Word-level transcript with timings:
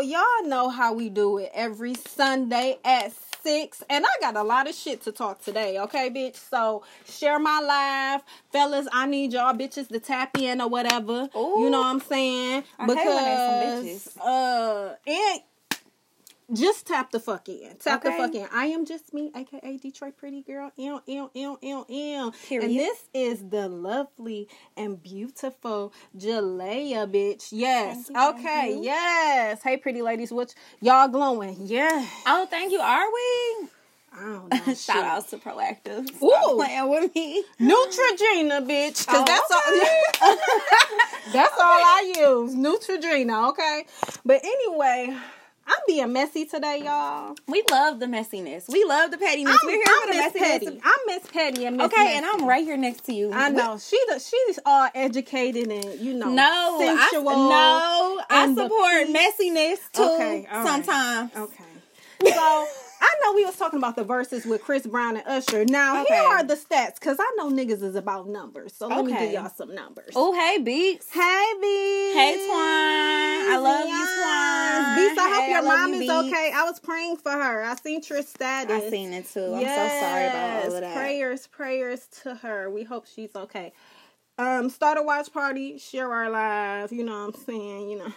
y'all 0.00 0.44
know 0.44 0.68
how 0.68 0.92
we 0.92 1.08
do 1.08 1.38
it 1.38 1.50
every 1.54 1.94
Sunday 1.94 2.78
at 2.84 3.12
six. 3.42 3.82
And 3.88 4.04
I 4.04 4.20
got 4.20 4.36
a 4.36 4.42
lot 4.42 4.68
of 4.68 4.74
shit 4.74 5.02
to 5.02 5.12
talk 5.12 5.40
today, 5.42 5.78
okay, 5.78 6.10
bitch? 6.10 6.36
So 6.36 6.82
share 7.04 7.38
my 7.38 7.60
live. 7.60 8.22
Fellas, 8.50 8.88
I 8.92 9.06
need 9.06 9.32
y'all 9.32 9.54
bitches 9.54 9.88
to 9.88 10.00
tap 10.00 10.36
in 10.38 10.60
or 10.60 10.68
whatever. 10.68 11.28
Ooh. 11.36 11.60
You 11.60 11.70
know 11.70 11.80
what 11.80 11.86
I'm 11.86 12.00
saying? 12.00 12.64
I 12.78 12.86
hate 12.86 12.96
when 13.06 13.84
because 13.84 14.02
some 14.12 14.22
uh 14.26 14.94
and 15.06 15.40
just 16.52 16.86
tap 16.86 17.10
the 17.10 17.20
fuck 17.20 17.48
in. 17.48 17.76
Tap 17.78 18.02
the 18.02 18.12
fuck 18.12 18.34
in. 18.34 18.46
I 18.52 18.66
am 18.66 18.86
just 18.86 19.12
me, 19.12 19.30
aka 19.34 19.76
Detroit 19.78 20.16
Pretty 20.16 20.42
Girl. 20.42 20.70
Ew, 20.76 21.00
ew, 21.06 21.30
ew, 21.34 21.58
ew, 21.60 21.84
ew. 21.88 22.32
Period. 22.48 22.70
And 22.70 22.78
this 22.78 23.04
is 23.12 23.48
the 23.48 23.68
lovely 23.68 24.48
and 24.76 25.02
beautiful 25.02 25.92
Jalea, 26.16 27.10
bitch. 27.10 27.48
Yes. 27.50 28.08
You, 28.08 28.28
okay. 28.30 28.78
Yes. 28.80 29.62
Hey, 29.62 29.76
pretty 29.76 30.02
ladies. 30.02 30.32
What 30.32 30.54
y'all 30.80 31.08
glowing? 31.08 31.56
Yeah. 31.66 32.06
Oh, 32.26 32.46
thank 32.48 32.70
you. 32.72 32.80
Are 32.80 33.06
we? 33.06 33.68
I 34.18 34.22
don't 34.24 34.50
know. 34.66 34.74
Shout 34.74 34.76
shit. 34.76 34.96
outs 35.04 35.30
to 35.30 35.36
Proactiv. 35.38 36.08
Stop 36.16 36.22
Ooh. 36.22 36.54
playing 36.56 36.88
with 36.88 37.14
me. 37.14 37.44
Neutrogena, 37.60 38.66
bitch. 38.66 39.06
Cause 39.06 39.16
Oh, 39.18 39.24
that's 39.26 39.50
all. 39.50 40.36
that's 41.32 41.54
all 41.58 41.64
I 41.64 42.14
use. 42.16 42.54
Neutrogena. 42.54 43.50
Okay. 43.50 43.84
But 44.24 44.42
anyway, 44.44 45.14
I'm 45.66 45.74
being 45.86 46.12
messy 46.12 46.44
today, 46.44 46.82
y'all. 46.84 47.34
We 47.48 47.64
love 47.70 47.98
the 47.98 48.06
messiness. 48.06 48.68
We 48.68 48.84
love 48.84 49.10
the 49.10 49.18
pettiness. 49.18 49.58
I'm, 49.60 49.66
We're 49.66 49.76
here 49.76 49.84
I'm 49.88 50.08
for 50.08 50.12
the 50.12 50.18
Miss 50.18 50.32
messiness. 50.32 50.38
Petty. 50.38 50.80
I'm 50.84 50.98
Miss 51.06 51.26
Petty 51.26 51.64
and 51.66 51.76
Miss 51.76 51.86
Okay, 51.86 52.16
and 52.16 52.24
I'm 52.24 52.46
right 52.46 52.64
here 52.64 52.76
next 52.76 53.04
to 53.06 53.12
you. 53.12 53.32
I 53.32 53.48
know 53.48 53.78
she 53.78 53.98
the, 54.08 54.18
she's 54.20 54.58
all 54.64 54.88
educated 54.94 55.68
and 55.70 56.00
you 56.00 56.14
know 56.14 56.30
No, 56.30 56.78
I, 56.80 57.08
no, 57.12 58.22
I 58.30 58.54
support 58.54 59.08
messiness 59.08 59.78
too. 59.92 60.02
Okay, 60.02 60.46
right. 60.52 60.66
sometimes. 60.66 61.30
Okay. 61.36 61.64
So 62.34 62.66
I 63.00 63.14
know 63.22 63.34
we 63.34 63.44
was 63.44 63.56
talking 63.56 63.78
about 63.78 63.96
the 63.96 64.04
verses 64.04 64.46
with 64.46 64.62
Chris 64.62 64.86
Brown 64.86 65.16
and 65.16 65.26
Usher. 65.26 65.64
Now 65.64 66.02
Okay. 66.02 66.14
here 66.14 66.22
are 66.32 66.44
the 66.44 66.54
stats 66.54 66.94
because 66.94 67.16
I 67.20 67.32
know 67.36 67.50
niggas 67.50 67.82
is 67.82 67.94
about 67.94 68.28
numbers. 68.28 68.74
So 68.74 68.88
let 68.88 69.04
me 69.04 69.12
give 69.12 69.32
y'all 69.32 69.50
some 69.50 69.74
numbers. 69.74 70.12
Oh, 70.14 70.32
hey, 70.32 70.62
Beats. 70.62 71.10
Hey 71.12 71.52
B. 71.60 71.66
Hey, 72.14 72.34
Twine. 72.46 72.56
I 73.52 73.58
love 73.58 73.88
you, 73.88 73.94
Twine. 73.94 74.96
Beats, 74.96 75.18
I 75.18 75.34
hope 75.34 75.48
your 75.48 75.58
I 75.58 75.76
mom 75.76 75.88
you, 75.90 75.94
is 75.94 76.00
Beats. 76.00 76.12
okay. 76.34 76.52
I 76.54 76.64
was 76.64 76.80
praying 76.80 77.16
for 77.16 77.32
her. 77.32 77.64
I 77.64 77.74
seen 77.76 78.00
your 78.08 78.22
status. 78.22 78.72
I 78.84 78.90
seen 78.90 79.12
it 79.12 79.26
too. 79.28 79.52
I'm 79.54 79.62
so 79.62 79.88
sorry 80.00 80.26
about 80.26 80.64
all 80.66 80.74
of 80.74 80.80
that. 80.80 80.94
Prayers, 80.96 81.46
prayers 81.48 82.06
to 82.22 82.34
her. 82.36 82.70
We 82.70 82.84
hope 82.84 83.06
she's 83.06 83.34
okay. 83.36 83.72
Um, 84.38 84.68
start 84.68 84.98
a 84.98 85.02
watch 85.02 85.32
party, 85.32 85.78
share 85.78 86.12
our 86.12 86.28
live. 86.28 86.92
You 86.92 87.04
know 87.04 87.26
what 87.26 87.34
I'm 87.36 87.44
saying? 87.44 87.88
You 87.90 87.98
know. 87.98 88.12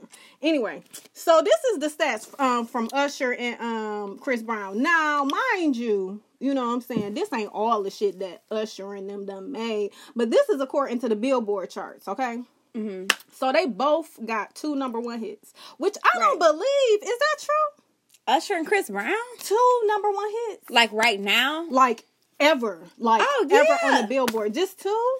anyway, 0.42 0.82
so 1.12 1.42
this 1.44 1.62
is 1.72 1.78
the 1.78 1.88
stats 1.88 2.38
um 2.40 2.66
from 2.66 2.88
Usher 2.92 3.32
and 3.34 3.60
um 3.60 4.18
Chris 4.18 4.42
Brown. 4.42 4.82
Now, 4.82 5.24
mind 5.24 5.76
you, 5.76 6.20
you 6.40 6.54
know 6.54 6.66
what 6.66 6.72
I'm 6.74 6.80
saying? 6.80 7.14
This 7.14 7.32
ain't 7.32 7.50
all 7.52 7.82
the 7.84 7.90
shit 7.90 8.18
that 8.18 8.42
Usher 8.50 8.94
and 8.94 9.08
them 9.08 9.26
done 9.26 9.52
made, 9.52 9.90
but 10.16 10.30
this 10.30 10.48
is 10.48 10.60
according 10.60 10.98
to 11.00 11.08
the 11.08 11.14
Billboard 11.16 11.70
charts. 11.70 12.08
Okay. 12.08 12.42
hmm 12.74 13.04
So 13.32 13.52
they 13.52 13.66
both 13.66 14.18
got 14.26 14.54
two 14.56 14.74
number 14.74 14.98
one 14.98 15.20
hits, 15.20 15.54
which 15.78 15.96
I 16.02 16.18
don't 16.18 16.38
believe. 16.40 17.02
Is 17.02 17.18
that 17.18 17.36
true? 17.38 17.84
Usher 18.26 18.54
and 18.54 18.66
Chris 18.66 18.90
Brown, 18.90 19.14
Two 19.38 19.80
number 19.86 20.10
one 20.10 20.30
hits, 20.48 20.68
like 20.70 20.90
right 20.92 21.20
now. 21.20 21.68
like 21.70 22.04
ever, 22.40 22.80
like 22.98 23.22
Oh, 23.24 23.46
ever 23.50 23.78
on 23.84 24.02
the 24.02 24.08
Billboard. 24.08 24.52
Just 24.54 24.80
two? 24.80 25.18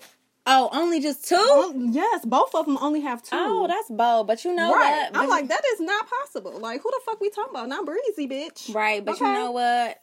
Oh, 0.52 0.68
only 0.72 1.00
just 1.00 1.26
two. 1.28 1.36
Um, 1.36 1.90
yes, 1.92 2.24
both 2.24 2.54
of 2.54 2.66
them 2.66 2.76
only 2.80 3.00
have 3.02 3.22
two. 3.22 3.30
Oh, 3.32 3.66
that's 3.68 3.88
bold. 3.88 4.26
But 4.26 4.44
you 4.44 4.54
know 4.54 4.74
right. 4.74 5.08
what? 5.12 5.20
I'm 5.22 5.28
like, 5.28 5.48
that 5.48 5.62
is 5.74 5.80
not 5.80 6.06
possible. 6.08 6.58
Like, 6.58 6.82
who 6.82 6.90
the 6.90 7.00
fuck 7.06 7.20
we 7.20 7.30
talking 7.30 7.50
about? 7.50 7.68
Not 7.68 7.86
breezy, 7.86 8.26
bitch. 8.28 8.74
right. 8.74 9.04
But 9.04 9.20
you 9.20 9.26
know 9.26 9.52
what? 9.52 9.98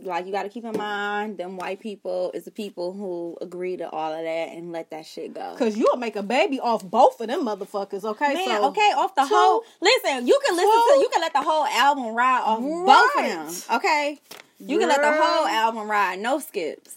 Like 0.00 0.26
you 0.26 0.32
got 0.32 0.44
to 0.44 0.48
keep 0.48 0.64
in 0.64 0.76
mind, 0.76 1.38
them 1.38 1.56
white 1.56 1.80
people 1.80 2.30
is 2.32 2.44
the 2.44 2.52
people 2.52 2.92
who 2.92 3.36
agree 3.40 3.76
to 3.78 3.90
all 3.90 4.12
of 4.12 4.22
that 4.22 4.48
and 4.50 4.70
let 4.70 4.90
that 4.90 5.04
shit 5.06 5.34
go. 5.34 5.56
Cause 5.58 5.76
you'll 5.76 5.96
make 5.96 6.14
a 6.14 6.22
baby 6.22 6.60
off 6.60 6.84
both 6.84 7.20
of 7.20 7.26
them 7.26 7.44
motherfuckers. 7.44 8.04
Okay, 8.04 8.34
Man, 8.34 8.46
so 8.46 8.68
okay, 8.68 8.92
off 8.96 9.16
the 9.16 9.22
two- 9.22 9.34
whole. 9.34 9.64
Listen, 9.80 10.26
you 10.28 10.38
can 10.46 10.54
listen 10.54 10.70
two- 10.70 10.94
to. 10.94 11.00
You 11.00 11.08
can 11.12 11.20
let 11.20 11.32
the 11.32 11.42
whole 11.42 11.66
album 11.66 12.14
ride 12.14 12.42
off 12.42 12.60
both 12.60 13.16
of 13.24 13.66
them. 13.68 13.76
Okay, 13.76 14.20
you 14.60 14.78
can 14.78 14.88
let 14.88 15.00
the 15.02 15.10
whole 15.20 15.46
album 15.48 15.90
ride, 15.90 16.20
no 16.20 16.38
skips. 16.38 16.94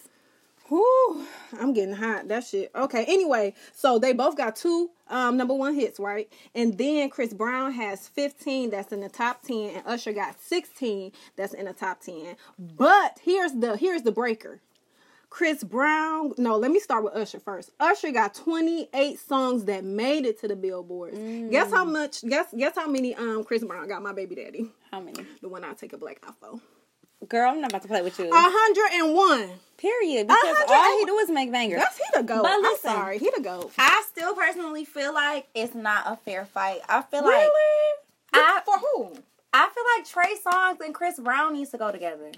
Whew, 0.72 1.28
I'm 1.59 1.74
getting 1.74 1.96
hot. 1.96 2.30
That 2.30 2.46
shit. 2.46 2.72
Okay. 2.74 3.04
Anyway, 3.06 3.56
so 3.74 4.00
they 4.00 4.14
both 4.14 4.38
got 4.38 4.56
two 4.56 4.90
um 5.09 5.36
number 5.36 5.54
one 5.54 5.76
hits, 5.76 6.00
right? 6.00 6.32
And 6.56 6.78
then 6.78 7.09
Chris 7.09 7.34
Brown 7.34 7.74
has 7.74 8.08
15 8.08 8.70
that's 8.70 8.94
in 8.94 9.02
the 9.02 9.09
top 9.09 9.42
10, 9.42 9.76
and 9.76 9.84
Usher 9.86 10.14
got 10.14 10.40
16 10.40 11.12
that's 11.36 11.54
in 11.54 11.66
the 11.66 11.74
top 11.74 12.00
10. 12.00 12.38
But 12.58 13.20
here's 13.22 13.52
the 13.52 13.76
here's 13.76 14.04
the 14.04 14.14
breaker. 14.14 14.62
Chris 15.30 15.62
Brown, 15.62 16.34
no, 16.38 16.56
let 16.58 16.72
me 16.72 16.80
start 16.80 17.03
with 17.03 17.16
Usher 17.16 17.42
first. 17.42 17.72
Usher 17.80 18.12
got 18.12 18.34
28 18.34 19.20
songs 19.20 19.66
that 19.66 19.84
made 19.84 20.26
it 20.26 20.40
to 20.40 20.48
the 20.48 20.56
billboards. 20.56 21.18
Guess 21.52 21.72
how 21.72 21.84
much 21.84 22.22
guess 22.22 22.48
guess 22.58 22.76
how 22.76 22.88
many 22.88 23.14
um 23.16 23.44
Chris 23.44 23.66
Brown 23.66 23.90
got 23.90 24.02
my 24.02 24.14
baby 24.14 24.36
daddy? 24.36 24.72
How 24.90 25.02
many? 25.02 25.26
The 25.42 25.50
one 25.50 25.66
I 25.66 25.74
take 25.74 25.92
a 25.92 25.98
black 25.98 26.22
eye 26.26 26.32
for. 26.40 26.62
Girl, 27.30 27.50
I'm 27.50 27.62
not 27.62 27.72
about 27.72 27.84
to 27.84 27.88
play 27.88 28.02
with 28.02 28.18
you. 28.20 28.30
101. 28.30 29.50
Period. 29.78 30.28
Because 30.28 30.58
all 30.70 31.00
he 31.00 31.06
do 31.06 31.18
is 31.20 31.30
make 31.30 31.52
bangers. 31.52 31.80
That's 31.80 31.98
he 31.98 32.04
the 32.16 32.24
goat. 32.24 32.44
But 32.44 32.52
I'm 32.52 32.62
listen. 32.62 32.92
sorry, 32.92 33.18
he 33.20 33.32
the 33.36 33.42
goat. 33.42 33.72
I 33.78 34.04
still 34.09 34.36
personally 34.36 34.86
feel 34.86 35.14
like 35.14 35.48
it's 35.56 35.74
not 35.76 36.04
a 36.08 36.16
fair 36.18 36.46
fight. 36.46 36.82
I 36.90 37.02
feel 37.04 37.24
Really? 37.24 37.46
like 38.34 38.44
I- 38.44 38.62
for 38.66 38.78
who? 38.78 39.14
I 39.54 39.70
feel 39.70 39.84
like 39.98 40.08
Trey 40.08 40.36
Songz 40.46 40.80
and 40.86 40.94
Chris 40.96 41.20
Brown 41.20 41.54
needs 41.54 41.72
to 41.72 41.78
go 41.78 41.92
together. 41.92 42.32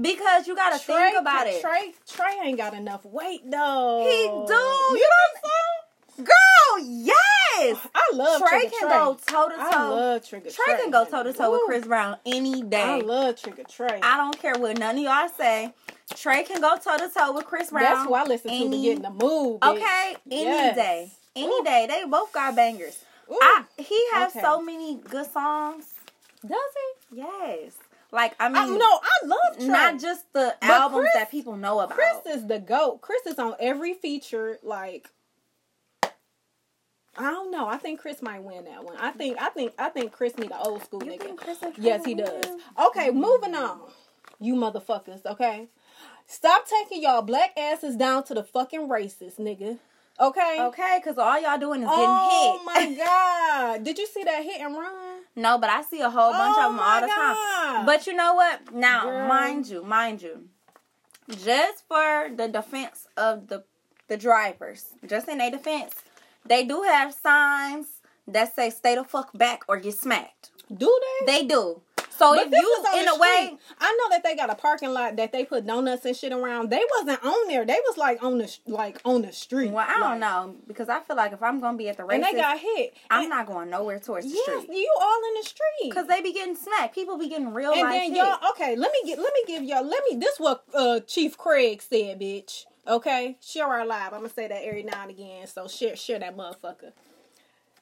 Because 0.00 0.46
you 0.46 0.54
gotta 0.54 0.78
Trey, 0.82 0.94
think 0.94 1.20
about 1.20 1.46
it. 1.48 1.60
Trey, 1.60 1.92
Trey 2.06 2.38
ain't 2.44 2.56
got 2.58 2.74
enough 2.74 3.04
weight 3.04 3.40
though. 3.50 4.04
He 4.04 4.26
do. 4.26 4.30
You 4.30 4.46
know 4.46 4.46
what 4.46 5.30
I'm 5.34 5.42
saying? 5.42 5.87
Girl, 6.18 6.84
yes. 6.84 7.78
I 7.94 8.10
love 8.12 8.40
Trey 8.40 8.48
Trigger 8.60 8.70
can 8.78 8.88
Trey. 8.88 8.98
go 8.98 9.14
toe 9.26 9.48
to 9.48 9.56
toe. 9.56 9.62
I 9.72 9.88
love 9.88 10.28
Trigger 10.28 10.50
Trey 10.50 10.64
Trey. 10.74 10.76
can 10.82 10.90
go 10.90 11.04
toe 11.04 11.22
to 11.22 11.32
toe 11.32 11.52
with 11.52 11.62
Chris 11.66 11.86
Brown 11.86 12.16
any 12.26 12.62
day. 12.62 12.82
I 12.82 13.00
love 13.00 13.40
Trigger 13.40 13.64
Trey. 13.68 14.00
I 14.02 14.16
don't 14.16 14.38
care 14.40 14.54
what 14.58 14.78
none 14.78 14.96
of 14.96 15.02
y'all 15.02 15.28
say. 15.36 15.72
Trey 16.14 16.42
can 16.44 16.60
go 16.60 16.76
toe 16.76 16.96
to 16.98 17.08
toe 17.12 17.32
with 17.32 17.44
Chris 17.46 17.70
Brown. 17.70 17.84
That's 17.84 18.06
who 18.06 18.14
I 18.14 18.24
listen 18.24 18.50
to 18.50 18.70
to 18.70 18.82
get 18.82 18.96
in 18.96 19.02
the 19.02 19.10
mood. 19.10 19.60
bitch. 19.60 19.76
Okay, 19.76 20.16
any 20.30 20.42
Yes. 20.44 20.74
day, 20.76 21.12
any 21.36 21.46
Ooh. 21.52 21.64
day. 21.64 21.86
They 21.88 22.04
both 22.04 22.32
got 22.32 22.54
bangers. 22.56 23.02
Ooh. 23.30 23.38
I 23.40 23.64
he 23.76 24.00
has 24.14 24.32
Okay. 24.32 24.40
so 24.40 24.60
many 24.62 24.96
good 24.96 25.30
songs. 25.32 25.86
Does 26.46 26.50
he? 27.10 27.18
Yes, 27.18 27.72
like 28.12 28.34
I 28.40 28.48
mean, 28.48 28.56
I, 28.56 28.66
no, 28.66 28.86
I 28.86 29.26
love 29.26 29.56
Trey. 29.58 29.66
not 29.66 29.98
just 30.00 30.32
the 30.32 30.54
But 30.60 30.70
albums 30.70 31.00
Chris- 31.02 31.14
that 31.14 31.30
people 31.30 31.56
know 31.56 31.80
about. 31.80 31.94
Chris 31.96 32.36
is 32.36 32.46
the 32.46 32.58
goat. 32.58 33.00
Chris 33.02 33.26
is 33.26 33.38
on 33.38 33.54
every 33.60 33.92
feature. 33.94 34.58
Like, 34.62 35.10
I 37.18 37.30
don't 37.30 37.50
know. 37.50 37.66
I 37.68 37.76
think 37.76 38.00
Chris 38.00 38.22
might 38.22 38.42
win 38.42 38.64
that 38.64 38.84
one. 38.84 38.96
I 38.98 39.10
think. 39.10 39.36
I 39.40 39.48
think. 39.50 39.72
I 39.78 39.88
think 39.88 40.12
Chris 40.12 40.36
need 40.38 40.50
an 40.52 40.58
old 40.60 40.82
school 40.84 41.02
You 41.04 41.12
nigga. 41.12 41.22
think 41.22 41.40
Chris 41.40 41.58
Yes, 41.76 42.04
he 42.04 42.14
does. 42.14 42.44
Okay, 42.86 43.10
moving 43.10 43.54
on. 43.54 43.80
You 44.40 44.54
motherfuckers, 44.54 45.26
okay? 45.26 45.66
Stop 46.26 46.66
taking 46.68 47.02
y'all 47.02 47.22
black 47.22 47.50
asses 47.58 47.96
down 47.96 48.22
to 48.24 48.34
the 48.34 48.44
fucking 48.44 48.88
racist, 48.88 49.38
nigga. 49.40 49.78
Okay? 50.20 50.56
Okay, 50.60 50.98
because 51.02 51.18
all 51.18 51.40
y'all 51.40 51.58
doing 51.58 51.82
is 51.82 51.88
getting 51.88 52.04
oh 52.04 52.52
hit. 52.52 52.60
Oh 52.60 52.62
my 52.64 52.94
god. 53.76 53.84
Did 53.84 53.98
you 53.98 54.06
see 54.06 54.22
that 54.24 54.44
hit 54.44 54.60
and 54.60 54.74
run? 54.76 55.22
no, 55.36 55.58
but 55.58 55.70
I 55.70 55.82
see 55.82 56.00
a 56.00 56.10
whole 56.10 56.32
bunch 56.32 56.56
Oh 56.58 56.66
of 56.66 56.72
them 56.72 56.80
all 56.80 57.00
the 57.00 57.06
God. 57.06 57.34
time. 57.76 57.86
But 57.86 58.06
you 58.06 58.14
know 58.14 58.34
what? 58.34 58.72
Now, 58.74 59.04
Girl. 59.04 59.28
mind 59.28 59.68
you, 59.68 59.82
mind 59.84 60.22
you, 60.22 60.48
just 61.30 61.86
for 61.88 62.30
the 62.34 62.48
defense 62.48 63.06
of 63.16 63.48
the 63.48 63.64
the 64.08 64.16
drivers, 64.16 64.86
just 65.06 65.28
in 65.28 65.38
their 65.38 65.50
defense, 65.50 65.94
they 66.48 66.64
do 66.64 66.82
have 66.82 67.14
signs 67.14 67.86
that 68.26 68.54
say 68.54 68.70
"Stay 68.70 68.94
the 68.94 69.04
fuck 69.04 69.36
back" 69.36 69.62
or 69.68 69.78
"Get 69.78 69.94
smacked." 69.98 70.50
Do 70.74 71.00
they? 71.20 71.26
They 71.40 71.46
do. 71.46 71.80
So 72.10 72.34
But 72.34 72.48
if 72.48 72.52
you, 72.52 72.84
in 73.00 73.06
a 73.06 73.14
way. 73.16 73.56
I 73.80 73.92
know 73.96 74.08
that 74.10 74.24
they 74.24 74.34
got 74.34 74.50
a 74.50 74.56
parking 74.56 74.92
lot 74.92 75.14
that 75.16 75.30
they 75.30 75.44
put 75.44 75.64
donuts 75.64 76.04
and 76.04 76.16
shit 76.16 76.32
around. 76.32 76.68
They 76.68 76.82
wasn't 76.98 77.24
on 77.24 77.46
there. 77.46 77.64
They 77.64 77.78
was 77.86 77.96
like 77.96 78.20
on 78.24 78.38
the 78.38 78.58
like 78.66 79.00
on 79.04 79.22
the 79.22 79.30
street. 79.32 79.70
well, 79.70 79.86
I 79.88 80.00
Like, 80.00 80.10
don't 80.10 80.18
know 80.20 80.56
because 80.66 80.88
I 80.88 80.98
feel 80.98 81.14
like 81.16 81.32
if 81.32 81.40
I'm 81.44 81.60
gonna 81.60 81.78
be 81.78 81.88
at 81.88 81.96
the 81.96 82.02
races, 82.04 82.26
And 82.26 82.36
they 82.36 82.40
got 82.42 82.58
hit. 82.58 82.94
I'm 83.08 83.20
And- 83.22 83.30
not 83.30 83.46
going 83.46 83.70
nowhere 83.70 84.00
towards 84.00 84.26
the 84.26 84.32
Yes, 84.34 84.62
street 84.64 84.76
you 84.76 84.92
all 85.00 85.20
in 85.28 85.34
the 85.40 85.46
street. 85.46 85.90
because 85.90 86.08
they 86.08 86.20
be 86.20 86.32
getting 86.32 86.56
smacked. 86.56 86.92
People 86.92 87.18
be 87.18 87.28
getting 87.28 87.54
real 87.54 87.72
and 87.72 87.88
then 87.88 88.10
hit. 88.12 88.16
y'all 88.16 88.50
okay 88.50 88.74
let 88.74 88.90
me 88.92 88.98
get 89.08 89.18
let 89.20 89.32
me 89.32 89.40
give 89.46 89.62
y'all 89.62 89.86
let 89.86 90.02
me 90.10 90.16
this 90.16 90.40
what 90.40 90.64
uh 90.74 90.98
chief 91.00 91.38
craig 91.38 91.80
said 91.80 92.18
bitch 92.20 92.64
okay 92.88 93.36
share 93.40 93.66
our 93.66 93.86
live. 93.86 94.12
I'm 94.12 94.20
gonna 94.20 94.30
say 94.30 94.48
that 94.48 94.64
every 94.64 94.82
now 94.82 95.02
and 95.02 95.10
again 95.10 95.46
so 95.46 95.68
share 95.68 95.96
share 95.96 96.18
that 96.18 96.36
motherfucker. 96.36 96.92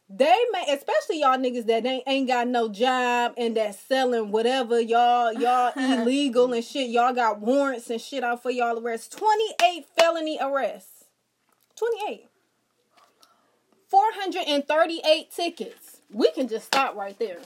They 0.08 0.37
may 0.53 0.64
especially 0.69 1.20
y'all 1.20 1.37
niggas 1.37 1.67
that 1.67 1.85
ain't, 1.85 2.05
ain't 2.06 2.29
got 2.29 2.47
no 2.47 2.69
job 2.69 3.35
and 3.37 3.56
that 3.56 3.75
selling 3.75 4.31
whatever 4.31 4.81
y'all 4.81 5.32
y'all 5.32 5.73
illegal 5.76 6.53
and 6.53 6.64
shit 6.64 6.91
y'all 6.91 7.14
got 7.14 7.41
warrants 7.41 7.91
and 7.91 8.00
shit 8.00 8.23
out 8.23 8.43
for 8.43 8.50
y'all 8.50 8.79
arrests 8.79 9.08
28 9.17 9.87
felony 9.97 10.38
arrests. 10.41 11.05
28 11.76 12.26
438 13.88 15.31
tickets. 15.31 16.00
We 16.12 16.31
can 16.32 16.49
just 16.49 16.67
stop 16.67 16.97
right 16.97 17.19
there. 17.19 17.38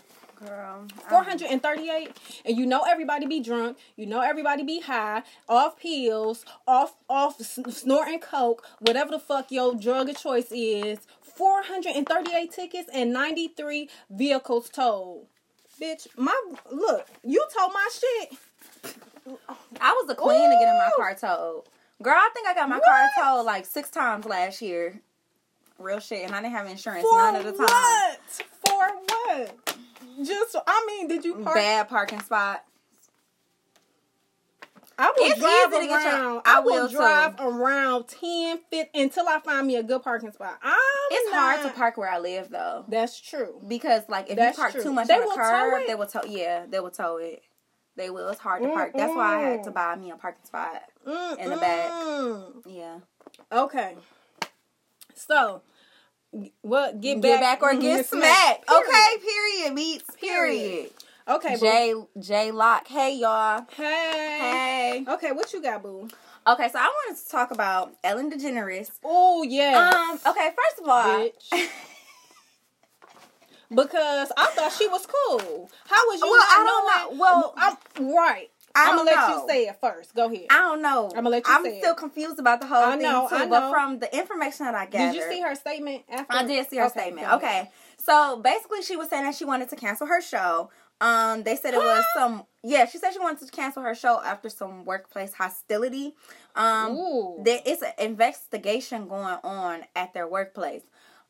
Girl, 0.47 0.87
438 1.11 2.17
and 2.47 2.57
you 2.57 2.65
know 2.65 2.83
everybody 2.89 3.27
be 3.27 3.41
drunk 3.41 3.77
you 3.97 4.07
know 4.07 4.21
everybody 4.23 4.63
be 4.63 4.81
high 4.81 5.23
off 5.49 5.79
pills 5.79 6.47
off 6.67 6.95
off 7.11 7.39
s- 7.41 7.59
snorting 7.69 8.21
coke 8.21 8.67
whatever 8.79 9.11
the 9.11 9.19
fuck 9.19 9.51
your 9.53 9.75
drug 9.75 10.09
of 10.09 10.17
choice 10.19 10.51
is. 10.51 10.99
438 11.37 12.51
tickets 12.53 12.89
and 12.93 13.13
93 13.13 13.89
vehicles 14.11 14.69
towed 14.71 15.27
bitch 15.81 16.07
my 16.17 16.35
look 16.71 17.07
you 17.23 17.45
told 17.57 17.73
my 17.73 17.89
shit. 17.93 18.39
I 19.81 19.93
was 19.93 20.09
a 20.11 20.15
queen 20.15 20.51
to 20.51 20.57
get 20.57 20.69
in 20.69 20.79
my 20.79 20.91
car 20.97 21.15
towed. 21.15 21.65
Girl, 22.03 22.15
I 22.17 22.31
think 22.33 22.47
I 22.49 22.55
got 22.55 22.69
my 22.69 22.81
car 22.81 23.09
towed 23.19 23.45
like 23.45 23.67
six 23.67 23.91
times 23.91 24.25
last 24.25 24.63
year. 24.63 25.01
Real 25.79 26.01
shit, 26.01 26.25
and 26.25 26.35
I 26.35 26.41
didn't 26.43 26.55
have 26.55 26.67
insurance 26.67 27.07
for 27.09 27.17
none 27.17 27.37
of 27.37 27.45
the 27.45 27.53
time. 27.53 27.67
what? 27.67 28.21
For 28.67 28.89
what 29.07 29.70
just 30.25 30.57
i 30.67 30.85
mean 30.87 31.09
did 31.09 31.25
you 31.25 31.35
park 31.37 31.57
Bad 31.57 31.89
parking 31.89 32.21
spot. 32.21 32.65
I 34.99 35.07
will 35.17 35.31
It's 35.31 35.41
drive 35.41 35.71
get 35.71 35.83
your- 35.85 35.93
around. 35.99 36.43
I 36.45 36.57
I, 36.57 36.61
will 36.61 36.83
will 36.83 36.89
too. 36.89 36.97
drive 36.97 37.35
around 37.41 38.07
10, 38.09 38.59
15, 38.71 39.03
until 39.03 39.27
I 39.29 39.41
find 39.41 39.67
me 39.67 39.77
a 39.77 39.83
good 39.83 40.03
parking 40.03 40.31
spot. 40.31 40.59
I'm 40.63 40.77
It's 41.11 41.33
hard 41.33 41.63
to 41.63 41.71
park 41.71 41.97
where 41.97 42.11
I 42.11 42.19
live 42.19 42.51
though. 42.51 42.85
That's 42.87 43.19
true. 43.19 43.63
Because 43.67 44.03
like 44.11 44.29
if 44.29 44.37
That's 44.37 44.59
you 44.59 44.63
park 44.63 44.73
true. 44.75 44.83
too 44.83 44.93
much 44.93 45.09
They 45.09 45.15
on 45.15 45.21
the 45.21 45.27
will 45.27 45.37
tow 45.37 45.43
curb, 45.43 45.81
it? 45.83 45.87
they 45.87 45.95
will 45.95 46.07
tow. 46.07 46.21
Yeah, 46.29 46.67
they 46.69 46.81
will 46.81 46.91
tow 46.91 47.17
it. 47.17 47.43
They 47.97 48.11
will. 48.11 48.29
It's 48.29 48.41
hard 48.41 48.63
to 48.63 48.69
park. 48.69 48.93
That's 48.95 49.15
why 49.17 49.37
I 49.39 49.41
had 49.49 49.65
to 49.65 49.71
buy 49.71 49.97
me 49.97 50.11
a 50.11 50.17
parking 50.17 50.45
spot. 50.45 50.83
Mm, 51.07 51.39
In 51.39 51.51
the 51.51 51.57
back. 51.57 51.91
mm. 51.91 52.63
Yeah. 52.67 52.99
Okay. 53.51 53.97
So, 55.15 55.63
what? 56.63 57.01
Get, 57.01 57.21
Get 57.21 57.41
back 57.41 57.63
or 57.63 57.75
get 57.75 58.07
smacked. 58.07 58.67
Period. 58.67 58.85
Okay. 58.89 59.17
Period. 59.25 59.75
Beats. 59.75 60.05
Period. 60.17 60.61
Period. 60.61 60.91
Okay. 61.29 61.55
boo. 61.55 61.61
J 61.61 61.95
J 62.21 62.51
Lock. 62.53 62.87
Hey 62.89 63.17
y'all. 63.17 63.67
Hey. 63.77 63.85
Hey. 65.05 65.05
Okay. 65.09 65.33
What 65.33 65.53
you 65.53 65.63
got, 65.63 65.83
boo? 65.83 66.09
Okay, 66.47 66.69
so 66.71 66.79
I 66.79 66.87
wanted 66.87 67.23
to 67.23 67.29
talk 67.31 67.51
about 67.51 67.93
Ellen 68.03 68.31
DeGeneres. 68.33 68.91
Oh 69.05 69.43
yeah. 69.43 69.91
Um. 69.95 70.19
Okay. 70.27 70.51
First 70.51 70.83
of 70.83 70.89
all, 70.89 71.05
Bitch. 71.21 71.51
because 73.75 74.33
I 74.37 74.47
thought 74.47 74.73
she 74.73 74.89
was 74.89 75.07
cool. 75.07 75.71
How 75.87 76.03
was 76.07 76.21
you? 76.21 76.27
Well, 76.27 76.39
not 76.39 76.49
I 76.51 76.65
knowing- 76.65 77.19
know. 77.19 77.23
Well, 77.23 77.55
I'm 77.57 78.15
right. 78.17 78.51
I'm 78.75 78.97
gonna 78.97 79.11
let 79.11 79.29
you 79.31 79.45
say 79.49 79.67
it 79.67 79.77
first. 79.81 80.15
Go 80.15 80.27
ahead. 80.27 80.47
I 80.51 80.59
don't 80.59 80.83
know. 80.83 81.11
I'ma 81.17 81.29
let 81.31 81.47
you 81.47 81.53
I'm 81.53 81.63
still 81.79 81.93
it. 81.93 81.97
confused 81.97 82.39
about 82.39 82.61
the 82.61 82.67
whole 82.67 82.79
I 82.85 82.93
thing 82.93 83.03
know, 83.03 83.27
too. 83.29 83.35
I 83.35 83.47
But 83.47 83.61
know. 83.61 83.71
from 83.73 83.99
the 83.99 84.17
information 84.17 84.67
that 84.67 84.75
I 84.75 84.87
gathered, 84.87 85.13
Did 85.15 85.23
you 85.25 85.31
see 85.33 85.41
her 85.43 85.55
statement 85.55 86.03
after? 86.09 86.33
I 86.37 86.45
did 86.47 86.69
see 86.69 86.77
her 86.77 86.87
Okay, 86.87 87.01
statement. 87.01 87.33
Okay. 87.35 87.71
So 87.99 88.37
basically 88.37 88.83
she 88.83 88.97
was 88.97 89.09
saying 89.09 89.25
that 89.25 89.35
she 89.35 89.45
wanted 89.45 89.69
to 89.71 89.77
cancel 89.77 90.07
her 90.07 90.21
show. 90.21 90.71
Um, 91.03 91.45
they 91.45 91.57
said 91.57 91.73
it 91.75 91.79
was 91.79 92.05
some 92.15 92.45
yeah, 92.63 92.85
she 92.87 92.99
said 92.99 93.13
she 93.13 93.19
wanted 93.19 93.47
to 93.47 93.51
cancel 93.51 93.83
her 93.83 93.95
show 93.95 94.21
after 94.23 94.51
some 94.51 94.85
workplace 94.85 95.33
hostility. 95.33 96.15
Um 96.55 96.93
Ooh. 96.97 97.41
there 97.43 97.61
is 97.65 97.83
an 97.83 97.93
investigation 97.99 99.09
going 99.09 99.39
on 99.43 99.85
at 99.97 100.13
their 100.15 100.29
workplace. 100.29 100.83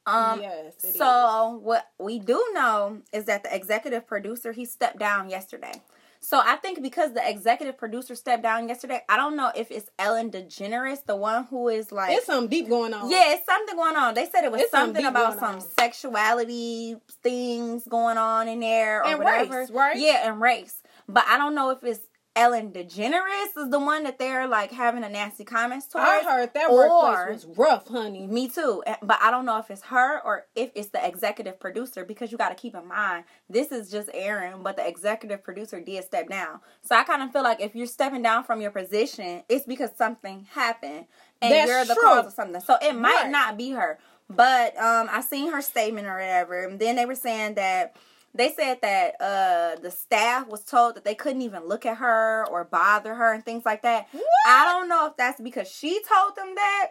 Um 0.06 0.40
yes. 0.40 0.82
it 0.82 0.94
so 0.96 1.60
what 1.62 1.86
we 1.98 2.18
do 2.18 2.44
know 2.52 3.02
is 3.12 3.26
that 3.26 3.44
the 3.44 3.54
executive 3.54 4.06
producer 4.06 4.52
he 4.52 4.64
stepped 4.64 4.98
down 4.98 5.30
yesterday. 5.30 5.82
So 6.22 6.38
I 6.44 6.56
think 6.56 6.82
because 6.82 7.14
the 7.14 7.26
executive 7.28 7.78
producer 7.78 8.14
stepped 8.14 8.42
down 8.42 8.68
yesterday, 8.68 9.00
I 9.08 9.16
don't 9.16 9.36
know 9.36 9.50
if 9.56 9.70
it's 9.70 9.88
Ellen 9.98 10.30
DeGeneres, 10.30 11.06
the 11.06 11.16
one 11.16 11.44
who 11.44 11.68
is 11.68 11.90
like. 11.92 12.12
It's 12.14 12.26
something 12.26 12.48
deep 12.50 12.68
going 12.68 12.92
on. 12.92 13.10
yeah, 13.10 13.32
it's 13.32 13.46
something 13.46 13.74
going 13.74 13.96
on. 13.96 14.12
They 14.14 14.26
said 14.26 14.44
it 14.44 14.52
was 14.52 14.60
It's 14.60 14.70
something 14.70 15.02
something 15.02 15.06
about 15.06 15.38
some 15.38 15.54
on. 15.56 15.60
sexuality 15.60 16.96
things 17.22 17.84
going 17.88 18.18
on 18.18 18.48
in 18.48 18.60
there 18.60 19.00
or 19.02 19.06
And 19.06 19.18
whatever. 19.18 19.60
race, 19.60 19.70
right? 19.70 19.96
Yeah, 19.96 20.28
and 20.30 20.40
race. 20.40 20.82
But 21.08 21.24
I 21.28 21.38
don't 21.38 21.54
know 21.54 21.70
if 21.70 21.82
it's 21.82 22.00
Ellen 22.36 22.70
DeGeneres 22.72 23.56
is 23.56 23.70
the 23.70 23.80
one 23.80 24.04
that 24.04 24.18
they're 24.18 24.46
like 24.46 24.70
having 24.70 25.02
a 25.02 25.08
nasty 25.08 25.44
comments 25.44 25.86
towards. 25.88 26.06
I 26.08 26.22
heard 26.22 26.54
that 26.54 26.70
Or- 26.70 26.88
workplace 26.88 27.44
was 27.44 27.58
rough, 27.58 27.88
honey. 27.88 28.26
Me 28.28 28.48
too. 28.48 28.82
Eh, 28.86 28.94
But 29.02 29.18
I 29.20 29.32
don't 29.32 29.44
know 29.44 29.58
if 29.58 29.68
it's 29.70 29.82
her 29.82 30.20
or 30.24 30.46
if 30.54 30.70
it's 30.76 30.90
the 30.90 31.04
executive 31.04 31.58
producer 31.58 32.04
because 32.04 32.30
you 32.30 32.38
got 32.38 32.50
to 32.50 32.54
keep 32.54 32.74
in 32.76 32.86
mind 32.86 33.24
this 33.48 33.72
is 33.72 33.90
just 33.90 34.08
Aaron, 34.14 34.62
but 34.62 34.76
the 34.76 34.86
executive 34.86 35.42
producer 35.42 35.80
did 35.80 36.04
step 36.04 36.28
down. 36.28 36.60
So 36.82 36.94
I 36.94 37.02
kind 37.02 37.20
of 37.22 37.32
feel 37.32 37.42
like 37.42 37.60
if 37.60 37.74
you're 37.74 37.86
stepping 37.88 38.22
down 38.22 38.44
from 38.44 38.60
your 38.60 38.70
position, 38.70 39.42
it's 39.48 39.66
because 39.66 39.90
something 39.98 40.46
happened 40.52 41.06
and 41.42 41.52
That's 41.52 41.68
you're 41.68 41.84
the 41.84 41.94
true. 41.94 42.02
cause 42.04 42.26
of 42.26 42.32
something. 42.32 42.60
So 42.60 42.76
it 42.80 42.94
might 42.94 43.22
Right. 43.24 43.30
not 43.30 43.56
be 43.56 43.70
her. 43.72 43.98
But 44.28 44.76
um 44.78 45.08
I 45.10 45.20
seen 45.22 45.50
her 45.50 45.60
statement 45.60 46.06
or 46.06 46.14
whatever. 46.14 46.62
And 46.62 46.78
then 46.78 46.94
they 46.94 47.06
were 47.06 47.16
saying 47.16 47.54
that 47.54 47.96
they 48.34 48.52
said 48.52 48.78
that 48.82 49.14
uh 49.20 49.80
the 49.80 49.90
staff 49.90 50.46
was 50.46 50.64
told 50.64 50.94
that 50.96 51.04
they 51.04 51.14
couldn't 51.14 51.42
even 51.42 51.64
look 51.66 51.84
at 51.86 51.96
her 51.98 52.46
or 52.50 52.64
bother 52.64 53.14
her 53.14 53.32
and 53.32 53.44
things 53.44 53.64
like 53.64 53.82
that. 53.82 54.06
What? 54.12 54.24
I 54.46 54.64
don't 54.66 54.88
know 54.88 55.06
if 55.06 55.16
that's 55.16 55.40
because 55.40 55.68
she 55.68 56.00
told 56.02 56.36
them 56.36 56.54
that 56.54 56.86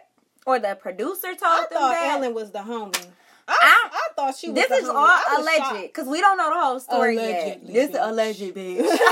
or 0.46 0.58
the 0.58 0.76
producer 0.80 1.28
told 1.28 1.42
I 1.42 1.66
them 1.70 1.78
thought 1.78 1.90
that. 1.92 2.16
Ellen 2.18 2.34
was 2.34 2.50
the 2.50 2.58
homie. 2.60 3.06
I, 3.48 3.52
I- 3.60 3.88
I 3.92 4.08
thought 4.14 4.36
she 4.36 4.48
was. 4.50 4.54
this 4.54 4.70
is 4.70 4.88
homie. 4.88 4.94
all 4.94 5.40
alleged 5.42 5.82
because 5.88 6.06
we 6.06 6.20
don't 6.20 6.36
know 6.36 6.50
the 6.54 6.60
whole 6.60 6.80
story 6.80 7.16
Allegedly, 7.16 7.72
yet. 7.72 7.72
This 7.74 7.90
is 7.90 7.96
bitch. 7.96 8.08
alleged, 8.10 8.40
bitch. 8.54 8.98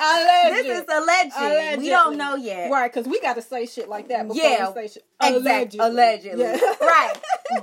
Alleged. 0.00 0.54
this 0.68 0.78
is 0.78 0.84
alleged. 0.88 1.80
We 1.80 1.88
don't 1.88 2.16
know 2.16 2.36
yet. 2.36 2.70
Right, 2.70 2.92
because 2.92 3.08
we 3.10 3.20
got 3.20 3.34
to 3.34 3.42
say 3.42 3.66
shit 3.66 3.88
like 3.88 4.08
that 4.08 4.28
before 4.28 4.40
Yeah, 4.42 4.68
we 4.70 4.86
say 4.86 4.94
shit. 4.94 5.04
Exactly. 5.20 5.80
Allegedly. 5.80 6.44
Yeah. 6.44 6.52
right. 6.80 7.14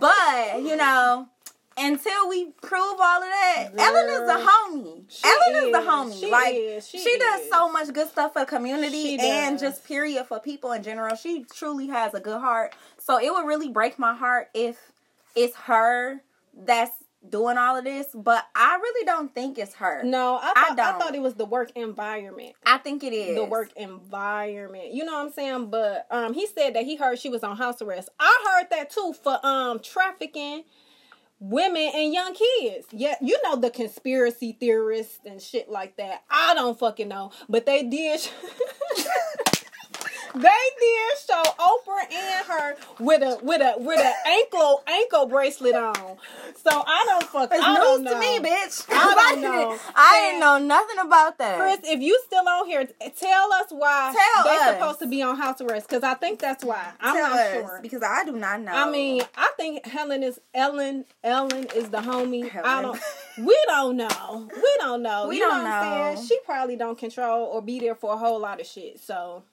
But, 0.01 0.61
you 0.61 0.75
know, 0.75 1.27
until 1.77 2.29
we 2.29 2.51
prove 2.61 2.97
all 2.99 3.23
of 3.23 3.29
that, 3.29 3.67
Girl. 3.75 3.85
Ellen 3.85 4.09
is 4.09 4.27
the 4.27 4.49
homie. 4.49 5.03
She 5.09 5.27
Ellen 5.27 5.65
is 5.65 5.71
the 5.71 5.91
homie. 5.91 6.19
She 6.19 6.31
like 6.31 6.55
is. 6.55 6.87
She 6.87 6.99
she, 6.99 7.17
does 7.17 7.49
so 7.49 7.71
much 7.71 7.93
good 7.93 8.07
stuff 8.07 8.33
for 8.33 8.39
the 8.41 8.45
community 8.45 9.17
and 9.19 9.59
just 9.59 9.85
period 9.85 10.25
for 10.25 10.39
people 10.39 10.71
in 10.71 10.83
general. 10.83 11.15
She 11.15 11.43
truly 11.43 11.87
has 11.87 12.13
a 12.13 12.19
good 12.19 12.39
heart. 12.39 12.75
So 12.97 13.19
it 13.19 13.31
would 13.31 13.45
really 13.45 13.69
break 13.69 13.99
my 13.99 14.15
heart 14.15 14.49
if 14.53 14.77
it's 15.35 15.55
her 15.55 16.21
that's 16.53 16.91
doing 17.29 17.57
all 17.57 17.75
of 17.75 17.83
this, 17.83 18.07
but 18.13 18.45
I 18.55 18.75
really 18.75 19.05
don't 19.05 19.33
think 19.33 19.57
it's 19.57 19.73
her. 19.75 20.03
No, 20.03 20.35
I 20.35 20.53
I 20.55 20.69
thought 20.69 20.79
I, 20.79 20.91
don't. 20.91 21.01
thought 21.01 21.15
it 21.15 21.21
was 21.21 21.35
the 21.35 21.45
work 21.45 21.71
environment. 21.75 22.55
I 22.65 22.77
think 22.77 23.03
it 23.03 23.13
is. 23.13 23.35
The 23.35 23.43
work 23.43 23.71
environment. 23.75 24.93
You 24.93 25.05
know 25.05 25.13
what 25.13 25.25
I'm 25.25 25.31
saying? 25.31 25.69
But 25.69 26.07
um 26.11 26.33
he 26.33 26.47
said 26.47 26.75
that 26.75 26.85
he 26.85 26.95
heard 26.95 27.19
she 27.19 27.29
was 27.29 27.43
on 27.43 27.57
house 27.57 27.81
arrest. 27.81 28.09
I 28.19 28.45
heard 28.53 28.69
that 28.71 28.89
too 28.91 29.13
for 29.21 29.39
um 29.45 29.79
trafficking 29.79 30.63
women 31.39 31.91
and 31.93 32.13
young 32.13 32.33
kids. 32.33 32.87
Yeah, 32.91 33.15
you 33.21 33.37
know 33.43 33.55
the 33.55 33.69
conspiracy 33.69 34.57
theorists 34.59 35.19
and 35.25 35.41
shit 35.41 35.69
like 35.69 35.97
that. 35.97 36.23
I 36.29 36.53
don't 36.53 36.77
fucking 36.77 37.07
know, 37.07 37.31
but 37.49 37.65
they 37.65 37.83
did. 37.83 38.21
they 40.35 40.65
did 40.79 41.17
show 41.27 41.43
Oprah 41.59 42.11
and 42.13 42.45
her 42.47 42.75
with 42.99 43.21
a 43.21 43.39
with 43.43 43.61
a 43.61 43.75
with 43.77 43.99
an 43.99 44.13
ankle 44.27 44.83
ankle 44.87 45.25
bracelet 45.27 45.75
on. 45.75 45.95
So 46.55 46.69
I 46.85 47.03
don't 47.07 47.23
fuck. 47.23 47.49
It's 47.51 47.63
I 47.63 47.75
don't 47.75 48.03
news 48.03 48.11
know. 48.11 48.19
to 48.19 48.19
me, 48.19 48.39
bitch. 48.49 48.85
I 48.89 49.31
don't 49.33 49.41
know. 49.41 49.77
I 49.95 50.21
didn't 50.27 50.39
know 50.41 50.57
nothing 50.59 50.99
about 50.99 51.37
that. 51.37 51.57
Chris, 51.59 51.79
if 51.83 52.01
you 52.01 52.19
still 52.25 52.47
on 52.47 52.65
here, 52.67 52.85
tell 53.17 53.53
us 53.53 53.67
why 53.69 54.13
Tell 54.15 54.43
they 54.43 54.57
us. 54.59 54.73
supposed 54.75 54.99
to 54.99 55.07
be 55.07 55.21
on 55.21 55.37
house 55.37 55.61
arrest. 55.61 55.87
Because 55.87 56.03
I 56.03 56.13
think 56.15 56.39
that's 56.39 56.63
why. 56.63 56.91
I'm 56.99 57.15
Tell 57.15 57.29
not 57.29 57.39
us, 57.39 57.53
sure. 57.53 57.79
because 57.81 58.03
I 58.03 58.25
do 58.25 58.33
not 58.33 58.61
know. 58.61 58.71
I 58.71 58.89
mean, 58.89 59.21
I 59.37 59.51
think 59.57 59.85
Helen 59.85 60.23
is 60.23 60.39
Ellen. 60.53 61.05
Ellen 61.23 61.67
is 61.75 61.89
the 61.89 61.99
homie. 61.99 62.49
I 62.63 62.81
don't. 62.81 62.99
We 63.37 63.57
don't 63.67 63.97
know. 63.97 64.47
We 64.55 64.75
don't 64.79 65.01
know. 65.03 65.27
We 65.27 65.35
you 65.37 65.41
don't 65.41 65.63
know. 65.63 65.69
What 65.69 65.73
I'm 65.73 65.97
know. 65.97 66.15
saying? 66.15 66.27
She 66.27 66.39
probably 66.45 66.75
don't 66.75 66.97
control 66.97 67.45
or 67.45 67.61
be 67.61 67.79
there 67.79 67.95
for 67.95 68.13
a 68.13 68.17
whole 68.17 68.39
lot 68.39 68.59
of 68.61 68.65
shit. 68.67 68.99
So 68.99 69.43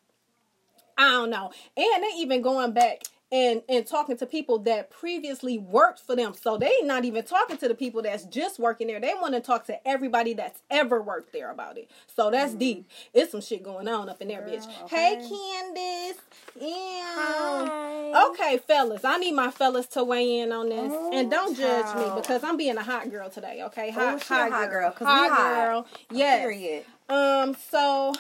I 1.03 1.11
don't 1.13 1.31
know. 1.31 1.51
And 1.77 2.03
they 2.05 2.09
even 2.19 2.43
going 2.43 2.73
back 2.73 3.03
and 3.33 3.63
and 3.67 3.87
talking 3.87 4.17
to 4.19 4.27
people 4.27 4.59
that 4.61 4.91
previously 4.91 5.57
worked 5.59 6.01
for 6.01 6.15
them. 6.15 6.35
So 6.35 6.59
they 6.59 6.83
not 6.83 7.05
even 7.07 7.25
talking 7.25 7.57
to 7.57 7.67
the 7.69 7.75
people 7.75 8.03
that's 8.03 8.25
just 8.25 8.59
working 8.59 8.87
there. 8.89 9.01
They 9.01 9.15
want 9.15 9.33
to 9.35 9.41
talk 9.41 9.65
to 9.67 9.89
everybody 9.89 10.35
that's 10.35 10.61
ever 10.71 11.01
worked 11.01 11.33
there 11.33 11.51
about 11.51 11.79
it. 11.79 11.91
So 12.15 12.31
that's 12.31 12.53
deep. 12.55 12.87
It's 13.15 13.33
some 13.33 13.41
shit 13.41 13.63
going 13.63 13.89
on 13.89 14.11
up 14.11 14.21
in 14.21 14.29
there, 14.29 14.43
bitch. 14.43 14.67
Mm-hmm. 14.67 14.95
Hey 14.95 15.17
okay. 15.17 15.29
Candace. 15.29 16.23
Yeah. 16.61 17.15
Hi. 17.17 18.29
Okay, 18.31 18.59
fellas. 18.59 19.05
I 19.05 19.17
need 19.17 19.33
my 19.33 19.51
fellas 19.51 19.87
to 19.89 20.05
weigh 20.05 20.41
in 20.41 20.53
on 20.53 20.69
this. 20.69 20.93
Oh, 20.95 21.11
and 21.19 21.31
don't 21.31 21.57
judge 21.57 21.97
me 21.97 22.05
because 22.15 22.45
I'm 22.45 22.59
being 22.59 22.77
a 22.77 22.83
hot 22.83 23.11
girl 23.11 23.31
today, 23.31 23.63
okay? 23.65 23.91
Hot, 23.91 24.15
Oh, 24.15 24.19
she 24.19 24.35
a 24.35 24.51
hot 24.51 24.71
girl, 24.71 24.95
we 25.01 25.07
hot 25.07 25.31
hot. 25.31 25.55
girl. 25.55 25.87
Yes. 26.11 26.41
Period. 26.41 26.85
Um, 27.09 27.57
so 27.71 28.13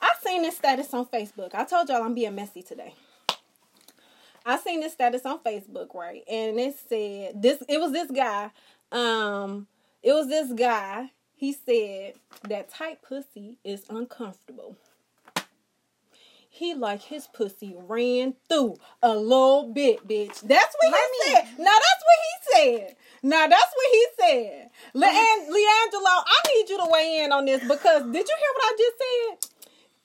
I 0.00 0.12
seen 0.24 0.42
this 0.42 0.56
status 0.56 0.92
on 0.94 1.06
Facebook. 1.06 1.54
I 1.54 1.64
told 1.64 1.88
y'all 1.88 2.02
I'm 2.02 2.14
being 2.14 2.34
messy 2.34 2.62
today. 2.62 2.94
I 4.46 4.58
seen 4.58 4.80
this 4.80 4.92
status 4.94 5.26
on 5.26 5.40
Facebook, 5.40 5.94
right? 5.94 6.22
And 6.30 6.58
it 6.58 6.76
said 6.88 7.42
this 7.42 7.62
it 7.68 7.78
was 7.80 7.92
this 7.92 8.10
guy. 8.10 8.50
Um, 8.92 9.66
it 10.02 10.12
was 10.12 10.28
this 10.28 10.52
guy. 10.52 11.10
He 11.34 11.52
said 11.52 12.14
that 12.48 12.70
tight 12.70 13.02
pussy 13.02 13.58
is 13.64 13.84
uncomfortable. 13.90 14.76
He 16.50 16.74
like 16.74 17.02
his 17.02 17.28
pussy 17.28 17.76
ran 17.76 18.34
through 18.48 18.76
a 19.02 19.14
little 19.14 19.72
bit, 19.72 20.08
bitch. 20.08 20.40
That's 20.40 20.76
what 20.80 20.92
Let 20.92 21.00
he 21.24 21.30
me- 21.30 21.34
said. 21.34 21.58
Now 21.58 21.74
that's 21.74 22.04
what 22.04 22.18
he 22.24 22.78
said. 22.78 22.96
Now 23.22 23.46
that's 23.46 23.72
what 23.74 23.90
he 23.92 24.06
said. 24.18 24.70
Le- 24.94 25.06
and 25.06 25.46
Leangelo, 25.48 26.22
I 26.26 26.40
need 26.56 26.68
you 26.70 26.78
to 26.78 26.88
weigh 26.90 27.20
in 27.24 27.32
on 27.32 27.44
this 27.44 27.60
because 27.62 28.02
did 28.04 28.26
you 28.28 28.36
hear 28.38 28.52
what 28.54 28.64
I 28.64 28.76
just 28.78 28.96
said? 28.98 29.47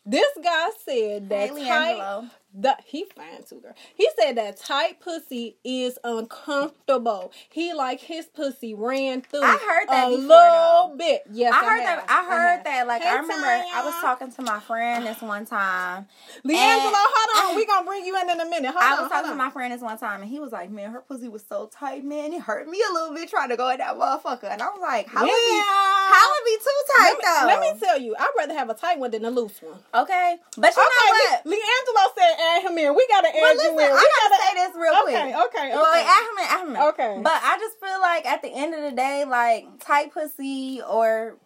This 0.06 0.28
guy 0.44 0.70
said 0.86 1.30
that 1.30 1.50
Hey, 1.50 1.68
tight, 1.68 2.30
The 2.56 2.78
he 2.86 3.06
fine 3.16 3.44
too, 3.50 3.60
girl. 3.62 3.74
He 3.96 4.08
said 4.20 4.38
that 4.38 4.58
tight 4.58 5.00
pussy 5.00 5.58
is 5.64 5.98
uncomfortable. 6.04 7.32
He 7.50 7.74
like 7.74 8.00
his 8.00 8.26
pussy 8.28 8.74
ran 8.74 9.22
through. 9.22 9.42
I 9.44 9.58
heard 9.68 9.90
that 9.90 10.08
a 10.08 10.10
before, 10.12 10.28
little 10.28 10.90
though. 10.90 10.96
bit. 10.98 11.24
Yes, 11.32 11.54
I 11.54 11.66
heard 11.66 11.82
have. 11.84 12.08
that. 12.08 12.10
I 12.10 12.30
heard 12.30 12.48
have. 12.58 12.64
that. 12.66 12.88
Like 12.88 13.02
Hey, 13.02 13.10
I 13.10 13.16
remember, 13.18 13.48
I 13.48 13.82
was 13.86 13.94
talking 14.02 14.32
to 14.32 14.42
my 14.44 14.60
friend 14.60 15.06
this 15.06 15.22
one 15.22 15.46
time. 15.46 16.06
Leangelo, 16.46 16.92
hold 16.94 17.50
on. 17.52 17.56
We 17.64 17.66
gonna 17.66 17.86
bring 17.86 18.06
you 18.06 18.16
in 18.20 18.30
in 18.30 18.40
a 18.40 18.46
minute. 18.50 18.72
Hold 18.72 18.84
I 18.84 18.96
on, 18.96 19.02
was 19.04 19.12
talking 19.12 19.32
to 19.32 19.36
my 19.36 19.50
friend 19.50 19.74
this 19.74 19.82
one 19.82 19.98
time, 19.98 20.22
and 20.22 20.30
he 20.30 20.40
was 20.40 20.52
like, 20.52 20.70
"Man, 20.72 20.92
her 20.92 21.02
pussy 21.02 21.30
was 21.30 21.44
so 21.48 21.68
tight, 21.72 22.04
man. 22.04 22.34
It 22.34 22.42
hurt 22.42 22.68
me 22.70 22.82
a 22.90 22.94
little 22.94 23.14
bit 23.16 23.30
trying 23.30 23.50
to 23.50 23.58
go 23.58 23.70
in 23.70 23.78
that 23.80 23.96
motherfucker." 23.98 24.46
And 24.52 24.62
I 24.62 24.68
was 24.68 24.80
like, 24.82 25.08
"How 25.08 25.22
would 25.22 25.28
be? 25.30 25.62
How 25.62 26.30
would 26.32 26.46
be 26.46 26.58
too 26.58 26.82
tight 26.98 27.04
let 27.10 27.18
me, 27.18 27.24
though?" 27.26 27.46
let 27.48 27.60
me 27.62 27.80
tell 27.80 28.00
you, 28.00 28.16
I'd 28.18 28.32
rather 28.38 28.54
have 28.54 28.70
a 28.70 28.74
tight 28.74 28.98
one 29.00 29.12
than 29.12 29.26
a 29.26 29.30
loose 29.32 29.62
one. 29.62 29.80
okay, 29.94 30.38
but 30.58 30.76
you 30.76 30.82
know 30.82 30.90
what? 31.10 31.46
Le- 31.46 31.52
Leangelo 31.52 32.06
said 32.18 32.36
add 32.44 32.64
him 32.64 32.78
in. 32.78 32.96
We 32.96 33.06
gotta 33.24 33.38
add 33.38 33.42
But 33.42 33.64
you 33.64 33.72
listen, 33.72 33.80
in. 33.80 33.92
I 33.92 33.96
We 33.96 34.30
gotta 34.30 34.44
say 34.44 34.54
this 34.68 34.76
real 34.76 34.94
quick. 35.04 35.16
Okay, 35.16 35.30
okay, 35.36 35.68
okay. 35.68 35.76
Well, 35.76 35.94
add 35.96 36.24
him 36.30 36.38
in, 36.38 36.46
add 36.50 36.68
him 36.68 36.76
in. 36.76 36.82
Okay. 36.94 37.22
But 37.24 37.40
I 37.44 37.58
just 37.60 37.80
feel 37.80 38.00
like 38.02 38.26
at 38.26 38.42
the 38.42 38.50
end 38.50 38.74
of 38.76 38.82
the 38.84 38.92
day, 38.92 39.26
like 39.26 39.66
tight 39.80 40.14
pussy 40.14 40.82
or 40.88 41.38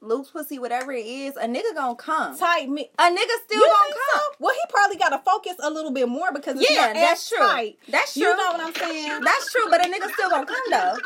loose 0.00 0.30
pussy, 0.30 0.58
whatever 0.58 0.90
it 0.92 1.06
is, 1.06 1.36
a 1.36 1.46
nigga 1.46 1.74
gonna 1.74 1.94
come. 1.94 2.36
tight 2.36 2.68
me. 2.68 2.90
A 2.98 3.02
nigga 3.10 3.34
still 3.46 3.58
You 3.60 3.66
gonna 3.70 3.94
come. 3.94 4.20
so? 4.20 4.36
Well, 4.40 4.54
he 4.54 4.60
probably 4.68 4.96
got 4.96 5.10
to 5.10 5.18
focus 5.18 5.54
a 5.62 5.70
little 5.70 5.92
bit 5.92 6.08
more 6.08 6.32
because 6.32 6.60
it's 6.60 6.68
Yeah, 6.68 6.86
not 6.86 6.94
that's 6.94 7.28
true. 7.28 7.38
tight. 7.38 7.78
That's 7.88 8.14
true. 8.14 8.22
You 8.24 8.36
know 8.36 8.50
what 8.52 8.60
I'm 8.60 8.74
saying? 8.74 9.20
That's 9.22 9.52
true, 9.52 9.66
but 9.70 9.80
a 9.84 9.88
nigga 9.88 10.10
still 10.12 10.30
gonna 10.30 10.46
come 10.46 10.66
though. 10.70 10.96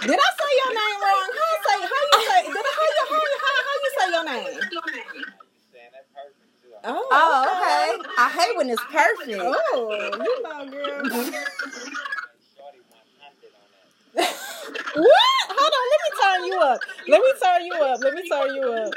Did 0.00 0.16
I 0.16 0.30
say 0.40 0.50
your 0.64 0.72
name 0.72 0.98
wrong? 1.02 1.28
How 1.28 1.44
I 1.44 1.58
say? 1.66 1.78
How 1.84 2.02
you 2.08 2.18
say? 2.24 2.40
Did 2.48 2.64
I, 2.64 2.72
how 2.72 2.84
you 2.88 2.94
how, 3.04 3.20
you- 3.20 3.40
how, 3.42 3.52
how 3.68 3.76
you 3.82 3.90
say 3.98 4.06
your 4.14 4.24
name? 4.24 4.44
saying 5.74 5.92
that 5.92 6.06
perfect 6.14 6.48
too. 6.62 6.67
Oh, 6.84 7.08
Oh, 7.10 7.44
okay. 7.44 8.08
I 8.18 8.28
hate 8.30 8.56
when 8.56 8.70
it's 8.70 8.82
perfect. 8.84 9.30
Oh, 9.30 9.30
you 9.30 9.36
know, 9.36 10.70
girl. 10.70 11.04
Shorty 12.56 12.80
100 12.88 13.52
on 13.54 13.70
that. 14.14 14.34
what? 14.94 15.44
Hold 15.58 15.74
on. 15.78 15.84
Let 15.92 16.00
me 16.04 16.10
turn 16.22 16.40
you 16.46 16.56
up. 16.60 16.80
Let 17.08 17.20
me 17.20 17.32
turn 17.42 17.66
you 17.66 17.74
up. 17.74 18.00
Let 18.02 18.14
me 18.14 18.28
turn 18.28 18.54
you 18.54 18.62
up. 18.72 18.92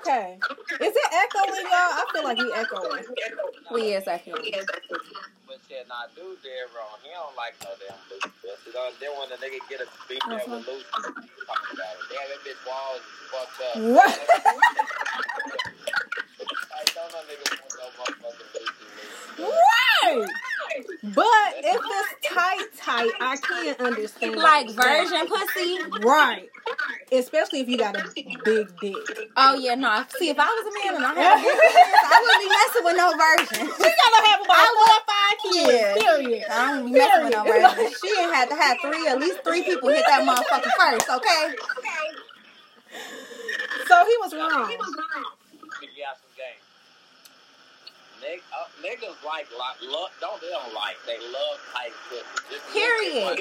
Okay. 0.00 0.38
Is 0.80 0.94
it 0.96 1.12
echoing, 1.12 1.64
y'all? 1.64 1.94
I 1.96 2.04
feel 2.12 2.24
like 2.24 2.38
we 2.38 2.52
echoing. 2.52 3.04
We 3.72 3.80
is 3.94 4.06
actually. 4.06 4.54
But 5.46 5.60
shit, 5.68 5.86
nah, 5.88 6.06
dude 6.16 6.40
dead 6.42 6.68
wrong. 6.74 6.96
He 7.02 7.10
don't 7.12 7.36
like 7.36 7.54
no 7.62 7.70
damn 7.76 7.96
loose 8.08 8.24
pussy. 8.40 8.72
Though. 8.72 8.90
Then 9.00 9.10
when 9.18 9.28
the 9.28 9.36
nigga 9.36 9.60
get 9.68 9.80
a 9.80 9.86
female 10.08 10.36
uh-huh. 10.36 10.56
with 10.56 10.66
loose 10.66 10.84
pussy, 10.92 11.12
he 11.28 11.44
talk 11.44 11.60
about 11.72 11.92
it. 11.92 12.08
Damn, 12.08 12.28
that 12.32 12.40
bitch 12.40 12.60
walls 12.64 13.04
fucked 13.28 13.60
up. 13.60 13.76
Right. 13.96 15.72
Right. 19.38 20.26
But 21.02 21.54
if 21.58 21.80
it's 21.84 22.34
tight, 22.34 22.66
tight, 22.76 23.10
I 23.20 23.36
can't 23.36 23.80
understand. 23.80 24.36
Like 24.36 24.70
virgin 24.70 25.26
pussy. 25.26 25.78
Right. 26.04 26.48
Especially 27.10 27.60
if 27.60 27.68
you 27.68 27.76
got 27.76 27.96
a 27.96 28.08
big 28.14 28.68
dick. 28.80 28.96
Oh 29.36 29.54
yeah, 29.54 29.74
no. 29.74 30.04
See, 30.18 30.30
if 30.30 30.38
I 30.38 30.46
was 30.46 30.66
a 30.66 30.72
man 30.86 30.96
and 30.96 31.04
I 31.04 31.14
had 31.14 31.38
a 31.38 31.42
big 31.42 31.52
penis, 31.52 32.02
I 32.02 32.18
wouldn't 32.22 32.42
be 32.42 32.48
messing 32.48 32.84
with 32.84 32.96
no 32.96 33.08
virgin. 33.18 33.66
She 33.82 33.90
gotta 33.98 34.20
have 34.28 34.40
about 34.42 34.56
I 34.56 34.66
four 34.78 34.90
or 34.94 35.02
five 35.10 35.36
kids. 35.42 35.72
Yeah. 35.72 35.94
Period. 36.00 36.44
I 36.50 36.72
don't 36.72 36.86
be 36.86 36.98
messing 36.98 37.24
with 37.24 37.34
no 37.34 37.44
virgin. 37.44 37.92
She 38.00 38.10
had 38.16 38.48
to 38.48 38.56
have 38.56 38.78
three, 38.80 39.06
at 39.08 39.18
least 39.18 39.44
three 39.44 39.62
people 39.62 39.88
hit 39.90 40.04
that 40.08 40.22
motherfucker 40.22 40.70
first, 40.78 41.10
okay? 41.10 41.54
So 43.88 44.04
he 44.06 44.16
was 44.22 44.34
wrong. 44.34 44.50
Got 44.50 44.84
some 44.84 44.94
game. 44.94 45.41
Nig- 48.22 48.42
uh, 48.54 48.66
niggas 48.82 49.16
like, 49.26 49.46
like 49.58 49.78
love, 49.90 50.10
don't 50.20 50.40
they 50.40 50.48
don't 50.50 50.72
like, 50.74 50.96
they 51.06 51.18
love 51.18 51.58
tight 51.74 51.92
pussy. 52.08 52.22
Just- 52.50 52.72
Period. 52.72 53.38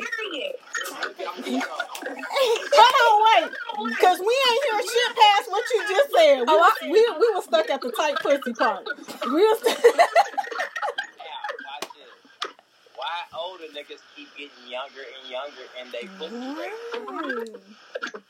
I'm 0.92 1.38
getting 1.44 1.62
on. 1.62 1.86
Hold 2.74 2.96
on, 3.06 3.16
wait. 3.30 3.52
Because 3.96 4.20
we 4.20 4.34
ain't 4.50 4.64
hear 4.66 4.82
shit 4.82 5.16
past 5.16 5.52
what 5.52 5.64
you 5.74 5.82
just 5.88 6.10
said. 6.16 6.40
We, 6.42 6.46
Oh, 6.50 6.62
I- 6.62 6.86
we, 6.90 7.00
we 7.20 7.34
were 7.36 7.42
stuck 7.42 7.70
at 7.70 7.82
the 7.82 7.92
tight 7.92 8.16
pussy 8.22 8.54
part. 8.54 8.86
We 9.26 9.48
were 9.48 9.56
st- 9.62 9.86
Now, 9.86 10.02
watch 11.62 11.88
this. 11.94 12.52
Why 12.96 13.16
older 13.38 13.66
niggas 13.76 14.02
keep 14.16 14.30
getting 14.36 14.66
younger 14.68 15.02
and 15.06 15.30
younger 15.30 15.66
and 15.80 15.92
they 15.92 16.08
pussy? 16.18 16.72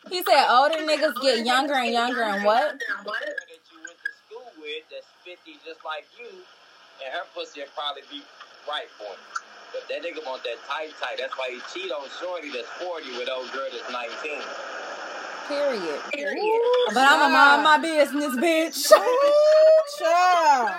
He 0.09 0.21
said 0.23 0.47
older 0.51 0.79
niggas 0.83 1.21
get 1.21 1.45
younger 1.45 1.75
and 1.75 1.93
younger 1.93 2.23
and 2.23 2.43
what? 2.43 2.75
That 2.79 3.63
you 3.71 3.79
went 3.87 3.95
to 4.03 4.11
school 4.27 4.51
with 4.59 4.83
that's 4.91 5.07
50 5.23 5.55
just 5.71 5.85
like 5.87 6.03
you, 6.19 6.27
and 6.27 7.09
her 7.15 7.23
pussy 7.33 7.61
will 7.63 7.71
probably 7.71 8.03
be 8.11 8.19
right 8.67 8.91
for 8.99 9.07
him. 9.07 9.23
But 9.71 9.87
that 9.87 10.03
nigga 10.03 10.19
want 10.27 10.43
that 10.43 10.59
tight 10.67 10.91
tight. 10.99 11.15
That's 11.17 11.31
why 11.39 11.47
he 11.55 11.63
cheat 11.71 11.91
on 11.93 12.03
Shorty 12.19 12.51
that's 12.51 12.67
40 12.83 13.17
with 13.17 13.29
old 13.31 13.47
girl 13.53 13.71
that's 13.71 13.87
19. 13.87 14.43
Period. 15.47 15.99
Period. 16.11 16.61
But 16.93 17.07
I'm 17.07 17.23
a 17.23 17.33
mind 17.33 17.63
my 17.63 17.77
business, 17.79 18.35
bitch. 18.35 18.91
Ooh, 18.91 19.81
child. 19.99 20.71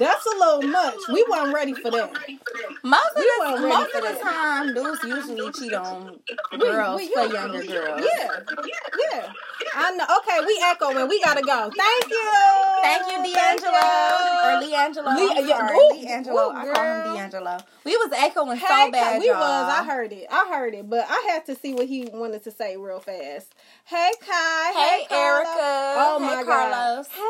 That's 0.00 0.26
a 0.26 0.36
little 0.36 0.62
much. 0.62 0.96
We 1.12 1.24
weren't 1.30 1.54
ready 1.54 1.72
for 1.74 1.90
that. 1.92 2.10
Most 2.82 3.06
of 3.16 3.16
We 3.16 3.30
the, 3.62 3.68
most 3.68 3.90
for 3.92 3.98
of 3.98 4.04
the 4.04 4.20
time, 4.20 4.74
dudes 4.74 5.00
usually 5.04 5.52
cheat 5.52 5.72
on 5.74 6.18
girls 6.58 7.00
we- 7.00 7.08
for 7.14 7.24
yeah. 7.26 7.32
younger 7.32 7.64
girls. 7.64 8.04
Yeah, 8.04 8.40
yeah. 9.12 9.32
I 9.74 9.90
know. 9.92 10.04
Okay, 10.18 10.44
we 10.44 10.60
echoing. 10.66 11.08
We 11.08 11.22
gotta 11.22 11.40
go. 11.42 11.70
Thank 11.74 12.10
you. 12.10 12.65
Thank 12.86 13.06
you, 13.08 13.34
D'Angelo. 13.34 13.76
Or 14.44 14.62
Leangelo. 14.62 15.16
Le- 15.16 15.42
yeah, 15.46 15.70
ooh, 15.72 16.02
D'Angelo. 16.04 16.48
ooh, 16.50 16.52
I 16.56 16.66
call 16.74 16.84
him. 16.84 17.02
D'Angelo. 17.14 17.58
We 17.84 17.96
was 17.96 18.12
echoing 18.16 18.56
Hey, 18.58 18.66
so 18.68 18.90
bad, 18.90 19.20
we 19.20 19.26
y'all. 19.28 19.40
was. 19.40 19.68
I 19.68 19.84
heard 19.84 20.12
it. 20.12 20.26
I 20.30 20.48
heard 20.50 20.74
it, 20.74 20.88
but 20.88 21.06
I 21.08 21.28
had 21.30 21.46
to 21.46 21.54
see 21.54 21.74
what 21.74 21.86
he 21.86 22.08
wanted 22.12 22.42
to 22.44 22.50
say 22.50 22.76
real 22.76 23.00
fast. 23.00 23.52
Hey, 23.84 24.10
Kai. 24.20 24.72
Hey, 24.72 25.06
Carla. 25.08 25.38
Erica. 25.38 25.94
Oh 25.96 26.18
Hey, 26.18 26.24
my 26.36 26.42
Carlos. 26.44 27.06
God. 27.08 27.14
Hey. 27.14 27.20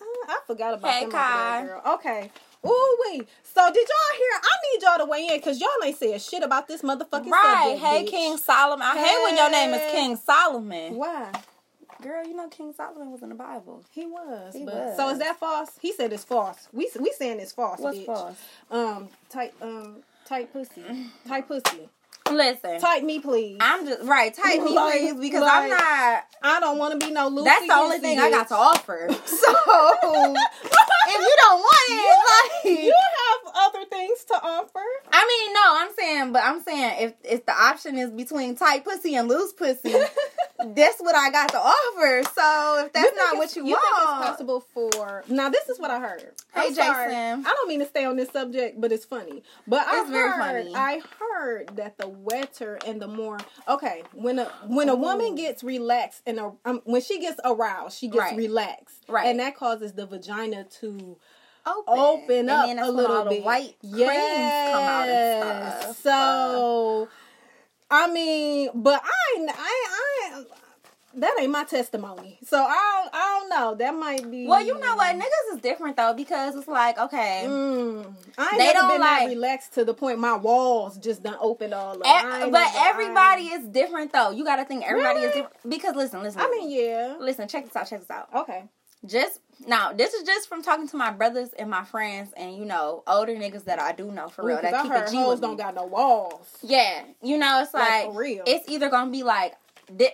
uh, 0.00 0.32
I 0.32 0.38
forgot 0.46 0.74
about 0.74 0.92
Hey, 0.92 1.00
them 1.02 1.10
Kai. 1.10 1.62
girl. 1.64 1.82
Okay. 1.94 2.30
Ooh 2.64 2.96
wait. 3.10 3.28
So 3.42 3.66
did 3.72 3.88
y'all 3.88 4.16
hear? 4.18 4.40
I 4.42 4.54
need 4.72 4.82
y'all 4.82 4.98
to 4.98 5.04
weigh 5.10 5.26
in 5.28 5.36
because 5.36 5.60
y'all 5.60 5.68
ain't 5.84 5.96
said 5.98 6.22
shit 6.22 6.42
about 6.44 6.68
this 6.68 6.82
motherfucking 6.82 7.30
Right. 7.30 7.62
subject. 7.64 7.80
Hey, 7.84 8.04
bitch. 8.04 8.10
King 8.10 8.36
Solomon. 8.38 8.86
I 8.86 8.96
hate 8.98 9.22
when 9.24 9.36
your 9.36 9.50
name 9.50 9.74
is 9.74 9.90
King 9.90 10.16
Solomon. 10.16 10.96
Why? 10.96 11.32
Girl, 12.02 12.26
you 12.26 12.34
know 12.34 12.48
King 12.48 12.72
Solomon 12.76 13.12
was 13.12 13.22
in 13.22 13.28
the 13.28 13.34
Bible. 13.34 13.84
He 13.90 14.06
was. 14.06 14.54
He 14.54 14.64
but, 14.64 14.74
was. 14.74 14.96
So 14.96 15.08
is 15.10 15.18
that 15.20 15.38
false? 15.38 15.70
He 15.80 15.92
said 15.92 16.12
it's 16.12 16.24
false. 16.24 16.68
We 16.72 16.90
we 16.98 17.12
saying 17.16 17.38
it's 17.40 17.52
false. 17.52 17.78
What's 17.78 17.98
bitch. 17.98 18.06
false? 18.06 18.36
Um, 18.70 19.08
tight 19.28 19.54
um 19.62 20.02
tight 20.24 20.52
pussy, 20.52 20.82
tight 21.28 21.46
pussy, 21.46 21.88
Listen. 22.30 22.80
tight 22.80 23.04
me 23.04 23.20
please. 23.20 23.58
I'm 23.60 23.86
just 23.86 24.02
right. 24.02 24.34
Type 24.34 24.62
me, 24.62 24.70
Like- 24.74 25.00
please, 25.00 25.14
because 25.14 25.42
I'm 25.44 25.70
not. 25.70 26.24
I 26.42 26.58
don't 26.60 26.78
want 26.78 26.98
to 27.00 27.06
be 27.06 27.12
no 27.12 27.28
Lucy. 27.28 27.44
That's 27.44 27.66
the 27.66 27.74
only 27.74 27.98
Goosey 27.98 28.08
thing 28.08 28.18
I 28.18 28.30
got 28.30 28.48
to 28.48 28.54
offer. 28.54 29.08
So 29.26 29.48
if 31.08 31.20
you 31.20 31.36
don't 31.38 31.60
want 31.60 31.90
it, 31.90 32.64
like 32.64 32.78
You 32.84 32.94
have 32.94 33.54
other 33.54 33.84
things 33.86 34.24
to 34.24 34.34
offer. 34.34 34.80
I 35.12 35.26
mean, 35.26 35.54
no, 35.54 35.62
I'm 35.64 35.94
saying, 35.96 36.32
but 36.32 36.42
I'm 36.44 36.62
saying 36.62 36.94
if 37.00 37.14
if 37.24 37.46
the 37.46 37.52
option 37.52 37.96
is 37.98 38.10
between 38.10 38.56
tight 38.56 38.84
pussy 38.84 39.14
and 39.14 39.28
loose 39.28 39.52
pussy, 39.52 39.94
that's 40.74 41.00
what 41.00 41.14
I 41.14 41.30
got 41.30 41.48
to 41.50 41.58
offer. 41.58 42.22
So 42.34 42.84
if 42.86 42.92
that's 42.92 43.16
not 43.16 43.36
what 43.36 43.54
you, 43.56 43.66
you 43.66 43.74
think 43.76 43.96
it's 43.98 44.26
possible 44.28 44.60
for 44.60 45.24
now 45.28 45.48
this 45.48 45.68
is 45.68 45.78
what 45.78 45.90
i 45.90 45.98
heard 46.00 46.32
Hey. 46.54 46.68
Jason. 46.68 46.84
i 46.84 47.42
don't 47.42 47.68
mean 47.68 47.80
to 47.80 47.86
stay 47.86 48.04
on 48.04 48.16
this 48.16 48.28
subject 48.30 48.80
but 48.80 48.92
it's 48.92 49.04
funny 49.04 49.42
but 49.66 49.86
i 49.86 50.00
It's 50.00 50.10
heard 50.10 50.38
funny. 50.40 50.72
i 50.74 51.00
heard 51.18 51.76
that 51.76 51.96
the 51.98 52.08
wetter 52.08 52.78
and 52.86 53.00
the 53.00 53.08
more 53.08 53.38
okay 53.68 54.02
when 54.12 54.38
a 54.38 54.44
when 54.66 54.88
a 54.88 54.94
woman 54.94 55.34
gets 55.34 55.62
relaxed 55.62 56.22
and 56.26 56.38
a, 56.38 56.52
um, 56.64 56.80
when 56.84 57.00
she 57.02 57.20
gets 57.20 57.40
aroused 57.44 57.98
she 57.98 58.08
gets 58.08 58.18
Right. 58.18 58.36
relaxed 58.36 59.04
Right. 59.08 59.26
and 59.26 59.40
that 59.40 59.56
causes 59.56 59.92
the 59.92 60.06
vagina 60.06 60.64
to 60.80 61.16
open, 61.66 61.84
open 61.98 62.48
and 62.50 62.80
up 62.80 62.88
a 62.88 62.90
little 62.90 63.24
bit 63.26 63.44
white 63.44 63.76
yes. 63.82 64.72
come 64.72 64.82
out 64.82 65.08
and 65.08 65.82
stuff. 65.94 65.96
so 66.02 67.08
i 67.90 68.10
mean 68.10 68.70
but 68.74 69.00
i 69.04 69.46
i 69.48 69.86
i 69.90 70.11
that 71.14 71.34
ain't 71.40 71.50
my 71.50 71.64
testimony 71.64 72.38
so 72.46 72.56
i 72.62 73.00
don't, 73.02 73.14
i 73.14 73.38
don't 73.38 73.48
know 73.50 73.74
that 73.74 73.94
might 73.94 74.30
be 74.30 74.46
well, 74.46 74.64
you 74.64 74.78
know 74.78 74.96
what, 74.96 75.14
niggas 75.16 75.54
is 75.54 75.60
different 75.60 75.96
though 75.96 76.14
because 76.14 76.54
it's 76.56 76.68
like 76.68 76.98
okay. 76.98 77.44
Mm, 77.46 78.14
I 78.38 78.42
ain't 78.42 78.52
They 78.52 78.58
never 78.58 78.78
don't 78.78 78.88
been 78.92 79.00
like- 79.00 79.28
relaxed 79.28 79.74
to 79.74 79.84
the 79.84 79.94
point 79.94 80.18
my 80.18 80.36
walls 80.36 80.96
just 80.98 81.22
done 81.22 81.36
opened 81.40 81.74
all 81.74 81.92
up. 81.92 82.46
E- 82.46 82.50
but 82.50 82.68
everybody 82.76 83.50
I, 83.52 83.56
is 83.58 83.64
different 83.68 84.12
though. 84.12 84.30
You 84.30 84.44
got 84.44 84.56
to 84.56 84.64
think 84.64 84.84
everybody 84.88 85.20
is 85.20 85.32
different 85.34 85.56
because 85.68 85.94
listen, 85.96 86.22
listen. 86.22 86.40
I 86.40 86.48
mean, 86.50 86.70
yeah. 86.70 87.16
listen, 87.20 87.46
check 87.48 87.64
this 87.64 87.76
out, 87.76 87.88
check 87.88 88.00
this 88.00 88.10
out. 88.10 88.28
Okay. 88.34 88.64
just 89.06 89.40
now 89.66 89.92
this 89.92 90.14
is 90.14 90.22
just 90.24 90.48
from 90.48 90.62
talking 90.62 90.88
to 90.88 90.96
my 90.96 91.10
brothers 91.10 91.50
and 91.58 91.68
my 91.70 91.84
friends 91.84 92.32
and 92.36 92.56
you 92.56 92.64
know 92.64 93.02
older 93.06 93.34
niggas 93.34 93.64
that 93.64 93.78
I 93.80 93.92
do 93.92 94.10
know 94.10 94.28
for 94.28 94.44
real 94.44 94.56
Ooh, 94.58 94.60
'cause 94.60 94.70
that 94.70 94.74
I 94.80 94.82
keep 94.82 94.92
heard 94.92 95.08
a 95.08 95.10
G 95.10 95.16
hoes 95.18 95.40
don't 95.40 95.52
me. 95.52 95.56
got 95.58 95.74
no 95.74 95.84
walls. 95.84 96.48
Yeah, 96.62 97.02
you 97.22 97.36
know 97.38 97.60
it's 97.62 97.74
Like, 97.74 97.88
like, 97.90 98.04
for 98.06 98.18
real. 98.18 98.42
it's 98.46 98.68
either 98.68 98.88
gonna 98.90 99.10
be 99.10 99.22
like 99.22 99.54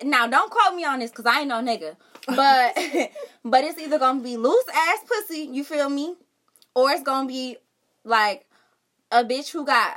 now 0.02 0.26
don't 0.26 0.50
quote 0.50 0.74
me 0.74 0.84
on 0.84 0.98
this 1.00 1.10
because 1.10 1.26
I 1.26 1.40
ain't 1.40 1.48
no 1.48 1.56
nigga, 1.62 1.96
but 2.26 2.76
but 3.44 3.64
it's 3.64 3.78
either 3.78 3.98
gonna 3.98 4.20
be 4.22 4.36
loose 4.36 4.64
ass 4.74 4.98
pussy, 5.06 5.48
you 5.52 5.64
feel 5.64 5.88
me, 5.88 6.14
or 6.74 6.90
it's 6.90 7.02
gonna 7.02 7.28
be 7.28 7.56
like 8.04 8.46
a 9.10 9.24
bitch 9.24 9.50
who 9.50 9.64
got. 9.64 9.96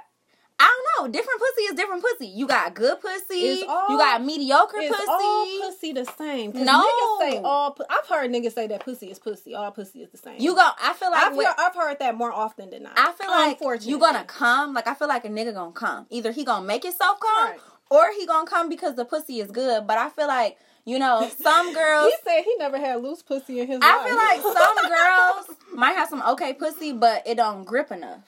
I 0.64 0.84
don't 0.96 1.08
know. 1.08 1.12
Different 1.12 1.40
pussy 1.40 1.62
is 1.64 1.74
different 1.74 2.04
pussy. 2.04 2.28
You 2.28 2.46
got 2.46 2.76
good 2.76 3.02
pussy. 3.02 3.64
All- 3.68 3.90
you 3.90 3.98
got 3.98 4.24
mediocre 4.24 4.78
It's 4.78 4.96
pussy. 4.96 5.08
all 5.10 5.46
pussy 5.60 5.92
the 5.92 6.06
same. 6.06 6.52
No. 6.54 6.86
niggas 6.88 7.20
say 7.32 7.38
all. 7.44 7.76
I've 7.90 8.06
heard 8.06 8.30
niggas 8.32 8.54
say 8.54 8.68
that 8.68 8.82
pussy 8.86 9.10
is 9.10 9.18
pussy. 9.18 9.56
All 9.56 9.72
pussy 9.72 10.04
is 10.04 10.12
the 10.12 10.20
same. 10.20 10.40
You 10.40 10.54
go. 10.54 10.70
I 10.80 10.94
feel 10.94 11.10
like 11.10 11.24
I've, 11.24 11.36
with- 11.36 11.48
heard, 11.48 11.56
I've 11.58 11.74
heard 11.76 11.98
that 11.98 12.16
more 12.16 12.32
often 12.32 12.70
than 12.70 12.84
not. 12.84 12.94
I 12.96 13.12
feel 13.12 13.32
like 13.32 13.84
you 13.88 13.98
gonna 13.98 14.24
come. 14.24 14.76
Like 14.76 14.86
I 14.86 14.94
feel 14.94 15.08
like 15.08 15.26
a 15.26 15.30
nigga 15.30 15.52
gonna 15.52 15.72
come. 15.72 16.06
Either 16.12 16.32
he 16.32 16.46
gonna 16.46 16.64
make 16.64 16.84
himself 16.84 17.20
come, 17.20 17.50
Right. 17.50 17.60
Or 17.92 18.10
he 18.18 18.26
gonna 18.26 18.48
come 18.50 18.70
because 18.70 18.96
the 18.96 19.06
pussy 19.06 19.40
is 19.40 19.52
good. 19.52 19.86
But 19.86 20.00
I 20.00 20.10
feel 20.10 20.28
like 20.28 20.58
you 20.86 20.98
know 20.98 21.30
some 21.44 21.74
girls. 21.76 22.12
He 22.12 22.16
said 22.24 22.42
he 22.44 22.56
never 22.58 22.80
had 22.80 23.04
loose 23.04 23.22
pussy 23.22 23.60
in 23.60 23.68
his 23.68 23.80
life. 23.80 23.88
I 23.88 23.98
life. 23.98 24.08
feel 24.08 24.18
like 24.18 24.58
some 24.58 24.90
girls 24.90 25.58
might 25.76 25.92
have 25.94 26.10
some 26.10 26.24
okay 26.32 26.54
pussy, 26.54 26.94
but 26.94 27.22
it 27.28 27.36
don't 27.36 27.64
grip 27.66 27.92
enough. 27.92 28.24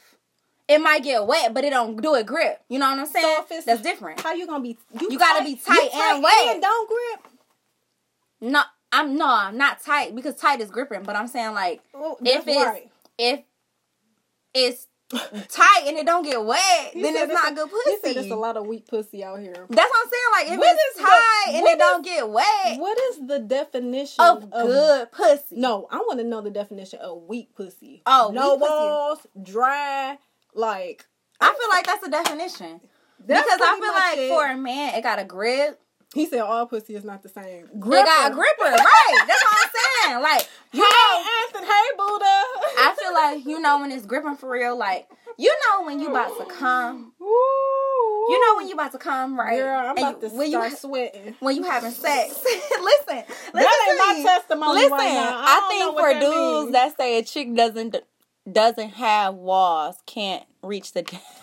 It 0.68 0.80
might 0.80 1.04
get 1.04 1.26
wet, 1.28 1.54
but 1.54 1.64
it 1.66 1.72
don't 1.72 2.02
do 2.02 2.16
it 2.16 2.26
grip. 2.26 2.62
You 2.70 2.80
know 2.80 2.90
what 2.90 3.00
I'm 3.00 3.06
saying? 3.06 3.44
So 3.50 3.62
That's 3.66 3.82
different. 3.82 4.22
How 4.22 4.34
you 4.34 4.46
gonna 4.48 4.64
be? 4.64 4.78
You 5.10 5.18
gotta 5.18 5.44
be 5.44 5.52
you 5.52 5.56
tight 5.58 5.90
and 5.94 6.22
wet. 6.24 6.34
and 6.54 6.62
don't 6.62 6.90
grip. 6.90 7.32
No, 8.42 8.62
I'm 8.92 9.16
no, 9.18 9.28
I'm 9.28 9.58
not 9.58 9.82
tight 9.82 10.16
because 10.16 10.36
tight 10.36 10.62
is 10.62 10.70
gripping. 10.70 11.04
But 11.04 11.16
I'm 11.16 11.28
saying 11.28 11.54
like 11.54 11.82
Oh, 11.94 12.18
if 12.24 12.48
it's 12.48 12.66
right. 12.66 12.90
if 13.18 13.42
it's 14.54 14.88
tight 15.10 15.84
and 15.88 15.98
it 15.98 16.06
don't 16.06 16.24
get 16.24 16.44
wet, 16.44 16.92
He 16.94 17.02
then 17.02 17.16
it's 17.16 17.32
not 17.34 17.52
a- 17.52 17.56
good 17.56 17.70
He 17.70 17.92
said 17.92 18.02
pussy. 18.02 18.14
there's 18.16 18.32
a 18.32 18.36
lot 18.36 18.58
of 18.58 18.66
weak 18.66 18.88
pussy 18.88 19.24
out 19.24 19.40
here. 19.40 19.54
That's 19.54 19.90
what 19.90 20.06
I'm 20.06 20.12
saying. 20.12 20.24
Like 20.32 20.48
if 20.54 20.60
What 20.60 20.76
it's 20.76 20.84
is 20.84 20.96
the- 20.98 21.04
tight 21.04 21.46
and 21.56 21.68
it 21.68 21.78
don't 21.80 22.04
get 22.04 22.30
wet 22.30 22.80
What 22.80 22.98
is 23.12 23.28
the 23.28 23.40
definition 23.40 24.24
of 24.24 24.50
good 24.50 25.12
pussy. 25.12 25.56
No, 25.58 25.88
I 25.92 25.98
want 25.98 26.20
to 26.20 26.24
know 26.26 26.42
the 26.42 26.50
definition 26.50 27.00
of 27.00 27.24
weak 27.24 27.56
pussy. 27.56 28.02
Oh, 28.06 28.32
no 28.34 28.52
weak 28.56 28.60
pussy. 28.62 28.70
balls, 28.70 29.28
dry, 29.42 30.18
like 30.54 31.06
I 31.40 31.48
feel 31.54 31.70
like 31.70 31.86
that's 31.86 32.02
the 32.04 32.10
definition. 32.10 32.82
that's 33.26 33.44
because 33.46 33.60
I 33.62 33.80
feel 33.80 33.94
like 33.94 34.18
it. 34.18 34.30
for 34.30 34.46
a 34.46 34.58
man, 34.58 34.96
it 34.96 35.02
got 35.04 35.20
a 35.20 35.26
grip. 35.26 35.80
He 36.14 36.26
said 36.28 36.42
all 36.42 36.66
pussy 36.66 36.96
is 36.96 37.04
not 37.04 37.24
the 37.24 37.30
same. 37.30 37.66
It 37.66 37.80
got 37.80 38.32
a 38.32 38.36
gripper, 38.36 38.64
right? 38.64 39.24
That's 39.28 39.44
what 39.44 39.58
I'm 39.58 39.72
saying. 40.12 40.22
Like 40.24 40.50
you 40.74 40.82
know, 40.82 40.88
Hey, 40.88 41.24
Anthony, 41.48 41.66
hey, 41.68 41.98
Buddha. 41.98 42.26
I 42.26 42.96
feel 43.00 43.14
like 43.14 43.46
you 43.46 43.60
know 43.60 43.80
when 43.80 43.92
it's 43.92 44.06
gripping 44.06 44.36
for 44.36 44.50
real. 44.50 44.78
Like 44.78 45.08
you 45.38 45.54
know 45.70 45.86
when 45.86 46.00
you 46.00 46.10
about 46.10 46.38
to 46.38 46.46
come. 46.46 47.14
You 47.20 48.40
know 48.40 48.56
when 48.58 48.68
you 48.70 48.74
about 48.76 48.92
to 48.94 48.98
come, 48.98 49.38
right? 49.38 49.58
Girl, 49.58 49.78
I'm 49.90 49.98
about 49.98 50.22
to 50.22 50.30
when 50.30 50.50
start 50.50 50.72
you 50.72 50.78
sweating. 50.78 51.36
when 51.40 51.56
you 51.58 51.64
having 51.64 51.92
sex. 51.92 52.42
listen, 52.46 52.82
listen 52.82 53.26
That 53.54 53.88
ain't 53.90 54.00
to 54.00 54.08
my 54.08 54.14
me. 54.18 54.24
testimony 54.24 54.74
Listen, 54.82 54.92
right. 54.92 55.18
I 55.18 55.60
I, 55.62 55.70
think 55.70 56.00
for 56.00 56.14
that 56.14 56.22
dudes 56.22 56.62
means. 56.66 56.72
that 56.74 56.98
say 56.98 57.18
a 57.20 57.24
chick 57.24 57.54
doesn't 57.56 57.98
doesn't 58.52 58.90
have 58.92 59.34
walls, 59.36 59.98
can't 60.06 60.44
reach 60.62 60.94
the. 60.94 61.04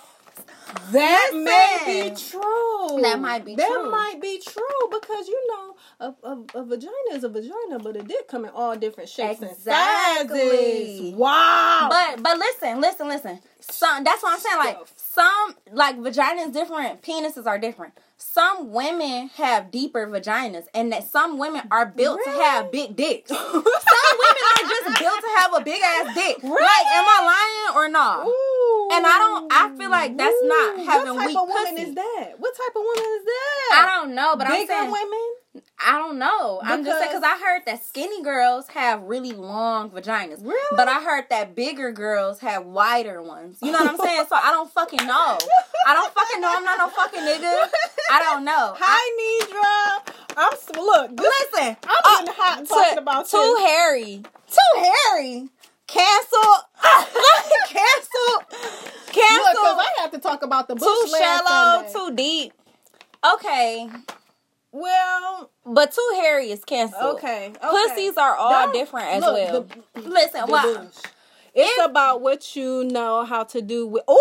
That 0.93 1.31
Listen. 1.33 1.45
may 1.45 2.11
be 2.11 2.17
true. 2.17 3.01
That 3.03 3.21
might 3.21 3.45
be 3.45 3.55
that 3.55 3.67
true. 3.67 3.83
That 3.85 3.91
might 3.91 4.21
be 4.21 4.41
true 4.45 4.89
because 4.91 5.29
you 5.29 5.49
know 5.49 5.77
a, 6.01 6.29
a, 6.29 6.61
a 6.61 6.65
vagina 6.65 6.93
is 7.13 7.25
a 7.25 7.29
vagina, 7.29 7.79
but 7.83 7.97
a 7.97 8.03
dick 8.03 8.29
come 8.29 8.45
in 8.45 8.51
all 8.51 8.77
different 8.77 9.09
shapes 9.09 9.43
Exactly. 9.43 10.41
and 10.41 10.89
sizes. 11.01 11.15
Wow. 11.15 11.89
But 11.91 12.23
but 12.23 12.39
listen, 12.39 12.81
listen, 12.81 13.09
listen. 13.09 13.41
Some 13.61 14.05
that's 14.05 14.23
what 14.23 14.33
I'm 14.35 14.41
saying. 14.41 14.59
Like 14.59 14.79
some 14.97 15.55
like 15.73 15.97
vaginas 15.99 16.53
different, 16.53 17.03
penises 17.03 17.47
are 17.47 17.59
different. 17.59 17.95
Some 18.23 18.71
women 18.71 19.29
have 19.37 19.71
deeper 19.71 20.07
vaginas, 20.07 20.65
and 20.75 20.93
that 20.93 21.11
some 21.11 21.39
women 21.39 21.63
are 21.71 21.87
built 21.87 22.21
to 22.25 22.31
have 22.31 22.71
big 22.71 22.95
dicks. 22.95 23.31
some 23.31 23.41
women 23.55 23.65
are 23.65 24.69
just 24.69 25.01
built 25.01 25.21
to 25.21 25.31
have 25.39 25.55
a 25.55 25.65
big 25.65 25.81
ass 25.81 26.15
dick. 26.15 26.37
Like, 26.43 26.87
am 26.93 27.05
I 27.09 27.65
lying 27.73 27.77
or 27.79 27.89
not? 27.89 28.27
Ooh. 28.27 28.89
And 28.93 29.07
I 29.07 29.19
don't- 29.19 29.53
I 29.53 29.75
feel 29.77 29.91
like 29.91 30.17
that's 30.19 30.37
not 30.43 30.79
Ooh. 30.79 30.85
having 30.85 31.15
What 31.15 31.19
type 31.21 31.27
weak 31.29 31.37
of 31.39 31.49
woman 31.49 31.75
pussy. 31.77 31.89
is 31.89 31.95
that? 31.95 32.35
What 32.39 32.55
type 32.55 32.77
of 32.77 32.83
woman 32.83 33.05
is 33.05 33.25
that? 33.25 33.71
I 33.73 34.01
don't 34.01 34.15
know, 34.15 34.37
but 34.37 34.47
I'm 34.47 34.53
Bigger 34.53 34.73
saying 34.73 34.91
women. 34.91 35.35
I 35.85 35.99
don't 35.99 36.19
know. 36.19 36.61
I'm 36.63 36.85
just 36.85 36.99
saying 36.99 37.11
Because- 37.11 37.21
because 37.23 37.41
I 37.41 37.45
heard 37.45 37.63
that 37.67 37.85
skinny 37.85 38.23
girls 38.23 38.69
have 38.69 39.03
really 39.03 39.33
long 39.33 39.91
vaginas. 39.91 40.45
Really? 40.45 40.77
But 40.77 40.87
I 40.89 41.01
heard 41.03 41.25
that 41.31 41.55
bigger 41.57 41.91
girls 41.91 42.39
have 42.41 42.65
wider 42.67 43.21
ones. 43.23 43.59
You 43.61 43.73
know 43.73 43.81
what 43.81 43.89
I'm 43.91 43.97
saying? 44.07 44.27
So 44.29 44.37
I 44.37 44.53
don't 44.53 44.71
fucking 44.73 45.05
know. 45.07 45.39
I 45.87 45.95
don't 45.95 46.15
fucking 46.15 46.41
know. 46.41 46.53
I'm 46.57 46.65
not 46.65 46.79
no 46.79 46.89
fucking 46.89 47.21
nigga. 47.21 47.69
I 48.13 48.19
don't 48.21 48.45
know. 48.45 48.77
I, 48.77 48.79
Hi, 48.81 50.07
Nidra. 50.07 50.15
I'm 50.37 50.83
look. 50.85 51.17
This, 51.17 51.33
listen, 51.53 51.77
I'm 51.85 52.25
getting 52.27 52.35
hot 52.37 52.67
talking 52.69 52.99
about 52.99 53.29
too 53.29 53.37
this. 53.39 53.61
hairy. 53.67 54.23
Too 54.47 54.83
hairy. 55.11 55.49
Cancel. 55.89 56.55
Cancel. 57.67 58.35
Look, 58.35 58.51
because 58.51 59.07
Cancel. 59.07 59.65
I 59.65 59.95
have 60.03 60.11
to 60.13 60.19
talk 60.19 60.43
about 60.45 60.69
the 60.69 60.77
Too 60.77 61.07
shallow. 61.19 61.87
Too 61.93 62.15
deep. 62.15 62.53
Okay, 63.35 63.89
Well, 64.73 65.51
but 65.67 65.93
too 65.93 66.09
hairy 66.17 66.51
is 66.51 66.65
canceled. 66.65 67.17
okay. 67.17 67.49
okay. 67.49 67.69
Pussies 67.71 68.17
are 68.17 68.35
all 68.37 68.51
Don't- 68.67 68.73
different 68.73 69.07
as 69.09 69.23
look, 69.23 69.35
well. 69.35 69.67
the- 69.95 70.09
Listen, 70.09 70.47
the. 70.47 70.91
It's 71.53 71.85
about 71.85 72.21
what 72.21 72.55
you 72.55 72.85
know 72.85 73.25
how 73.25 73.43
to 73.43 73.61
do 73.61 73.85
with. 73.89 74.05
Ooh, 74.09 74.17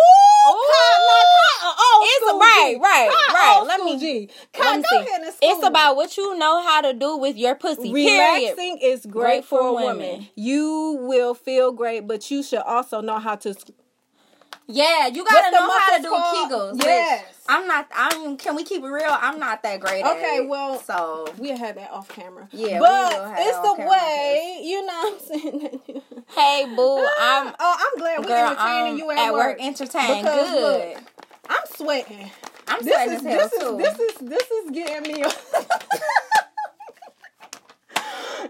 oh, 0.46 2.02
It's 2.04 2.26
right, 2.34 2.76
right, 2.82 3.10
right. 3.34 3.64
Let 3.68 3.84
me- 3.84 4.00
G. 4.00 4.30
let 4.32 4.54
Kai, 4.54 4.78
me 4.78 4.84
see. 5.30 5.38
It's 5.44 5.64
about 5.66 5.96
what 5.96 6.18
you 6.18 6.36
know 6.38 6.64
how 6.64 6.82
to 6.82 6.94
do 6.94 7.18
with 7.18 7.38
your 7.38 7.54
pussy. 7.56 7.94
Period. 7.94 8.56
Relaxing 8.56 8.80
is 8.80 9.06
great, 9.06 9.46
for 9.46 9.60
a 9.62 9.72
woman. 9.74 10.28
You 10.36 10.98
will 11.02 11.36
feel 11.36 11.72
great, 11.72 12.08
but 12.08 12.32
you 12.32 12.42
should 12.42 12.60
also 12.64 13.02
know 13.02 13.20
how 13.20 13.36
to. 13.36 13.54
Yeah, 14.72 15.08
you 15.08 15.26
gotta 15.26 15.50
know 15.52 15.68
how 15.72 15.98
to 15.98 16.04
do 16.04 16.10
called? 16.10 16.52
kegels. 16.52 16.84
Yes. 16.84 17.26
I'm 17.50 17.66
not. 17.68 17.88
I'm. 17.92 18.38
Can 18.38 18.56
we 18.56 18.64
keep 18.64 18.84
it 18.84 18.88
real? 18.88 19.08
I'm 19.10 19.40
not 19.40 19.64
that 19.64 19.80
great. 19.80 20.06
at 20.06 20.16
Okay, 20.18 20.38
it. 20.38 20.48
well, 20.48 20.80
so 20.80 21.34
We'll 21.40 21.58
have 21.58 21.74
that 21.74 21.90
off 21.90 22.08
camera. 22.10 22.48
Yeah, 22.52 22.76
we 22.76 22.80
but 22.82 23.34
it's 23.40 23.58
the 23.58 23.88
way. 23.90 24.62
You 24.64 24.86
know 24.86 24.94
what 24.94 25.14
I'm 25.14 25.20
saying? 25.42 25.80
hey, 26.36 26.66
boo, 26.76 27.04
ah, 27.04 27.48
I'm. 27.48 27.56
oh, 27.60 27.78
I'm 27.80 28.00
glad 28.00 28.20
we're 28.20 28.28
Girl, 28.28 28.50
entertaining 28.50 28.94
I'm 28.94 28.98
you 29.00 29.10
at, 29.10 29.18
at 29.18 29.34
work. 29.34 29.48
work 29.48 29.58
entertained. 29.60 30.24
Because, 30.26 30.50
Good. 30.52 30.94
look, 30.96 31.04
I'm 31.50 31.66
sweating. 31.76 32.30
I'm 32.68 32.84
This 32.84 32.94
sweating 32.94 33.14
is 33.16 33.24
this 33.24 33.60
too. 33.60 33.80
is 33.80 33.98
this 33.98 34.00
is 34.00 34.18
this 34.30 34.52
is 34.52 34.70
getting 34.72 35.12
me. 35.16 35.24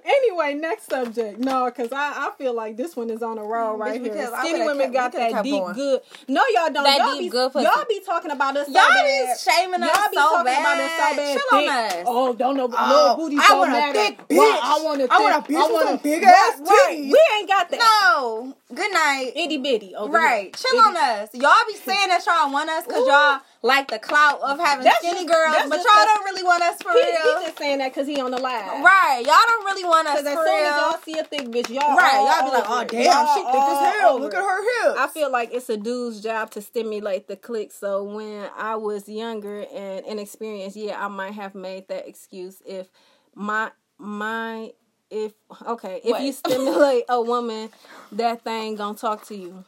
anyway, 0.05 0.53
next 0.53 0.89
subject. 0.89 1.39
No, 1.39 1.65
because 1.65 1.91
I, 1.91 2.27
I 2.27 2.31
feel 2.37 2.53
like 2.53 2.77
this 2.77 2.95
one 2.95 3.09
is 3.09 3.21
on 3.21 3.37
a 3.37 3.43
roll 3.43 3.77
mm, 3.77 3.79
right 3.79 4.01
Bitch, 4.01 4.13
here. 4.13 4.31
Skinny 4.39 4.65
women 4.65 4.91
kept- 4.91 4.93
got 4.93 5.11
that 5.13 5.43
deep 5.43 5.61
going. 5.61 5.73
good. 5.75 6.01
No, 6.27 6.41
y'all 6.53 6.71
don't. 6.71 6.83
That 6.83 6.97
y'all 6.99 7.13
deep 7.13 7.23
be, 7.23 7.29
good 7.29 7.51
pussy. 7.53 7.65
Y'all 7.65 7.85
be 7.87 8.01
talking 8.05 8.31
about 8.31 8.57
us. 8.57 8.67
so 8.67 8.73
Y'all 8.73 8.89
bad. 8.89 9.27
be 9.27 9.51
shaming 9.51 9.83
us 9.83 9.97
Y'all 9.97 10.09
be 10.09 10.15
so 10.17 10.21
talking 10.21 10.45
bad. 10.45 10.59
about 10.61 10.79
us 10.79 10.91
so 10.91 11.15
bad. 11.15 11.37
Chill 11.39 11.57
on 11.59 11.69
us. 11.69 12.05
Oh, 12.07 12.33
don't 12.33 12.57
know. 12.57 12.69
Oh, 12.71 13.15
no 13.17 13.23
booty 13.23 13.37
I 13.39 13.47
so 13.47 13.57
want 13.57 13.71
a 13.71 13.93
thick 13.93 14.17
bitch. 14.27 14.37
Well, 14.37 14.59
I 14.61 14.81
want 14.83 15.01
a 15.01 15.03
thick. 15.03 15.11
I 15.11 15.21
want 15.21 15.35
a 15.35 15.51
bitch 15.51 15.55
I 15.57 15.71
want 15.71 15.99
a 15.99 16.03
big 16.03 16.23
ass 16.23 16.59
right. 16.59 16.87
titties. 16.91 17.11
We 17.11 17.23
ain't 17.37 17.47
got 17.49 17.69
that. 17.71 17.79
No. 17.79 18.55
Good 18.73 18.93
night. 18.93 19.31
Itty 19.35 19.57
bitty. 19.57 19.95
over 19.95 20.11
Right. 20.13 20.53
Chill 20.55 20.79
on 20.79 20.95
us. 20.97 21.29
Y'all 21.33 21.51
be 21.67 21.75
saying 21.75 22.09
that 22.09 22.21
y'all 22.25 22.51
want 22.51 22.69
us 22.69 22.85
because 22.85 23.07
y'all 23.07 23.39
like 23.61 23.89
the 23.91 23.99
clout 23.99 24.39
of 24.41 24.57
having 24.57 24.85
That's 24.85 24.99
skinny 24.99 25.25
just- 25.25 25.27
girls, 25.27 25.55
but 25.69 25.77
y'all 25.77 26.05
don't 26.05 26.23
really 26.25 26.43
want 26.43 26.63
us 26.63 26.81
for 26.81 26.91
He, 26.93 26.97
real. 26.99 27.39
he 27.39 27.45
just 27.45 27.57
saying 27.57 27.79
that 27.79 27.91
because 27.93 28.07
he 28.07 28.19
on 28.21 28.31
the 28.31 28.37
live. 28.39 28.83
right. 28.83 29.21
Y'all 29.25 29.35
don't 29.47 29.65
really 29.65 29.83
want 29.83 30.07
us 30.07 30.21
Because 30.21 30.33
for 30.33 30.39
as 30.39 30.45
soon 30.47 30.55
real. 30.61 30.65
as 30.73 30.91
y'all 30.93 31.01
see 31.03 31.19
a 31.19 31.23
thick 31.25 31.47
bitch, 31.49 31.69
y'all 31.69 31.97
Right, 31.97 32.39
y'all 32.39 32.49
be 32.49 32.55
like, 32.55 32.63
oh 32.67 32.83
damn, 32.85 33.03
Y'all 33.03 33.35
she 33.35 33.43
thick 33.43 33.61
as 33.61 33.95
hell. 33.99 34.19
Look 34.19 34.33
at 34.33 34.41
her 34.41 34.87
hips. 34.87 34.99
I 34.99 35.07
feel 35.07 35.29
like 35.31 35.49
it's 35.53 35.69
a 35.69 35.77
dude's 35.77 36.21
job 36.21 36.51
to 36.51 36.61
stimulate 36.61 37.27
the 37.27 37.35
click. 37.35 37.71
So 37.73 38.03
when 38.03 38.49
I 38.57 38.75
was 38.75 39.09
younger 39.09 39.65
and 39.73 40.05
inexperienced, 40.05 40.77
yeah, 40.77 41.03
I 41.03 41.07
might 41.09 41.33
have 41.33 41.53
made 41.53 41.87
that 41.89 42.07
excuse 42.07 42.61
if 42.65 42.87
my 43.35 43.71
my 43.97 44.71
if 45.09 45.33
okay 45.67 45.99
if 46.03 46.21
you 46.21 46.31
stimulate 46.43 47.03
a 47.09 47.21
woman, 47.21 47.69
that 48.13 48.43
thing 48.43 48.75
gonna 48.75 48.97
talk 48.97 49.25
to 49.27 49.35
you. 49.35 49.65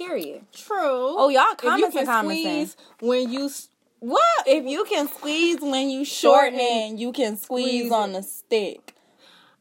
Period. 0.00 0.46
True. 0.52 1.14
Oh, 1.18 1.28
y'all 1.28 1.50
you 1.76 1.90
commenting, 2.04 2.68
can 2.70 3.06
when 3.06 3.30
you 3.30 3.44
s- 3.46 3.68
what 3.98 4.22
If 4.46 4.64
you 4.64 4.84
can 4.84 5.08
squeeze 5.08 5.60
when 5.60 5.90
you 5.90 6.06
Shorten, 6.06 6.58
shorten, 6.58 6.98
you 6.98 7.12
can 7.12 7.36
squeeze, 7.36 7.64
squeeze 7.88 7.92
on 7.92 8.12
the 8.12 8.22
stick. 8.22 8.94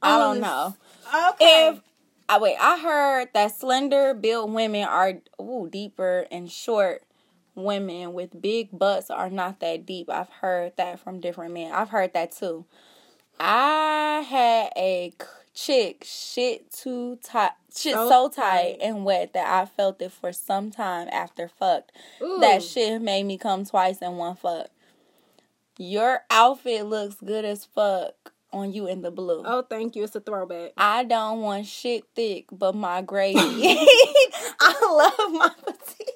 I 0.02 0.18
don't 0.18 0.40
know. 0.40 0.76
okay 1.32 1.70
If 1.74 1.82
I 2.30 2.38
wait, 2.40 2.56
I 2.58 2.78
heard 2.80 3.30
that 3.34 3.54
slender 3.58 4.14
built 4.14 4.50
women 4.50 4.88
are 4.88 5.16
ooh 5.42 5.68
deeper 5.70 6.26
and 6.32 6.50
short 6.50 7.04
women 7.56 8.14
with 8.14 8.42
big 8.42 8.70
butts 8.72 9.10
are 9.10 9.30
not 9.30 9.60
that 9.60 9.86
deep. 9.86 10.10
I've 10.10 10.30
heard 10.30 10.74
that 10.78 11.00
from 11.02 11.20
different 11.20 11.54
men. 11.54 11.74
I've 11.74 11.90
heard 11.90 12.14
that 12.14 12.32
too. 12.32 12.64
I 13.42 14.26
had 14.30 14.72
a 14.78 15.14
chick 15.66 16.04
shit 16.06 16.72
too 16.72 17.18
tight, 17.24 17.52
shit 17.76 17.94
So 17.94 18.10
so, 18.10 18.30
tight. 18.30 18.42
tight 18.52 18.78
and 18.82 19.04
wet 19.06 19.34
that 19.34 19.48
I 19.48 19.66
felt 19.66 20.02
it 20.02 20.12
for 20.12 20.32
some 20.32 20.72
time 20.72 21.08
after 21.12 21.48
fucked. 21.48 21.92
Ooh. 22.22 22.40
That 22.40 22.64
shit 22.64 23.02
made 23.02 23.24
me 23.24 23.38
come 23.38 23.66
twice 23.66 24.00
in 24.02 24.18
one 24.18 24.36
fuck. 24.36 24.68
Your 25.78 26.22
outfit 26.30 26.86
looks 26.86 27.16
good 27.16 27.46
as 27.46 27.66
fuck 27.66 28.34
on 28.52 28.74
you 28.74 28.88
in 28.88 29.02
the 29.02 29.12
blue. 29.12 29.44
Oh, 29.46 29.62
thank 29.62 29.96
you. 29.96 30.04
It's 30.04 30.16
a 30.16 30.20
throwback. 30.20 30.72
I 30.78 31.04
don't 31.04 31.42
want 31.42 31.66
shit 31.68 32.04
thick 32.16 32.46
but 32.52 32.76
my 32.76 33.02
gravy. 33.02 33.40
I 34.60 34.76
love 34.92 35.34
my 35.34 35.50
petite. 35.66 36.16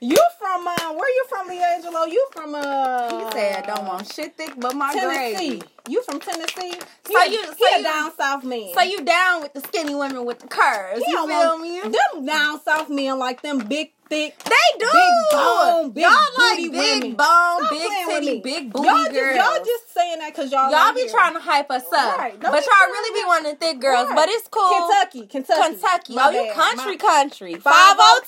You 0.00 0.18
from 0.38 0.66
uh, 0.66 0.92
where 0.94 1.08
you 1.10 1.24
from, 1.28 1.48
Leangelo? 1.48 2.10
You 2.10 2.26
from 2.32 2.54
uh? 2.54 3.24
He 3.26 3.32
said, 3.32 3.64
"I 3.64 3.74
don't 3.74 3.86
want 3.86 4.12
shit 4.12 4.36
thick 4.36 4.52
but 4.56 4.74
my 4.76 4.92
Tennessee. 4.92 5.58
gravy." 5.58 5.62
You 5.88 6.02
from 6.02 6.20
Tennessee? 6.20 6.72
So 7.10 7.22
you- 7.24 7.52
he 7.56 7.64
so 7.74 7.80
a 7.80 7.82
down 7.82 8.12
south 8.16 8.44
man. 8.44 8.70
So 8.74 8.82
you 8.82 9.02
down 9.02 9.42
with 9.42 9.52
the 9.54 9.60
skinny 9.60 9.94
women 9.94 10.24
with 10.26 10.38
the 10.40 10.46
curves? 10.48 11.02
He 11.04 11.10
you 11.10 11.26
feel 11.26 11.48
want- 11.56 11.62
me? 11.62 11.80
Them 11.80 12.26
down 12.26 12.60
south 12.62 12.88
men 12.90 13.18
like 13.18 13.40
them 13.42 13.58
big, 13.60 13.92
thick. 14.10 14.38
They 14.44 14.78
do. 14.78 14.86
Big 14.92 15.10
bone, 15.32 15.90
big 15.90 16.02
y'all 16.02 16.12
like 16.38 16.56
big 16.58 16.72
women. 16.72 17.14
bone, 17.14 17.16
Stop 17.16 17.70
big 17.70 17.80
playing 17.88 18.06
with 18.06 18.20
me. 18.20 18.26
titty, 18.26 18.40
big 18.40 18.72
booty 18.72 18.86
y'all 18.88 19.04
girls. 19.10 19.14
Just, 19.14 19.36
y'all 19.56 19.64
just 19.64 19.94
saying 19.94 20.18
that 20.18 20.34
because 20.34 20.52
y'all 20.52 20.70
Y'all 20.70 20.92
be 20.94 21.00
here. 21.02 21.10
trying 21.10 21.34
to 21.34 21.40
hype 21.40 21.70
us 21.70 21.84
up, 21.92 22.18
Right. 22.18 22.38
But 22.40 22.52
y'all 22.52 22.86
really 22.88 23.20
be 23.20 23.26
wanting 23.26 23.56
thick 23.56 23.80
girls. 23.80 24.08
Right. 24.08 24.16
But 24.16 24.28
it's 24.28 24.48
cool. 24.48 24.68
Kentucky, 24.88 25.26
Kentucky, 25.26 25.62
Kentucky. 25.62 26.14
My 26.14 26.26
oh, 26.26 26.30
you 26.30 26.52
country, 26.52 26.92
My- 26.92 26.96
country. 26.96 27.54
Oh 27.56 27.58
five 27.60 27.96
oh 27.98 28.20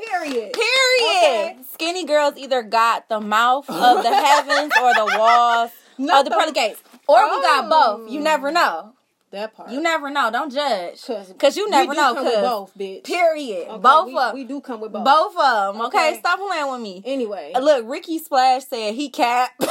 two. 0.00 0.10
Period. 0.10 0.52
Period. 0.52 1.18
Okay. 1.18 1.56
Skinny 1.72 2.04
girls 2.04 2.34
either 2.36 2.62
got 2.62 3.08
the 3.08 3.20
mouth 3.20 3.68
of 3.70 4.02
the 4.02 4.14
heavens 4.14 4.72
or 4.80 4.92
the 4.94 5.16
walls 5.18 5.70
Not 5.98 6.26
of 6.26 6.30
the 6.32 6.36
pearly 6.36 6.52
gates, 6.52 6.82
or 7.06 7.22
we 7.24 7.42
got 7.42 7.64
Oh. 7.70 7.98
both. 7.98 8.10
You 8.10 8.20
never 8.20 8.50
know. 8.50 8.92
That 9.30 9.52
part. 9.54 9.70
You 9.70 9.80
never 9.80 10.10
know. 10.10 10.30
Don't 10.30 10.52
judge, 10.52 11.04
Cause, 11.04 11.34
cause 11.38 11.56
you 11.56 11.68
never 11.68 11.88
we 11.90 11.94
do 11.96 12.00
know. 12.00 12.14
come 12.14 12.24
with 12.24 12.34
'cause- 12.34 12.42
both, 12.48 12.72
bitch. 12.78 13.02
Period. 13.04 13.68
Okay, 13.68 13.78
both 13.78 14.06
we, 14.06 14.16
of 14.18 14.32
we 14.34 14.44
do 14.44 14.60
come 14.60 14.80
with 14.80 14.92
both. 14.92 15.04
both 15.04 15.36
of 15.36 15.74
them. 15.74 15.86
Okay? 15.86 16.10
Okay. 16.10 16.18
stop 16.20 16.38
playing 16.38 16.70
with 16.70 16.80
me. 16.80 17.02
Anyway, 17.04 17.52
Uh, 17.54 17.58
Look, 17.58 17.84
Ricky 17.88 18.18
Splash 18.18 18.64
said 18.66 18.94
he 18.94 19.08
cap. 19.10 19.50
who 19.60 19.66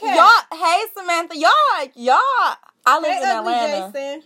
cares? 0.00 0.16
y'all, 0.16 0.58
hey 0.58 0.82
Samantha, 0.96 1.36
y'all, 1.38 1.50
y'all. 1.94 2.56
I 2.86 2.98
live 2.98 3.10
Hey, 3.12 3.22
in 3.22 3.28
Atlanta. 3.28 3.92
Jason. 3.92 4.22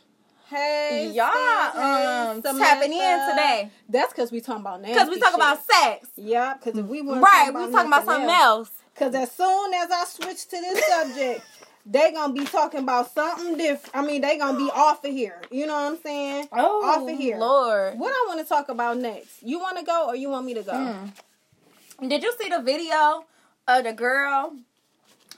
Hey, 0.48 1.10
Y'all 1.12 1.26
um 1.28 2.42
tapping 2.42 2.90
in 2.92 3.28
today 3.30 3.70
That's 3.88 4.12
because 4.14 4.32
we 4.32 4.40
talking 4.40 4.62
about 4.62 4.80
names. 4.80 4.94
because 4.96 5.10
we 5.10 5.20
talk 5.20 5.34
about 5.34 5.58
sex. 5.64 6.08
Yeah, 6.16 6.54
because 6.54 6.78
if 6.78 6.86
we 6.86 7.02
weren't 7.02 7.22
Right, 7.22 7.52
we 7.54 7.70
talking 7.70 7.88
about 7.88 8.06
something 8.06 8.30
else. 8.30 8.70
Because 8.98 9.14
as 9.14 9.30
soon 9.30 9.74
as 9.74 9.90
I 9.90 10.04
switch 10.06 10.44
to 10.48 10.50
this 10.60 10.84
subject, 10.86 11.42
they 11.86 12.10
gonna 12.12 12.32
be 12.32 12.44
talking 12.44 12.80
about 12.80 13.12
something 13.14 13.56
different. 13.56 13.94
I 13.96 14.04
mean, 14.04 14.20
they 14.22 14.38
gonna 14.38 14.58
be 14.58 14.70
off 14.74 15.04
of 15.04 15.12
here. 15.12 15.40
You 15.50 15.66
know 15.66 15.74
what 15.74 15.92
I'm 15.92 15.98
saying? 16.02 16.48
Oh, 16.52 16.84
off 16.84 17.08
of 17.08 17.16
here. 17.18 17.38
Lord. 17.38 17.98
What 17.98 18.10
I 18.12 18.24
want 18.28 18.40
to 18.40 18.46
talk 18.46 18.68
about 18.68 18.98
next? 18.98 19.42
You 19.42 19.60
want 19.60 19.78
to 19.78 19.84
go 19.84 20.06
or 20.08 20.16
you 20.16 20.28
want 20.30 20.46
me 20.46 20.54
to 20.54 20.62
go? 20.62 20.72
Mm. 20.72 21.12
Did 22.08 22.22
you 22.22 22.32
see 22.40 22.48
the 22.48 22.60
video 22.60 23.24
of 23.66 23.84
the 23.84 23.92
girl 23.92 24.54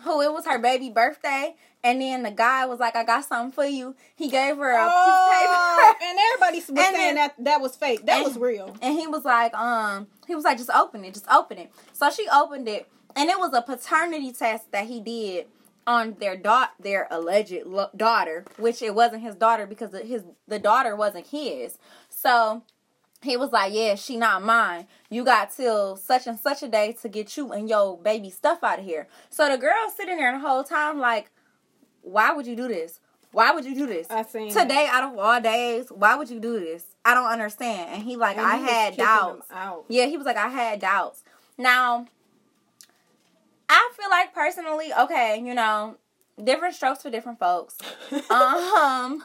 who 0.03 0.21
it 0.23 0.33
was 0.33 0.47
her 0.47 0.59
baby 0.59 0.91
birthday? 0.91 1.55
And 1.83 2.01
then 2.03 2.23
the 2.25 2.31
guy 2.31 2.67
was 2.67 2.79
like, 2.79 2.95
I 2.95 3.05
got 3.05 3.25
something 3.25 3.53
for 3.53 3.65
you. 3.65 3.95
He 4.15 4.29
gave 4.29 4.57
her 4.59 4.71
a 4.71 4.87
Oh, 4.91 5.87
piece 5.89 5.91
of 5.91 5.99
paper. 5.99 6.05
and 6.11 6.19
everybody 6.35 6.59
was 6.59 6.69
And 6.69 6.79
saying 6.79 6.93
then- 6.93 7.15
that 7.17 7.35
that 7.45 7.61
was 7.63 7.77
fake. 7.77 8.05
That 8.07 8.19
and- 8.19 8.27
was 8.27 8.37
real. 8.39 8.77
And 8.83 8.99
he 8.99 9.07
was 9.07 9.25
like, 9.25 9.55
um, 9.55 10.07
he 10.27 10.35
was 10.35 10.45
like, 10.45 10.59
just 10.59 10.71
open 10.71 11.05
it, 11.05 11.15
just 11.15 11.29
open 11.31 11.57
it. 11.59 11.71
So 11.95 12.11
she 12.11 12.27
opened 12.31 12.69
it, 12.69 12.87
and 13.17 13.29
it 13.31 13.39
was 13.39 13.53
a 13.55 13.63
paternity 13.63 14.33
test 14.33 14.71
that 14.73 14.87
he 14.87 15.01
did 15.01 15.47
on 15.87 16.17
their 16.21 16.37
dot, 16.37 16.73
their 16.79 17.09
alleged 17.11 17.65
lo- 17.67 17.89
daughter, 17.97 18.45
which 18.59 18.83
it 18.83 18.95
wasn't 18.95 19.23
his 19.23 19.35
daughter 19.35 19.67
because 19.67 19.91
the- 19.91 20.01
his 20.05 20.23
the 20.47 20.59
daughter 20.59 20.95
wasn't 20.95 21.27
his. 21.29 21.79
So 22.09 22.63
he 23.23 23.37
was 23.37 23.51
like, 23.53 23.73
yeah, 23.73 23.95
she 23.97 24.17
not 24.17 24.43
mine. 24.43 24.87
You 25.11 25.25
got 25.25 25.51
till 25.53 25.97
such 25.97 26.27
and 26.27 26.39
such 26.39 26.63
a 26.63 26.69
day 26.69 26.93
to 27.03 27.09
get 27.09 27.37
you 27.37 27.53
and 27.53 27.69
your 27.69 27.99
baby 27.99 28.31
stuff 28.31 28.63
out 28.63 28.79
of 28.79 28.85
here. 28.85 29.09
So 29.31 29.49
the 29.49 29.59
girl 29.59 29.75
sitting 29.95 30.17
there 30.17 30.33
the 30.33 30.39
whole 30.39 30.65
time 30.65 30.99
like, 30.99 31.31
why 32.03 32.33
would 32.33 32.47
you 32.47 32.57
do 32.57 32.69
this? 32.69 33.01
Why 33.33 33.53
would 33.53 33.65
you 33.65 33.75
do 33.75 33.87
this? 33.87 34.09
I 34.11 34.23
seen 34.25 34.51
Today 34.53 34.89
out 34.91 35.05
of 35.13 35.19
all 35.19 35.41
days, 35.41 35.87
why 35.91 36.17
would 36.17 36.31
you 36.31 36.41
do 36.41 36.59
this? 36.59 36.85
I 37.05 37.15
don't 37.15 37.27
understand. 37.31 37.91
And 37.95 38.03
he 38.03 38.17
like, 38.17 38.37
And 38.39 38.47
I 38.47 38.57
had 38.57 38.97
doubts. 38.97 39.47
Yeah, 39.89 40.07
he 40.07 40.17
was 40.17 40.27
like, 40.27 40.37
I 40.37 40.49
had 40.49 40.81
doubts. 40.81 41.23
Now, 41.57 42.07
I 43.71 43.93
feel 43.97 44.11
like 44.11 44.35
personally, 44.35 44.93
okay, 44.93 45.41
you 45.43 45.55
know, 45.55 45.97
different 46.43 46.75
strokes 46.75 47.03
for 47.03 47.11
different 47.11 47.39
folks. 47.39 47.79
um, 48.31 49.23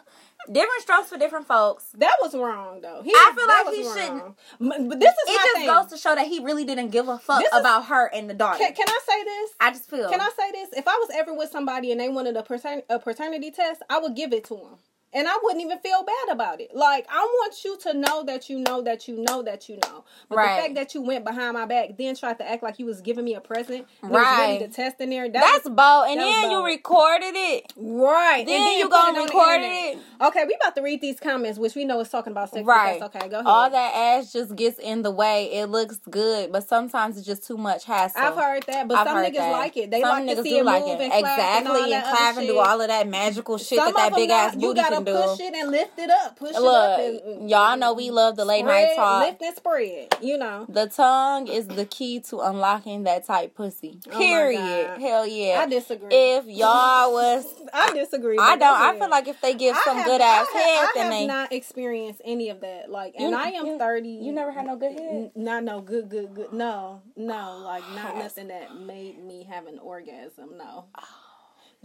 different 0.51 0.81
strokes 0.81 1.09
for 1.09 1.17
different 1.17 1.47
folks. 1.47 1.85
That 1.97 2.15
was 2.21 2.35
wrong 2.35 2.81
though. 2.81 3.01
He, 3.03 3.11
I 3.11 3.33
feel 3.35 3.47
like 3.47 3.75
he 3.75 3.83
wrong. 3.87 4.35
shouldn't- 4.59 4.89
But 4.89 4.99
this 4.99 5.13
is 5.13 5.29
It 5.29 5.33
just 5.33 5.53
thing. 5.55 5.65
goes 5.67 5.85
to 5.87 5.97
show 5.97 6.13
that 6.15 6.27
he 6.27 6.39
really 6.43 6.63
didn't 6.65 6.89
give 6.89 7.07
a 7.07 7.17
fuck 7.17 7.39
This 7.39 7.51
is- 7.51 7.59
about 7.59 7.85
her 7.87 8.05
and 8.13 8.29
the 8.29 8.33
daughter. 8.35 8.59
Can, 8.59 8.73
can 8.73 8.87
I 8.87 8.99
say 9.07 9.23
this? 9.23 9.51
I 9.59 9.71
just 9.71 9.89
feel. 9.89 10.09
Can 10.09 10.21
I 10.21 10.29
say 10.37 10.51
this? 10.51 10.69
If 10.77 10.87
I 10.87 10.93
was 10.93 11.09
ever 11.15 11.33
with 11.33 11.49
somebody 11.49 11.91
and 11.91 11.99
they 11.99 12.09
wanted 12.09 12.37
a, 12.37 12.43
patern- 12.43 12.83
a 12.89 12.99
paternity 12.99 13.49
test, 13.51 13.81
I 13.89 13.97
would 13.99 14.15
give 14.15 14.31
it 14.33 14.43
to 14.45 14.55
them. 14.55 14.77
And 15.15 15.27
I 15.29 15.37
wouldn't 15.41 15.63
even 15.63 15.79
feel 15.79 16.03
bad 16.03 16.33
about 16.33 16.59
it. 16.59 16.75
Like, 16.75 17.07
I 17.09 17.19
want 17.21 17.63
you 17.63 17.77
to 17.83 17.93
know 17.93 18.23
that 18.25 18.49
you 18.49 18.59
know 18.59 18.81
that 18.81 19.07
you 19.07 19.17
know 19.27 19.41
that 19.43 19.69
you 19.69 19.77
know. 19.77 20.03
But 20.29 20.35
Right. 20.37 20.55
the 20.57 20.61
fact 20.63 20.75
that 20.75 20.93
you 20.93 21.01
went 21.01 21.23
behind 21.23 21.53
my 21.53 21.65
back, 21.65 21.97
then 21.97 22.15
tried 22.15 22.37
to 22.39 22.49
act 22.49 22.61
like 22.61 22.79
you 22.79 22.85
was 22.85 22.99
giving 22.99 23.23
me 23.23 23.33
a 23.33 23.39
present, 23.41 23.87
Right. 24.03 24.57
really 24.57 24.67
the 24.67 24.73
test 24.73 24.99
in 24.99 25.09
there. 25.11 25.29
That 25.29 25.39
That's 25.41 25.63
was, 25.63 25.73
bold. 25.73 26.09
And 26.09 26.19
that 26.19 26.25
then 26.25 26.51
you 26.51 26.65
recorded 26.65 27.33
it. 27.33 27.71
right. 27.77 28.39
And 28.39 28.47
Then 28.49 28.77
you 28.77 28.85
put 28.89 28.91
gonna 28.91 29.19
it 29.21 29.23
record 29.23 29.59
it. 29.61 29.97
Okay, 30.21 30.43
we 30.45 30.53
about 30.61 30.75
to 30.75 30.81
read 30.81 30.99
these 30.99 31.19
comments, 31.19 31.57
which 31.57 31.75
we 31.75 31.85
know 31.85 31.99
is 32.01 32.09
talking 32.09 32.31
about 32.31 32.49
sex. 32.51 32.65
Right. 32.65 33.01
Okay, 33.01 33.29
go 33.29 33.35
ahead. 33.39 33.45
All 33.47 33.69
that 33.69 33.95
ass 33.95 34.33
just 34.33 34.53
gets 34.55 34.79
in 34.79 35.01
the 35.01 35.11
way. 35.11 35.45
It 35.53 35.67
looks 35.67 35.97
good, 36.09 36.51
but 36.51 36.67
sometimes 36.67 37.17
it's 37.17 37.25
just 37.25 37.47
too 37.47 37.57
much 37.57 37.85
hassle. 37.85 38.21
I've 38.21 38.35
heard 38.35 38.63
that, 38.63 38.87
but 38.89 38.97
I've 38.97 39.07
some 39.07 39.17
niggas 39.17 39.33
that. 39.37 39.51
like 39.51 39.77
it. 39.77 39.91
They 39.91 40.01
Some 40.01 40.25
like 40.25 40.35
to 40.35 40.43
see 40.43 40.49
do 40.49 40.57
it 40.57 40.65
like 40.65 40.83
move 40.85 40.99
it. 40.99 41.03
and 41.05 41.13
exactly, 41.13 41.83
and 41.83 41.93
and 41.93 42.03
clap 42.03 42.37
and 42.37 42.47
do 42.47 42.59
all 42.59 42.81
of 42.81 42.87
that 42.89 43.07
magical 43.07 43.57
shit 43.57 43.77
Some 43.79 43.93
that 43.93 44.11
that 44.11 44.15
big 44.15 44.29
ass 44.29 44.53
you 44.55 44.59
booty 44.59 44.81
gotta 45.05 45.25
do. 45.25 45.29
push 45.31 45.39
it 45.39 45.53
and 45.55 45.71
lift 45.71 45.97
it 45.99 46.09
up. 46.09 46.37
Push 46.37 46.51
it 46.51 46.55
up. 46.63 46.99
And, 46.99 47.49
y'all 47.49 47.77
know 47.77 47.93
we 47.93 48.11
love 48.11 48.35
the 48.35 48.45
late 48.45 48.63
night 48.65 48.83
spread, 48.93 48.95
talk. 48.97 49.25
Lift 49.27 49.41
and 49.41 49.55
spread. 49.55 50.15
You 50.21 50.37
know. 50.37 50.65
The 50.69 50.87
tongue 50.87 51.47
is 51.47 51.67
the 51.67 51.85
key 51.85 52.19
to 52.21 52.39
unlocking 52.41 53.03
that 53.03 53.25
tight 53.25 53.55
pussy. 53.55 53.99
Oh 54.07 54.11
my 54.13 54.17
Period. 54.17 54.87
God. 54.87 55.01
Hell 55.01 55.27
yeah. 55.27 55.59
I 55.61 55.67
disagree. 55.67 56.09
If 56.11 56.45
y'all 56.47 57.11
was, 57.13 57.45
I 57.73 57.93
disagree. 57.93 58.37
I 58.39 58.55
don't. 58.57 58.81
I 58.81 58.97
feel 58.99 59.09
like 59.09 59.27
if 59.27 59.39
they 59.41 59.53
give 59.53 59.75
some 59.85 59.97
have- 59.97 60.05
good 60.05 60.21
ass 60.21 60.47
I, 60.53 60.57
head, 60.59 60.87
then 60.95 61.03
have 61.03 61.11
they. 61.13 61.27
not 61.27 61.51
experienced 61.53 62.21
any 62.25 62.49
of 62.49 62.61
that. 62.61 62.89
Like, 62.89 63.13
and 63.17 63.31
You- 63.31 63.37
I 63.37 63.47
am 63.49 63.65
you- 63.65 63.77
thirty. 63.77 64.09
You 64.09 64.31
never 64.31 64.51
had 64.51 64.65
no 64.67 64.75
good 64.75 64.91
head. 64.93 65.11
N- 65.13 65.31
Not 65.35 65.63
no 65.63 65.81
good, 65.81 66.09
good, 66.09 66.33
good. 66.33 66.53
No, 66.53 67.01
no, 67.15 67.57
like 67.63 67.83
not 67.95 68.17
nothing 68.17 68.47
that 68.49 68.75
made 68.75 69.23
me 69.23 69.43
have 69.49 69.67
an 69.67 69.79
orgasm. 69.79 70.57
No. 70.57 70.85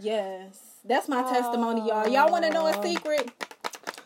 Yes, 0.01 0.57
that's 0.83 1.07
my 1.07 1.21
testimony, 1.23 1.87
y'all. 1.87 2.07
Y'all 2.07 2.31
want 2.31 2.45
to 2.45 2.51
know 2.51 2.65
a 2.67 2.81
secret? 2.81 3.31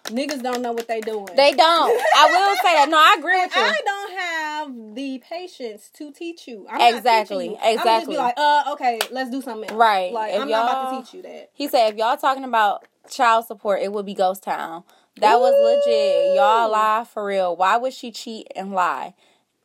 Niggas 0.06 0.44
don't 0.44 0.62
know 0.62 0.72
what 0.72 0.88
they 0.88 1.02
doing. 1.02 1.26
They 1.36 1.52
don't. 1.54 1.90
I 2.16 2.28
will 2.30 2.56
say 2.58 2.74
that. 2.76 2.90
No, 2.90 2.98
I 2.98 3.16
agree 3.18 3.42
with 3.42 3.56
you. 3.56 3.62
I 3.62 3.82
don't 3.84 4.20
have 4.20 4.96
the 4.96 5.24
patience 5.28 5.90
to 5.96 6.12
teach 6.12 6.48
you. 6.48 6.68
I'm 6.70 6.96
Exactly, 6.96 7.50
you. 7.50 7.58
I'm 7.64 7.78
just 7.78 8.10
be 8.10 8.18
like, 8.18 8.36
uh, 8.38 8.74
okay, 8.74 9.00
let's 9.10 9.32
do 9.32 9.42
something 9.42 9.70
else. 9.70 9.78
Right. 9.80 10.14
Like, 10.14 10.34
If 10.34 10.42
I'm 10.42 10.50
not 10.50 10.64
about 10.70 10.92
to 10.92 11.02
teach 11.02 11.14
you 11.16 11.22
that. 11.24 11.50
He 11.54 11.68
said 11.68 11.90
if 11.90 11.98
y'all 11.98 12.18
talking 12.18 12.44
about 12.44 12.86
child 13.10 13.46
support, 13.48 13.82
it 13.82 13.92
would 13.94 14.06
be 14.06 14.14
Ghost 14.14 14.44
Town. 14.44 14.84
That 15.18 15.40
was 15.40 15.54
legit. 15.54 16.36
Y'all 16.36 16.70
lie 16.70 17.06
for 17.12 17.26
real. 17.26 17.56
Why 17.56 17.78
would 17.78 17.94
she 17.94 18.12
cheat 18.12 18.48
and 18.56 18.74
lie? 18.74 19.16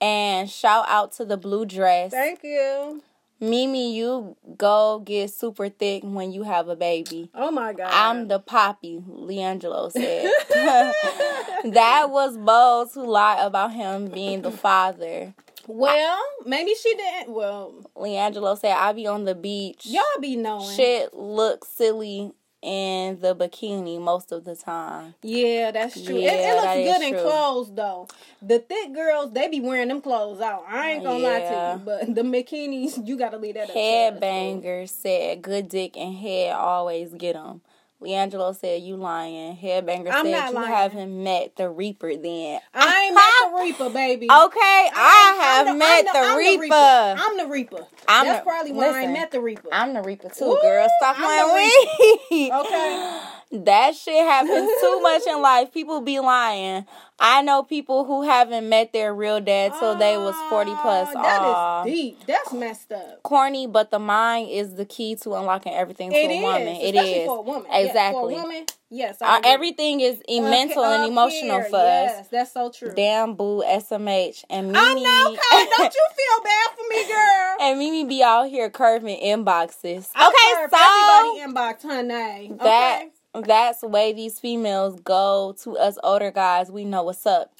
And 0.00 0.48
shout 0.48 0.86
out 0.88 1.12
to 1.12 1.26
the 1.26 1.36
blue 1.36 1.66
dress. 1.66 2.12
Thank 2.12 2.42
you. 2.42 3.02
Mimi, 3.40 3.94
you 3.94 4.36
go 4.58 5.00
get 5.04 5.30
super 5.30 5.70
thick 5.70 6.02
when 6.04 6.30
you 6.30 6.42
have 6.42 6.68
a 6.68 6.76
baby. 6.76 7.30
Oh 7.34 7.50
my 7.50 7.72
god. 7.72 7.90
I'm 7.90 8.28
the 8.28 8.38
poppy, 8.38 9.02
Leangelo 9.08 9.90
said. 9.90 10.30
that 11.72 12.10
was 12.10 12.36
bold 12.36 12.92
to 12.92 13.02
lie 13.02 13.42
about 13.42 13.72
him 13.72 14.08
being 14.08 14.42
the 14.42 14.50
father. 14.50 15.32
well, 15.66 16.20
maybe 16.44 16.74
she 16.74 16.94
didn't. 16.94 17.32
Well, 17.34 17.74
Leangelo 17.96 18.58
said, 18.58 18.72
I 18.72 18.92
be 18.92 19.06
on 19.06 19.24
the 19.24 19.34
beach. 19.34 19.86
y'all 19.86 20.02
be 20.20 20.36
knowing. 20.36 20.76
Shit 20.76 21.14
looks 21.14 21.68
silly 21.68 22.32
in 22.62 23.20
the 23.20 23.34
bikini 23.34 24.00
most 24.00 24.32
of 24.32 24.44
the 24.44 24.54
time. 24.54 25.14
Yeah, 25.22 25.70
that's 25.70 26.02
true. 26.02 26.16
it, 26.16 26.22
Yeah, 26.22 26.32
it 26.52 26.54
looks 26.56 26.98
good 26.98 27.06
in 27.08 27.12
true. 27.14 27.22
clothes 27.22 27.74
though. 27.74 28.08
The 28.42 28.58
thick 28.58 28.92
girls, 28.94 29.32
they 29.32 29.48
be 29.48 29.60
wearing 29.60 29.88
them 29.88 30.00
clothes 30.02 30.40
out. 30.40 30.64
I 30.68 30.92
ain't 30.92 31.04
gonna 31.04 31.18
lie 31.18 31.40
to 31.40 31.78
you, 31.78 31.84
but 31.84 32.14
the 32.14 32.22
bikinis, 32.22 33.06
you 33.06 33.16
gotta 33.16 33.38
leave 33.38 33.54
that. 33.54 33.68
up 33.68 33.68
to 33.68 33.72
us. 33.72 34.20
Headbanger 34.20 34.88
said, 34.88 35.42
good 35.42 35.68
dick 35.68 35.96
and 35.96 36.14
head 36.16 36.52
always 36.54 37.14
get 37.14 37.34
him. 37.36 37.60
Leangelo 38.02 38.56
said, 38.56 38.82
you 38.82 38.96
lying. 38.96 39.56
Headbanger 39.56 40.10
I'm 40.12 40.24
said, 40.26 40.48
you 40.48 40.54
lying. 40.54 40.68
haven't 40.72 41.22
met 41.22 41.56
the 41.56 41.68
Reaper 41.68 42.16
then. 42.16 42.60
I 42.74 43.04
ain't 43.04 43.14
met 43.14 43.24
the 43.50 43.58
Reaper, 43.84 43.90
baby. 43.94 44.26
Okay, 44.26 44.90
I 44.94 45.38
have 45.42 45.66
I'm 45.68 45.74
the- 45.74 45.78
met 45.78 45.98
I'm 45.98 46.04
the, 46.04 46.18
I'm 46.18 46.60
Reaper. 46.60 46.74
I'm 46.74 47.36
the 47.36 47.46
Reaper. 47.46 47.86
I'm 48.08 48.26
That's 48.26 48.40
the- 48.40 48.50
probably 48.50 48.72
why 48.72 48.84
I 48.84 48.88
listen, 48.88 49.02
ain't 49.04 49.12
met 49.12 49.30
the 49.32 49.40
Reaper. 49.40 49.68
I'm 49.72 49.92
the 49.94 50.02
Reaper 50.02 50.30
too, 50.30 50.46
Woo, 50.46 50.58
girl. 50.62 50.88
Stop 51.00 51.16
playing 51.16 51.52
with 51.52 52.30
me. 52.30 52.50
Okay. 52.60 53.20
That 53.52 53.96
shit 53.96 54.14
happens 54.24 54.70
too 54.80 55.00
much 55.00 55.22
in 55.26 55.42
life. 55.42 55.72
People 55.74 56.00
be 56.02 56.20
lying. 56.20 56.86
I 57.18 57.42
know 57.42 57.62
people 57.64 58.04
who 58.04 58.22
haven't 58.22 58.68
met 58.68 58.92
their 58.92 59.12
real 59.12 59.40
dad 59.40 59.72
till 59.78 59.96
they 59.96 60.16
was 60.16 60.34
40 60.48 60.70
plus. 60.80 61.08
Oh, 61.10 61.22
That 61.22 61.40
Aw. 61.42 61.84
is 61.84 61.92
deep. 61.92 62.26
That's 62.26 62.52
messed 62.52 62.92
up. 62.92 63.22
Corny, 63.24 63.66
but 63.66 63.90
the 63.90 63.98
mind 63.98 64.50
is 64.50 64.76
the 64.76 64.84
key 64.84 65.16
to 65.16 65.34
unlocking 65.34 65.72
everything 65.74 66.12
It 66.12 66.30
a 66.30 66.32
is, 66.32 66.42
woman. 66.42 66.66
It 66.68 66.94
is. 66.94 67.26
for 67.26 67.38
a 67.38 67.42
woman. 67.42 67.66
Yes, 67.70 67.86
Exactly. 67.88 68.34
for 68.34 68.40
a 68.40 68.42
woman, 68.42 68.66
yes. 68.88 69.16
Uh, 69.20 69.40
everything 69.44 70.00
is 70.00 70.22
e- 70.28 70.38
Up- 70.38 70.44
mental 70.48 70.84
and 70.84 71.10
emotional 71.10 71.56
here, 71.60 71.64
for 71.64 71.76
us. 71.76 71.82
Yes, 72.14 72.28
that's 72.30 72.52
so 72.52 72.70
true. 72.70 72.92
Damn 72.94 73.34
boo 73.34 73.62
SMH 73.66 74.44
and 74.48 74.68
Mimi. 74.68 74.78
I 74.78 74.94
know, 74.94 75.30
Kay. 75.50 75.66
Don't 75.76 75.94
you 75.94 76.06
feel 76.16 76.44
bad 76.44 76.68
for 76.76 76.88
me, 76.88 77.06
girl? 77.08 77.56
and 77.68 77.78
Mimi 77.80 78.04
be 78.04 78.22
out 78.22 78.48
here 78.48 78.70
curving 78.70 79.20
inboxes. 79.20 80.08
I 80.14 80.28
okay, 80.28 80.68
so 80.70 80.78
everybody 80.78 81.52
inbox, 81.52 81.82
honey. 81.82 82.52
that 82.60 83.00
okay? 83.02 83.10
That's 83.34 83.80
the 83.80 83.88
way 83.88 84.12
these 84.12 84.38
females 84.38 84.98
go 85.00 85.54
to 85.62 85.76
us 85.78 85.98
older 86.02 86.30
guys. 86.30 86.70
We 86.70 86.84
know 86.84 87.02
what's 87.04 87.26
up. 87.26 87.52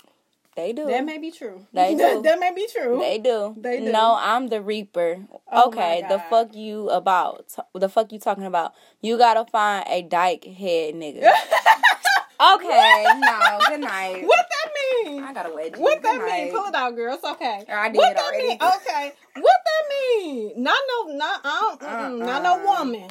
They 0.56 0.72
do. 0.72 0.86
that 0.86 1.04
may 1.04 1.16
be 1.16 1.30
true. 1.30 1.64
They 1.72 1.94
do. 1.96 2.22
that 2.22 2.38
may 2.40 2.52
be 2.54 2.66
true. 2.70 2.98
They 3.00 3.18
do. 3.18 3.54
They 3.56 3.78
do. 3.80 3.92
No, 3.92 4.16
I'm 4.18 4.48
the 4.48 4.60
reaper. 4.60 5.18
Oh 5.50 5.68
okay, 5.68 6.04
the 6.08 6.18
fuck 6.28 6.54
you 6.54 6.90
about? 6.90 7.54
The 7.74 7.88
fuck 7.88 8.12
you 8.12 8.18
talking 8.18 8.44
about? 8.44 8.74
You 9.00 9.16
gotta 9.16 9.44
find 9.50 9.86
a 9.88 10.02
dyke 10.02 10.44
head 10.44 10.94
nigga. 10.96 11.22
okay, 12.54 13.04
no, 13.18 13.58
good 13.68 13.80
night. 13.80 14.22
what 14.26 14.46
that 14.50 14.70
mean? 15.04 15.22
I 15.22 15.32
gotta 15.32 15.54
wait. 15.54 15.76
What 15.78 16.02
that 16.02 16.20
mean? 16.24 16.50
Pull 16.52 16.66
it 16.66 16.74
out, 16.74 16.96
girl. 16.96 17.14
It's 17.14 17.24
okay. 17.24 17.64
I 17.68 17.88
did 17.88 17.96
what 17.98 18.16
that 18.16 18.24
already. 18.24 18.48
mean? 18.48 18.58
Okay. 18.60 19.12
What 19.36 19.60
that 19.64 19.84
mean? 20.24 20.52
Not 20.62 20.78
no, 21.06 21.12
not 21.14 21.40
I 21.44 21.76
don't, 21.78 21.80
mm-mm, 22.20 22.26
not 22.26 22.42
no 22.42 22.54
Uh-uh. 22.54 22.78
woman. 22.84 23.08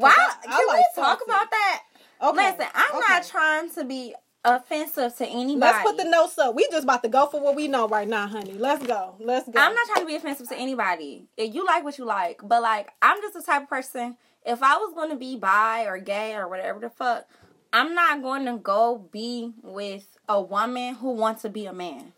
Wow, 0.00 0.12
I- 0.16 0.36
I 0.46 0.58
can 0.58 0.66
like 0.68 0.78
we 0.96 1.02
talk 1.02 1.20
about 1.24 1.50
that? 1.50 1.82
Okay. 2.22 2.50
Listen, 2.52 2.66
I'm 2.74 3.00
not 3.08 3.24
trying 3.26 3.70
to 3.70 3.84
be 3.84 4.14
offensive 4.44 5.16
to 5.16 5.26
anybody. 5.26 5.58
Let's 5.72 5.82
put 5.82 5.96
the 5.96 6.04
notes 6.04 6.38
up. 6.38 6.54
We 6.54 6.66
just 6.70 6.84
about 6.84 7.02
to 7.02 7.08
go 7.08 7.26
for 7.26 7.40
what 7.40 7.54
we 7.54 7.68
know 7.68 7.86
right 7.88 8.08
now, 8.08 8.26
honey. 8.26 8.52
Let's 8.54 8.84
go. 8.86 9.14
Let's 9.20 9.48
go. 9.48 9.58
I'm 9.60 9.74
not 9.74 9.86
trying 9.86 10.00
to 10.00 10.06
be 10.06 10.16
offensive 10.16 10.48
to 10.48 10.56
anybody. 10.56 11.26
If 11.36 11.54
you 11.54 11.64
like 11.66 11.84
what 11.84 11.98
you 11.98 12.04
like, 12.04 12.40
but 12.42 12.62
like 12.62 12.90
I'm 13.02 13.20
just 13.20 13.34
the 13.34 13.42
type 13.42 13.62
of 13.64 13.68
person. 13.68 14.16
If 14.44 14.62
I 14.62 14.76
was 14.76 14.94
going 14.94 15.10
to 15.10 15.16
be 15.16 15.36
bi 15.36 15.84
or 15.84 15.98
gay 15.98 16.34
or 16.34 16.48
whatever 16.48 16.80
the 16.80 16.90
fuck, 16.90 17.26
I'm 17.72 17.94
not 17.94 18.22
going 18.22 18.46
to 18.46 18.56
go 18.56 19.08
be 19.12 19.52
with 19.62 20.06
a 20.28 20.40
woman 20.40 20.94
who 20.94 21.10
wants 21.10 21.42
to 21.42 21.48
be 21.50 21.66
a 21.66 21.72
man. 21.72 22.12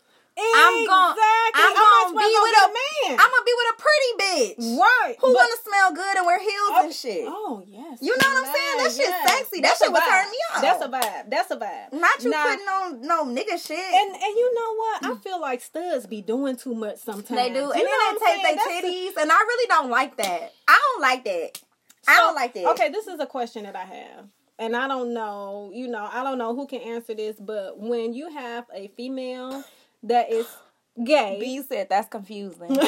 I'm 0.55 0.85
gon- 0.87 1.11
Exactly. 1.11 1.61
I'm 1.61 1.71
I 1.71 2.11
might 2.11 2.11
gonna 2.11 2.19
be 2.19 2.35
with 2.41 2.57
a- 2.57 2.73
man. 2.73 3.13
I'm 3.19 3.29
gonna 3.31 3.47
be 3.47 3.55
with 3.59 3.69
a 3.71 3.77
pretty 3.81 4.11
bitch 4.21 4.57
right. 4.79 5.15
who 5.19 5.27
but- 5.27 5.35
want 5.35 5.51
to 5.51 5.59
smell 5.69 5.89
good 5.93 6.15
and 6.17 6.25
wear 6.25 6.39
heels 6.39 6.73
and 6.81 6.89
oh, 6.89 6.91
shit. 6.91 7.25
Oh 7.27 7.63
yes. 7.67 7.99
You 8.01 8.13
know 8.17 8.29
what 8.29 8.47
I'm 8.47 8.53
saying? 8.55 8.77
That 8.77 8.91
shit's 8.91 9.09
yes. 9.11 9.29
sexy. 9.29 9.61
That 9.61 9.67
That's 9.67 9.79
shit 9.79 9.89
a 9.89 9.91
would 9.91 10.03
turn 10.03 10.27
me 10.31 10.39
on. 10.55 10.61
That's 10.61 10.81
a 10.81 10.89
vibe. 10.89 11.29
That's 11.29 11.51
a 11.51 11.57
vibe. 11.57 11.93
Not 11.99 12.23
you 12.23 12.29
Now- 12.29 12.45
putting 12.47 12.67
on 12.67 13.01
no 13.01 13.25
nigga 13.25 13.55
shit. 13.59 13.77
And 13.79 14.09
and 14.15 14.33
you 14.35 14.47
know 14.55 14.71
what? 14.75 14.97
I 15.05 15.09
mm. 15.13 15.23
feel 15.23 15.39
like 15.41 15.61
studs 15.61 16.05
be 16.07 16.21
doing 16.21 16.55
too 16.55 16.73
much 16.73 16.97
sometimes. 16.97 17.39
they 17.39 17.49
do, 17.49 17.59
You 17.59 17.71
and 17.71 17.81
then 17.81 17.85
they 17.85 18.11
take 18.19 18.19
their 18.19 18.43
saying? 18.43 18.55
That's 18.55 18.81
the- 18.81 18.87
titties, 18.87 19.21
and 19.21 19.31
I 19.31 19.39
really 19.39 19.67
don't 19.67 19.89
like 19.89 20.17
that. 20.17 20.53
I 20.67 20.79
don't 20.93 21.01
like 21.01 21.23
that. 21.25 21.61
I 22.07 22.15
don't 22.17 22.35
like 22.35 22.53
that. 22.53 22.65
Okay, 22.71 22.89
this 22.89 23.07
is 23.07 23.19
a 23.19 23.25
question 23.25 23.63
that 23.63 23.75
I 23.75 23.83
have. 23.85 24.25
And 24.59 24.75
I 24.75 24.87
don't 24.87 25.13
know, 25.13 25.71
you 25.73 25.87
know, 25.87 26.07
I 26.11 26.23
don't 26.23 26.37
know 26.37 26.55
who 26.55 26.67
can 26.67 26.81
answer 26.81 27.15
this, 27.15 27.35
but 27.39 27.79
when 27.79 28.13
you 28.13 28.29
have 28.29 28.65
a 28.73 28.89
female 28.89 29.63
that 30.03 30.31
is 30.31 30.47
gay, 31.03 31.37
B 31.39 31.61
said 31.61 31.89
that's 31.89 32.07
confusing. 32.07 32.61
and 32.69 32.79
right, 32.79 32.87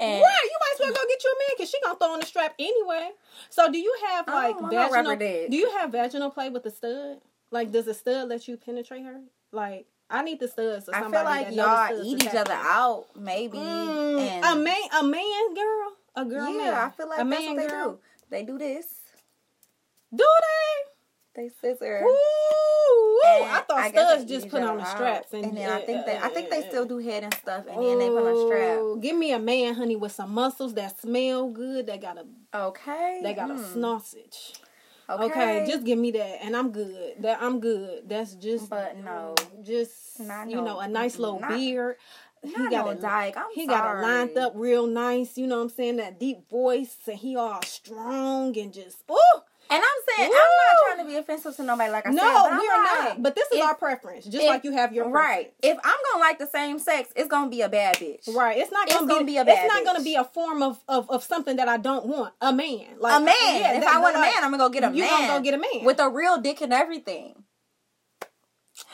you 0.00 0.58
might 0.60 0.74
as 0.74 0.80
well 0.80 0.92
go 0.92 1.00
get 1.08 1.24
you 1.24 1.30
a 1.30 1.38
man 1.38 1.56
because 1.56 1.70
she 1.70 1.80
gonna 1.82 1.98
throw 1.98 2.12
on 2.12 2.20
the 2.20 2.26
strap 2.26 2.54
anyway. 2.58 3.10
So 3.50 3.70
do 3.70 3.78
you 3.78 3.94
have 4.08 4.26
like 4.28 4.56
don't 4.56 4.62
want 4.62 4.72
no 4.72 5.16
vaginal? 5.16 5.48
do 5.50 5.56
you 5.56 5.70
have 5.78 5.92
vaginal 5.92 6.30
play 6.30 6.48
with 6.50 6.62
the 6.62 6.70
stud? 6.70 7.18
Like, 7.50 7.72
does 7.72 7.86
the 7.86 7.94
stud 7.94 8.28
let 8.28 8.46
you 8.46 8.56
penetrate 8.56 9.04
her? 9.04 9.20
Like, 9.52 9.86
I 10.10 10.22
need 10.22 10.40
the 10.40 10.48
studs. 10.48 10.86
So 10.86 10.92
I 10.92 11.00
somebody 11.00 11.44
feel 11.44 11.64
like 11.64 11.90
y'all 11.90 12.04
eat 12.04 12.22
each 12.22 12.34
other 12.34 12.52
out, 12.52 13.06
maybe. 13.18 13.58
Mm, 13.58 14.20
and 14.20 14.44
a 14.44 14.56
man, 14.56 14.76
a 14.98 15.02
man, 15.02 15.54
girl, 15.54 15.92
a 16.14 16.24
girl, 16.24 16.50
yeah, 16.50 16.56
man. 16.56 16.74
I 16.74 16.90
feel 16.90 17.08
like 17.08 17.20
a 17.20 17.24
that's 17.24 17.30
man, 17.30 17.56
what 17.56 17.62
they 17.62 17.68
girl. 17.68 17.90
do. 17.92 17.98
They 18.30 18.42
do 18.42 18.58
this. 18.58 18.86
Do 20.14 20.24
they? 20.24 20.97
They 21.38 21.50
scissor. 21.60 22.02
Ooh, 22.04 23.20
I 23.24 23.62
thought 23.68 23.92
guess 23.92 23.92
studs 23.92 24.24
just 24.24 24.48
put 24.48 24.60
on 24.60 24.78
the 24.78 24.84
straps, 24.84 25.32
out. 25.32 25.44
and, 25.44 25.56
then 25.56 25.70
I 25.70 25.80
think 25.82 26.04
they, 26.04 26.18
I 26.18 26.28
think 26.30 26.50
they 26.50 26.62
still 26.68 26.84
do 26.84 26.98
head 26.98 27.22
and 27.22 27.32
stuff, 27.32 27.64
and 27.70 27.80
then 27.80 27.98
they 28.00 28.08
put 28.08 28.26
on 28.26 28.36
a 28.36 28.46
strap. 28.48 29.02
Give 29.02 29.16
me 29.16 29.30
a 29.30 29.38
man, 29.38 29.74
honey, 29.74 29.94
with 29.94 30.10
some 30.10 30.32
muscles 30.34 30.74
that 30.74 30.98
smell 31.00 31.48
good. 31.48 31.86
That 31.86 32.00
got 32.00 32.18
a 32.18 32.24
Okay. 32.58 33.20
they 33.22 33.34
got 33.34 33.50
a 33.52 33.54
Mm. 33.54 33.72
sausage. 33.72 34.54
Okay. 35.08 35.24
Okay. 35.26 35.66
just 35.70 35.84
give 35.84 35.96
me 35.98 36.10
that, 36.10 36.38
and 36.42 36.56
I'm 36.56 36.72
good. 36.72 37.14
That 37.20 37.40
I'm 37.40 37.60
good. 37.60 38.08
That's 38.08 38.34
just, 38.34 38.68
But 38.68 38.96
no. 38.96 39.36
just 39.62 40.18
Not 40.18 40.50
you 40.50 40.56
no- 40.56 40.64
know, 40.64 40.80
a 40.80 40.88
nice 40.88 41.20
little 41.20 41.38
not- 41.38 41.50
beard. 41.50 41.96
He 42.42 42.52
got 42.52 42.70
no 42.70 42.88
it. 42.90 43.34
he 43.54 43.66
got 43.66 43.96
it 43.96 44.02
lined 44.02 44.36
up 44.38 44.52
real 44.56 44.86
nice. 44.88 45.38
You 45.38 45.46
know 45.46 45.56
what 45.58 45.62
I'm 45.62 45.68
saying? 45.70 45.96
That 45.98 46.18
deep 46.18 46.48
voice, 46.50 46.96
and 47.06 47.16
he 47.16 47.36
all 47.36 47.62
strong 47.62 48.56
and 48.58 48.72
just 48.72 49.04
ooh. 49.08 49.42
And 49.70 49.82
I'm 49.82 50.16
saying 50.16 50.30
Woo! 50.30 50.34
I'm 50.36 50.40
not 50.40 50.86
trying 50.96 51.06
to 51.06 51.12
be 51.12 51.16
offensive 51.18 51.54
to 51.56 51.62
nobody. 51.62 51.90
Like 51.92 52.06
I 52.06 52.10
No, 52.10 52.22
said, 52.22 52.52
I'm 52.52 52.58
we 52.58 52.68
are 52.68 52.84
like, 52.84 53.08
not. 53.16 53.22
But 53.22 53.34
this 53.34 53.46
is 53.52 53.58
if- 53.58 53.64
our 53.64 53.74
preference, 53.74 54.24
just 54.24 54.42
if- 54.42 54.48
like 54.48 54.64
you 54.64 54.72
have 54.72 54.94
your 54.94 55.10
right. 55.10 55.52
preference. 55.58 55.78
If 55.78 55.78
I'm 55.84 55.96
gonna 56.12 56.20
like 56.24 56.38
the 56.38 56.46
same 56.46 56.78
sex, 56.78 57.12
it's 57.14 57.28
gonna 57.28 57.50
be 57.50 57.60
a 57.60 57.68
bad 57.68 57.96
bitch. 57.96 58.34
Right. 58.34 58.56
It's 58.58 58.72
not 58.72 58.88
gonna, 58.88 59.06
gonna 59.06 59.24
be, 59.24 59.32
be 59.32 59.36
a 59.38 59.44
bad 59.44 59.64
It's 59.66 59.74
not 59.74 59.84
gonna 59.84 60.02
be 60.02 60.14
a 60.14 60.24
form 60.24 60.62
of, 60.62 60.82
of, 60.88 61.10
of 61.10 61.22
something 61.22 61.56
that 61.56 61.68
I 61.68 61.76
don't 61.76 62.06
want. 62.06 62.32
A 62.40 62.52
man. 62.52 62.86
Like 62.98 63.20
a 63.20 63.24
man. 63.24 63.34
yeah, 63.38 63.74
if 63.74 63.84
that- 63.84 63.94
I 63.94 64.00
want 64.00 64.16
a 64.16 64.20
man, 64.20 64.32
I'm 64.38 64.50
gonna 64.50 64.56
go 64.58 64.68
get 64.70 64.84
a 64.84 64.86
man. 64.86 64.96
you 64.96 65.02
man. 65.02 65.10
gonna 65.28 65.38
go 65.38 65.42
get 65.44 65.54
a 65.54 65.58
man. 65.58 65.84
with 65.84 66.00
a 66.00 66.08
real 66.08 66.40
dick 66.40 66.60
and 66.62 66.72
everything. 66.72 67.44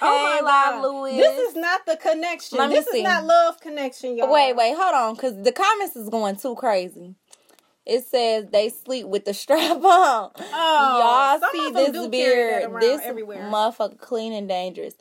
Oh 0.00 0.36
Hey, 0.36 0.40
my 0.42 0.50
God. 0.50 0.82
Louis. 0.82 1.16
This 1.18 1.50
is 1.50 1.56
not 1.56 1.84
the 1.86 1.96
connection. 1.98 2.56
Let 2.58 2.70
this 2.70 2.86
see. 2.90 2.98
is 2.98 3.04
not 3.04 3.24
love 3.24 3.60
connection, 3.60 4.16
y'all. 4.16 4.32
Wait, 4.32 4.54
wait, 4.54 4.74
hold 4.76 4.94
on, 4.94 5.14
because 5.14 5.40
the 5.42 5.52
comments 5.52 5.94
is 5.94 6.08
going 6.08 6.36
too 6.36 6.54
crazy. 6.54 7.14
It 7.86 8.04
says 8.06 8.46
they 8.50 8.70
sleep 8.70 9.06
with 9.06 9.24
the 9.24 9.34
strap 9.34 9.76
on. 9.76 10.30
Oh, 10.36 11.38
Y'all 11.40 11.50
see 11.52 11.70
this 11.70 12.06
beard? 12.08 12.72
This 12.80 13.00
everywhere. 13.02 13.48
motherfucker 13.50 13.98
clean 13.98 14.32
and 14.32 14.48
dangerous. 14.48 14.94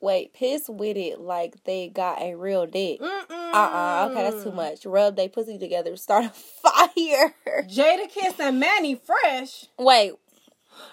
Wait, 0.00 0.32
piss 0.34 0.68
with 0.68 0.96
it 0.96 1.20
like 1.20 1.62
they 1.64 1.88
got 1.88 2.20
a 2.20 2.34
real 2.34 2.66
dick. 2.66 3.00
Uh 3.00 3.24
uh 3.30 4.08
Okay, 4.10 4.22
that's 4.30 4.44
too 4.44 4.52
much. 4.52 4.84
Rub 4.86 5.16
they 5.16 5.28
pussy 5.28 5.58
together, 5.58 5.96
start 5.96 6.24
a 6.26 6.30
fire. 6.30 7.34
Jadakiss 7.62 8.38
and 8.38 8.60
Mannie 8.60 8.94
Fresh. 8.94 9.66
Wait. 9.78 10.12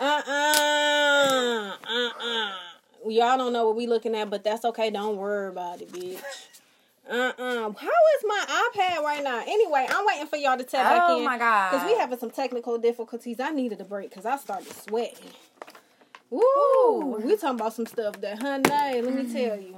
Uh-uh, 0.00 1.72
uh-uh. 1.84 2.52
Y'all 3.08 3.36
don't 3.36 3.52
know 3.52 3.66
what 3.66 3.74
we 3.74 3.88
looking 3.88 4.14
at, 4.14 4.30
but 4.30 4.44
that's 4.44 4.64
okay. 4.64 4.90
Don't 4.90 5.16
worry 5.16 5.48
about 5.48 5.80
it, 5.80 5.90
bitch. 5.90 6.20
Uh-uh. 7.08 7.72
How 7.72 7.88
is 8.18 8.24
my 8.26 8.44
iPad 8.74 9.02
right 9.02 9.24
now? 9.24 9.42
Anyway, 9.46 9.86
I'm 9.88 10.04
waiting 10.06 10.26
for 10.26 10.36
y'all 10.36 10.58
to 10.58 10.64
tap 10.64 10.84
back 10.84 11.02
Oh 11.06 11.22
my 11.24 11.38
God. 11.38 11.70
Because 11.70 11.86
we 11.86 11.96
having 11.98 12.18
some 12.18 12.30
technical 12.30 12.76
difficulties. 12.78 13.40
I 13.40 13.50
needed 13.50 13.80
a 13.80 13.84
break 13.84 14.10
because 14.10 14.26
I 14.26 14.36
started 14.36 14.70
sweating. 14.74 15.30
Woo! 16.30 17.18
We 17.24 17.36
talking 17.36 17.58
about 17.58 17.72
some 17.72 17.86
stuff 17.86 18.20
that, 18.20 18.40
honey, 18.42 19.00
let 19.00 19.14
me 19.14 19.32
tell 19.32 19.58
you. 19.58 19.76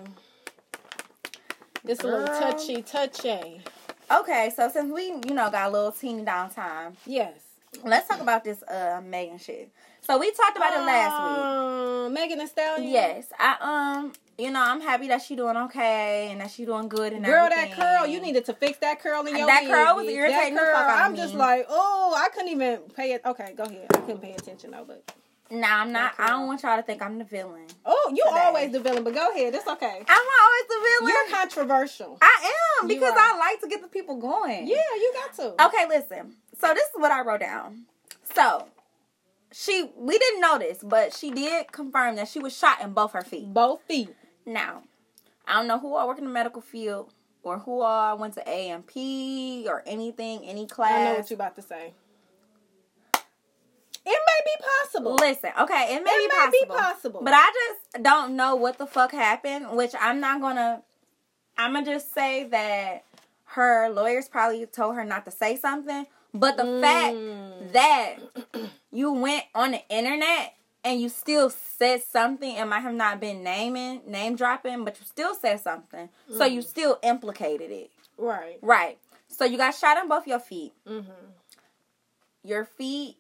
It's 1.85 2.03
a 2.03 2.07
little 2.07 2.27
touchy, 2.27 2.83
touchy. 2.83 3.63
Okay, 4.11 4.51
so 4.55 4.69
since 4.69 4.93
we, 4.93 5.05
you 5.07 5.35
know, 5.35 5.49
got 5.51 5.69
a 5.69 5.71
little 5.71 5.93
teeny 5.93 6.25
downtime, 6.25 6.95
Yes. 7.07 7.35
let's 7.85 8.09
talk 8.09 8.21
about 8.21 8.43
this 8.43 8.63
uh 8.65 9.01
Megan 9.05 9.39
shit. 9.39 9.71
So 10.11 10.19
we 10.19 10.33
talked 10.33 10.57
about 10.57 10.73
it 10.73 10.85
last 10.85 11.23
week. 11.23 11.45
Um, 11.45 12.13
Megan 12.15 12.39
Thee 12.41 12.47
Stallion. 12.49 12.91
Yes, 12.91 13.27
I 13.39 14.01
um, 14.01 14.13
you 14.39 14.51
know, 14.51 14.61
I'm 14.61 14.81
happy 14.81 15.07
that 15.07 15.23
she 15.23 15.37
doing 15.37 15.57
okay 15.57 16.31
and 16.33 16.41
that 16.41 16.51
she 16.51 16.65
doing 16.65 16.89
good 16.89 17.13
and 17.13 17.25
Girl, 17.25 17.45
everything. 17.45 17.79
that 17.79 17.99
curl, 18.01 18.09
you 18.09 18.21
needed 18.21 18.45
to 18.47 18.55
fix 18.55 18.79
that 18.79 19.01
curl 19.01 19.25
in 19.27 19.37
your 19.37 19.47
hair. 19.47 19.47
That 19.47 19.63
wig, 19.63 19.71
curl 19.71 19.95
was 19.95 20.09
irritating 20.09 20.57
That 20.57 20.75
curl, 20.75 21.05
I'm 21.07 21.15
just 21.15 21.35
like, 21.35 21.67
oh, 21.69 22.13
I 22.19 22.29
couldn't 22.35 22.51
even 22.51 22.79
pay 22.97 23.13
it. 23.13 23.23
Okay, 23.25 23.55
go 23.57 23.63
ahead. 23.63 23.87
I 23.95 23.99
couldn't 23.99 24.21
pay 24.21 24.33
attention 24.33 24.73
though, 24.73 24.85
but 24.85 25.15
Nah, 25.49 25.83
I'm 25.83 25.93
not. 25.93 26.17
That 26.17 26.25
I 26.25 26.29
don't 26.31 26.49
want 26.49 26.65
y'all 26.65 26.77
to 26.77 26.83
think 26.83 27.03
I'm 27.03 27.19
the 27.19 27.25
villain. 27.25 27.67
oh, 27.87 28.13
you 28.13 28.25
Today. 28.27 28.41
always 28.47 28.73
the 28.73 28.81
villain. 28.81 29.05
But 29.05 29.15
go 29.15 29.31
ahead, 29.31 29.55
it's 29.55 29.69
okay. 29.69 30.03
I'm 30.09 30.27
always 30.43 30.67
the 30.69 30.89
villain. 30.99 31.15
You're 31.15 31.39
controversial. 31.39 32.19
I 32.21 32.51
am 32.81 32.89
because. 32.89 33.15
I 33.17 33.39
like 33.39 33.61
to 33.61 33.69
get 33.69 33.81
the 33.81 33.89
people 33.89 34.17
going. 34.17 34.67
Yeah, 34.67 34.75
you 34.97 35.15
got 35.15 35.35
to. 35.37 35.67
Okay, 35.67 35.87
listen. 35.89 36.35
So 36.61 36.75
this 36.75 36.83
is 36.83 36.95
what 36.97 37.13
I 37.13 37.23
wrote 37.23 37.41
down. 37.41 37.85
So 38.35 38.67
she, 39.53 39.91
we 39.97 40.19
didn't 40.19 40.41
know 40.41 40.59
this, 40.59 40.79
but 40.83 41.15
she 41.15 41.31
did 41.31 41.73
confirm 41.73 42.17
that 42.17 42.29
she 42.29 42.39
was 42.39 42.57
shot 42.57 42.81
in 42.81 42.93
both 42.93 43.13
her 43.13 43.23
feet. 43.23 43.53
Both 43.53 43.83
feet. 43.83 44.15
Now, 44.47 44.83
I 45.47 45.55
don't 45.55 45.67
know 45.67 45.79
who 45.79 45.95
all 45.95 46.07
work 46.09 46.19
in 46.19 46.25
the 46.25 46.31
medical 46.31 46.63
field 46.63 47.13
or 47.43 47.59
who 47.59 47.81
all 47.81 48.17
went 48.19 48.35
to 48.35 48.49
AMP 48.49 48.97
or 49.67 49.83
anything, 49.87 50.45
any 50.45 50.67
class. 50.67 50.93
I 50.93 51.05
know 51.05 51.15
what 51.19 51.31
you're 51.31 51.35
about 51.37 51.57
to 51.57 51.63
say. 51.63 51.95
It 54.07 54.19
may 54.27 54.45
be 54.45 54.65
possible. 54.83 55.15
Listen, 55.17 55.51
okay, 55.61 55.95
it 55.95 56.03
may, 56.03 56.11
It 56.11 56.31
be, 56.31 56.37
may 56.37 56.51
be 56.51 56.67
possible, 56.67 56.77
possible. 56.77 57.21
but 57.23 57.35
I 57.35 57.53
just 57.93 58.03
don't 58.03 58.35
know 58.35 58.57
what 58.57 58.79
the 58.79 58.87
fuck 58.87 59.13
happened. 59.13 59.71
Which 59.73 59.93
I'm 60.01 60.21
not 60.21 60.41
gonna. 60.41 60.83
I'm 61.59 61.75
gonna 61.75 61.85
just 61.85 62.15
say 62.15 62.45
that 62.45 63.05
her 63.45 63.91
lawyers 63.91 64.29
probably 64.29 64.65
told 64.67 64.95
her 64.97 65.05
not 65.05 65.27
to 65.27 65.31
say 65.31 65.57
something. 65.57 66.07
But 66.33 66.57
the 66.57 66.65
Mm. 66.65 66.81
fact 66.81 67.73
that 67.73 68.17
you 68.91 69.13
went 69.13 69.45
on 69.55 69.73
the 69.73 69.83
internet 69.89 70.55
and 70.85 71.01
you 71.01 71.09
still 71.11 71.51
said 71.51 72.03
something, 72.03 72.57
and 72.57 72.71
might 72.71 72.81
have 72.81 72.95
not 72.95 73.21
been 73.21 73.43
naming, 73.43 74.01
name 74.07 74.35
dropping, 74.35 74.85
but 74.85 74.99
you 74.99 75.05
still 75.05 75.35
said 75.35 75.61
something. 75.61 76.09
So 76.29 76.41
Mm. 76.47 76.53
you 76.55 76.63
still 76.63 76.99
implicated 77.03 77.71
it, 77.71 77.91
right. 78.17 78.59
right? 78.63 78.99
So 79.29 79.45
you 79.45 79.59
got 79.59 79.75
shot 79.75 79.99
on 79.99 80.09
both 80.09 80.27
your 80.27 80.39
feet. 80.41 80.73
Mm-hmm. 80.87 81.11
Your 82.43 82.65
feet 82.65 83.17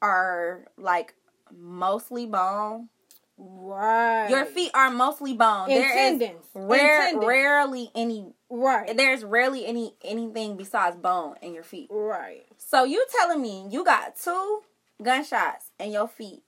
are 0.00 0.64
like 0.78 1.14
mostly 1.50 2.24
bone. 2.26 2.88
Right. 3.36 4.28
Your 4.30 4.44
feet 4.46 4.70
are 4.74 4.90
mostly 4.90 5.34
bone. 5.34 5.70
And 5.70 5.82
There 5.82 5.90
is 6.12 6.18
tendons. 6.18 6.46
rare, 6.54 7.00
And 7.00 7.02
tendons. 7.12 7.26
rarely 7.26 7.90
any. 7.94 8.32
Right. 8.54 8.94
There's 8.94 9.24
rarely 9.24 9.64
any 9.64 9.94
anything 10.04 10.58
besides 10.58 10.96
bone 10.96 11.36
in 11.40 11.54
your 11.54 11.62
feet. 11.62 11.88
Right. 11.90 12.44
So 12.58 12.84
you 12.84 13.04
telling 13.18 13.40
me 13.40 13.66
you 13.70 13.82
got 13.82 14.14
two 14.22 14.60
gunshots 15.02 15.70
in 15.80 15.90
your 15.90 16.06
feet, 16.06 16.42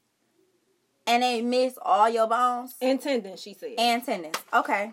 and 1.07 1.23
they 1.23 1.41
missed 1.41 1.79
all 1.81 2.09
your 2.11 2.27
bones 2.29 2.75
And 2.83 3.01
tendons, 3.01 3.41
she 3.41 3.55
said. 3.55 3.73
and 3.79 4.05
tendons? 4.05 4.37
Okay, 4.53 4.93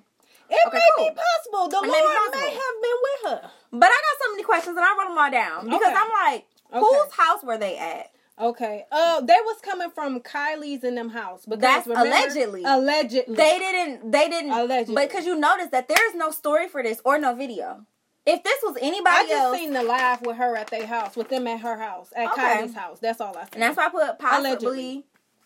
it 0.50 0.60
okay, 0.68 0.78
may 0.78 0.82
cool. 0.98 1.10
be 1.10 1.16
possible. 1.16 1.68
The 1.70 1.78
It 1.86 1.92
may 1.92 2.00
Lord 2.02 2.32
may, 2.32 2.40
possible. 2.40 2.62
have 2.62 2.82
been 2.82 2.98
with 3.04 3.32
her. 3.44 3.52
but 3.74 3.88
I 3.88 3.90
got 3.90 4.26
so 4.26 4.32
many 4.32 4.44
questions, 4.44 4.78
and 4.78 4.86
I 4.86 4.96
wrote 4.98 5.10
them 5.10 5.18
all 5.18 5.32
down 5.32 5.66
because 5.66 5.82
Okay. 5.82 5.94
I'm 5.98 6.10
like, 6.34 6.46
Okay. 6.74 6.80
whose 6.80 7.12
house 7.12 7.44
were 7.44 7.58
they 7.58 7.78
at? 7.78 8.12
Okay. 8.42 8.86
Uh, 8.92 9.22
they 9.22 9.38
was 9.46 9.58
coming 9.62 9.90
from 9.92 10.20
Kylie's 10.22 10.84
in 10.84 10.96
them 10.96 11.10
house. 11.10 11.46
Because 11.46 11.62
That's 11.62 11.88
remember- 11.88 12.10
allegedly. 12.10 12.64
Allegedly. 12.66 13.36
They 13.36 13.60
didn't. 13.60 14.12
They 14.12 14.28
didn't. 14.30 14.52
Allegedly. 14.52 14.96
But 14.96 15.10
because 15.10 15.26
you 15.26 15.38
notice 15.40 15.68
that 15.72 15.88
there 15.88 16.10
is 16.10 16.16
no 16.16 16.32
story 16.32 16.68
for 16.68 16.82
this 16.84 17.02
or 17.06 17.18
no 17.20 17.36
video. 17.36 17.86
If 18.26 18.44
this 18.44 18.60
was 18.64 18.78
anybody 18.82 19.16
I 19.16 19.22
just 19.24 19.34
else, 19.34 19.58
seen 19.58 19.74
the 19.74 19.82
live 19.84 20.22
with 20.26 20.38
her 20.38 20.56
at 20.56 20.68
their 20.68 20.86
house, 20.86 21.16
with 21.16 21.30
them 21.30 21.48
at 21.48 21.60
her 21.62 21.78
house, 21.78 22.14
at 22.16 22.32
Okay. 22.32 22.42
Kylie's 22.42 22.76
house. 22.76 23.00
That's 23.00 23.20
all 23.20 23.36
I 23.36 23.42
seen. 23.46 23.50
and 23.54 23.64
that's 23.64 23.78
why 23.78 23.86
I 23.88 23.90
put 23.90 24.20
possibly 24.20 24.50
Allegedly. 24.52 25.06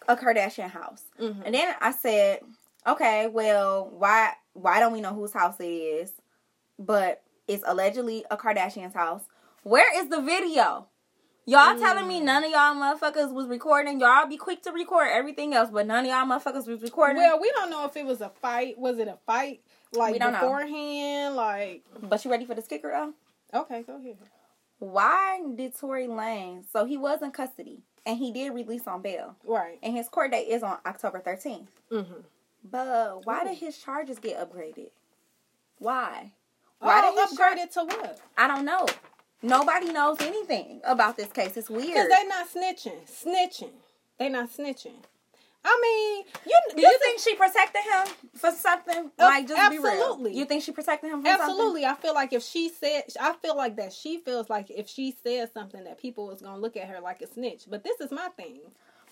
a 0.10 0.15
Kardashian 0.17 0.69
house. 0.69 1.03
Mhm. 1.19 1.43
And 1.45 1.55
then 1.55 1.73
I 1.79 1.91
said, 1.91 2.39
okay, 2.86 3.27
well, 3.27 3.89
why 3.97 4.34
why 4.53 4.79
don't 4.81 4.91
we 4.93 4.99
know 5.01 5.13
whose 5.13 5.31
house 5.34 5.60
it 5.60 5.65
is? 5.65 6.12
But 6.77 7.21
it's 7.47 7.63
allegedly 7.65 8.25
a 8.29 8.36
Kardashian's 8.38 8.93
house. 8.93 9.23
Where 9.63 9.97
is 10.01 10.10
the 10.10 10.21
video? 10.21 10.88
Y'all 11.47 11.77
telling 11.77 12.05
Mm. 12.05 12.08
me 12.08 12.19
none 12.21 12.43
of 12.43 12.49
y'all 12.49 12.73
motherfuckers 12.75 13.31
was 13.31 13.47
recording? 13.47 13.99
Y'all 13.99 14.25
be 14.25 14.36
quick 14.38 14.63
to 14.63 14.71
record 14.71 15.10
everything 15.12 15.53
else, 15.53 15.69
but 15.69 15.86
none 15.86 16.03
of 16.05 16.10
y'all 16.12 16.25
motherfuckers 16.25 16.67
was 16.67 16.81
recording. 16.81 17.17
Well, 17.17 17.39
we 17.39 17.51
don't 17.51 17.69
know 17.69 17.86
if 17.86 17.95
it 17.95 18.05
was 18.05 18.21
a 18.21 18.29
fight. 18.29 18.77
Was 18.79 18.97
it 18.97 19.08
a 19.08 19.17
fight? 19.27 19.62
Like 19.93 20.13
We 20.13 20.19
don't 20.19 20.34
know. 20.34 20.39
beforehand? 20.39 21.36
Like 21.36 21.84
but 22.01 22.25
you 22.25 22.31
ready 22.31 22.45
for 22.45 22.55
this 22.55 22.65
kicker 22.67 22.89
though? 22.91 23.60
okay, 23.62 23.84
go 23.84 23.95
ahead. 23.97 24.17
Why 24.79 25.41
did 25.55 25.77
Tory 25.77 26.08
Lanez? 26.08 26.65
So 26.73 26.86
he 26.86 26.97
was 26.97 27.21
in 27.21 27.31
custody 27.31 27.84
and 28.05 28.17
he 28.17 28.31
did 28.31 28.49
release 28.53 28.88
on 28.88 29.01
bail, 29.03 29.36
Right. 29.45 29.77
and 29.84 29.95
his 29.95 30.10
court 30.10 30.31
date 30.31 30.47
is 30.47 30.63
on 30.63 30.79
October 30.86 31.19
thirteenth. 31.19 31.69
Mm-hmm. 31.91 32.21
But 32.63 33.25
why 33.25 33.43
did 33.43 33.58
his 33.60 33.77
charges 33.77 34.17
get 34.17 34.38
upgraded? 34.39 34.89
Why? 35.77 36.31
Why 36.79 37.01
Why 37.01 37.12
did 37.12 37.19
his 37.29 37.38
char- 37.38 37.51
upgraded 37.51 37.71
to 37.73 37.84
what? 37.86 38.19
I 38.38 38.47
don't 38.47 38.65
know. 38.65 38.86
Nobody 39.41 39.91
knows 39.91 40.17
anything 40.21 40.82
about 40.84 41.17
this 41.17 41.32
case. 41.32 41.56
It's 41.58 41.69
weird. 41.69 41.88
Because 41.88 42.10
they're 42.10 42.28
not 42.28 42.48
snitching. 42.50 43.10
Snitching. 43.10 43.74
They're 44.17 44.30
not 44.30 44.50
snitching. 44.52 44.95
I 45.67 45.80
mean, 45.82 46.26
you. 46.45 46.76
Do 46.76 46.82
you 46.82 47.00
think 47.00 47.19
she 47.19 47.36
protected 47.36 47.82
him 47.82 48.32
for 48.36 48.52
something? 48.52 49.12
Like, 49.17 49.48
just 49.48 49.71
be 49.71 49.80
real. 49.80 49.88
absolutely. 49.88 50.38
You 50.38 50.45
think 50.45 50.63
she 50.63 50.71
protected 50.71 51.10
him 51.12 51.24
for 51.24 51.28
something? 51.28 51.50
Absolutely, 51.50 51.86
I 51.86 51.95
feel 51.95 52.13
like 52.13 52.34
if 52.34 52.43
she 52.43 52.69
said, 52.69 53.04
I 53.19 53.34
feel 53.34 53.58
like 53.58 53.76
that 53.78 53.91
she 53.91 54.19
feels 54.19 54.48
like 54.48 54.69
if 54.69 54.88
she 54.88 55.15
said 55.24 55.52
something 55.54 55.84
that 55.86 56.00
people 56.00 56.28
was 56.28 56.41
gonna 56.41 56.60
look 56.60 56.78
at 56.78 56.88
her 56.88 57.00
like 57.02 57.21
a 57.24 57.28
snitch. 57.28 57.63
But 57.67 57.84
this 57.84 58.00
is 58.00 58.12
my 58.12 58.28
thing. 58.38 58.60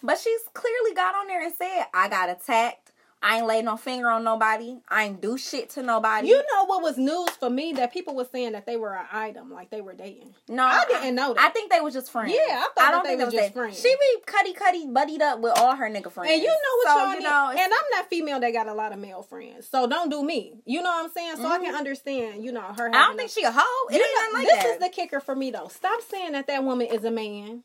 But 0.03 0.19
she's 0.19 0.41
clearly 0.53 0.93
got 0.93 1.15
on 1.15 1.27
there 1.27 1.43
and 1.43 1.53
said, 1.55 1.86
I 1.93 2.07
got 2.09 2.29
attacked. 2.29 2.82
I 3.23 3.38
ain't 3.38 3.47
laid 3.47 3.63
no 3.63 3.77
finger 3.77 4.09
on 4.09 4.25
nobody. 4.25 4.75
I 4.89 5.05
ain't 5.05 5.21
do 5.21 5.38
shit 5.38 5.69
to 5.71 5.81
nobody. 5.81 6.27
You 6.27 6.43
know 6.53 6.65
what 6.65 6.83
was 6.83 6.97
news 6.97 7.29
for 7.29 7.49
me 7.49 7.71
that 7.73 7.93
people 7.93 8.15
were 8.15 8.27
saying 8.29 8.51
that 8.51 8.65
they 8.65 8.75
were 8.75 8.93
an 8.93 9.05
item, 9.13 9.49
like 9.49 9.69
they 9.69 9.79
were 9.79 9.93
dating. 9.93 10.33
no, 10.49 10.63
I 10.65 10.83
didn't 10.89 11.15
know 11.15 11.33
that. 11.33 11.41
I 11.41 11.49
think 11.49 11.71
they 11.71 11.79
was 11.79 11.93
just 11.93 12.12
friends. 12.12 12.33
Yeah, 12.33 12.57
I 12.57 12.62
thought 12.62 12.75
that 12.75 12.91
don't 12.91 13.03
they 13.03 13.09
think 13.12 13.25
was 13.25 13.33
just 13.33 13.45
that- 13.45 13.53
friends. 13.53 13.79
She 13.79 13.95
be 13.95 14.21
cutty 14.25 14.51
cutty 14.53 14.88
buddied 14.88 15.21
up 15.21 15.39
with 15.39 15.57
all 15.57 15.73
her 15.75 15.89
nigga 15.89 16.12
friends. 16.12 16.31
And 16.33 16.41
you 16.41 16.49
know 16.49 16.75
what 16.77 16.88
so, 16.88 16.97
y'all 16.97 17.13
you 17.13 17.21
know, 17.21 17.49
and 17.51 17.59
I'm 17.62 17.89
not 17.91 18.09
female 18.09 18.41
that 18.41 18.51
got 18.51 18.67
a 18.67 18.73
lot 18.73 18.91
of 18.91 18.99
male 18.99 19.23
friends, 19.23 19.69
so 19.69 19.88
don't 19.88 20.09
do 20.09 20.21
me. 20.21 20.55
You 20.65 20.81
know 20.81 20.89
what 20.89 21.05
I'm 21.05 21.12
saying? 21.12 21.38
So 21.38 21.47
I 21.47 21.59
can 21.59 21.73
understand. 21.73 22.43
You 22.43 22.51
know 22.51 22.62
her. 22.62 22.73
Mm-hmm. 22.73 22.95
I 22.95 23.07
don't 23.07 23.15
think 23.17 23.31
she 23.31 23.43
a 23.43 23.51
hoe. 23.51 23.88
It 23.89 23.95
ain't 23.95 24.03
know, 24.03 24.21
nothing 24.21 24.33
like 24.33 24.47
that. 24.49 24.63
this 24.63 24.73
is 24.73 24.79
the 24.79 24.89
kicker 24.89 25.21
for 25.21 25.33
me 25.36 25.49
though. 25.49 25.69
Stop 25.69 26.01
saying 26.09 26.33
that 26.33 26.47
that 26.47 26.63
woman 26.63 26.88
is 26.88 27.05
a 27.05 27.12
man. 27.12 27.63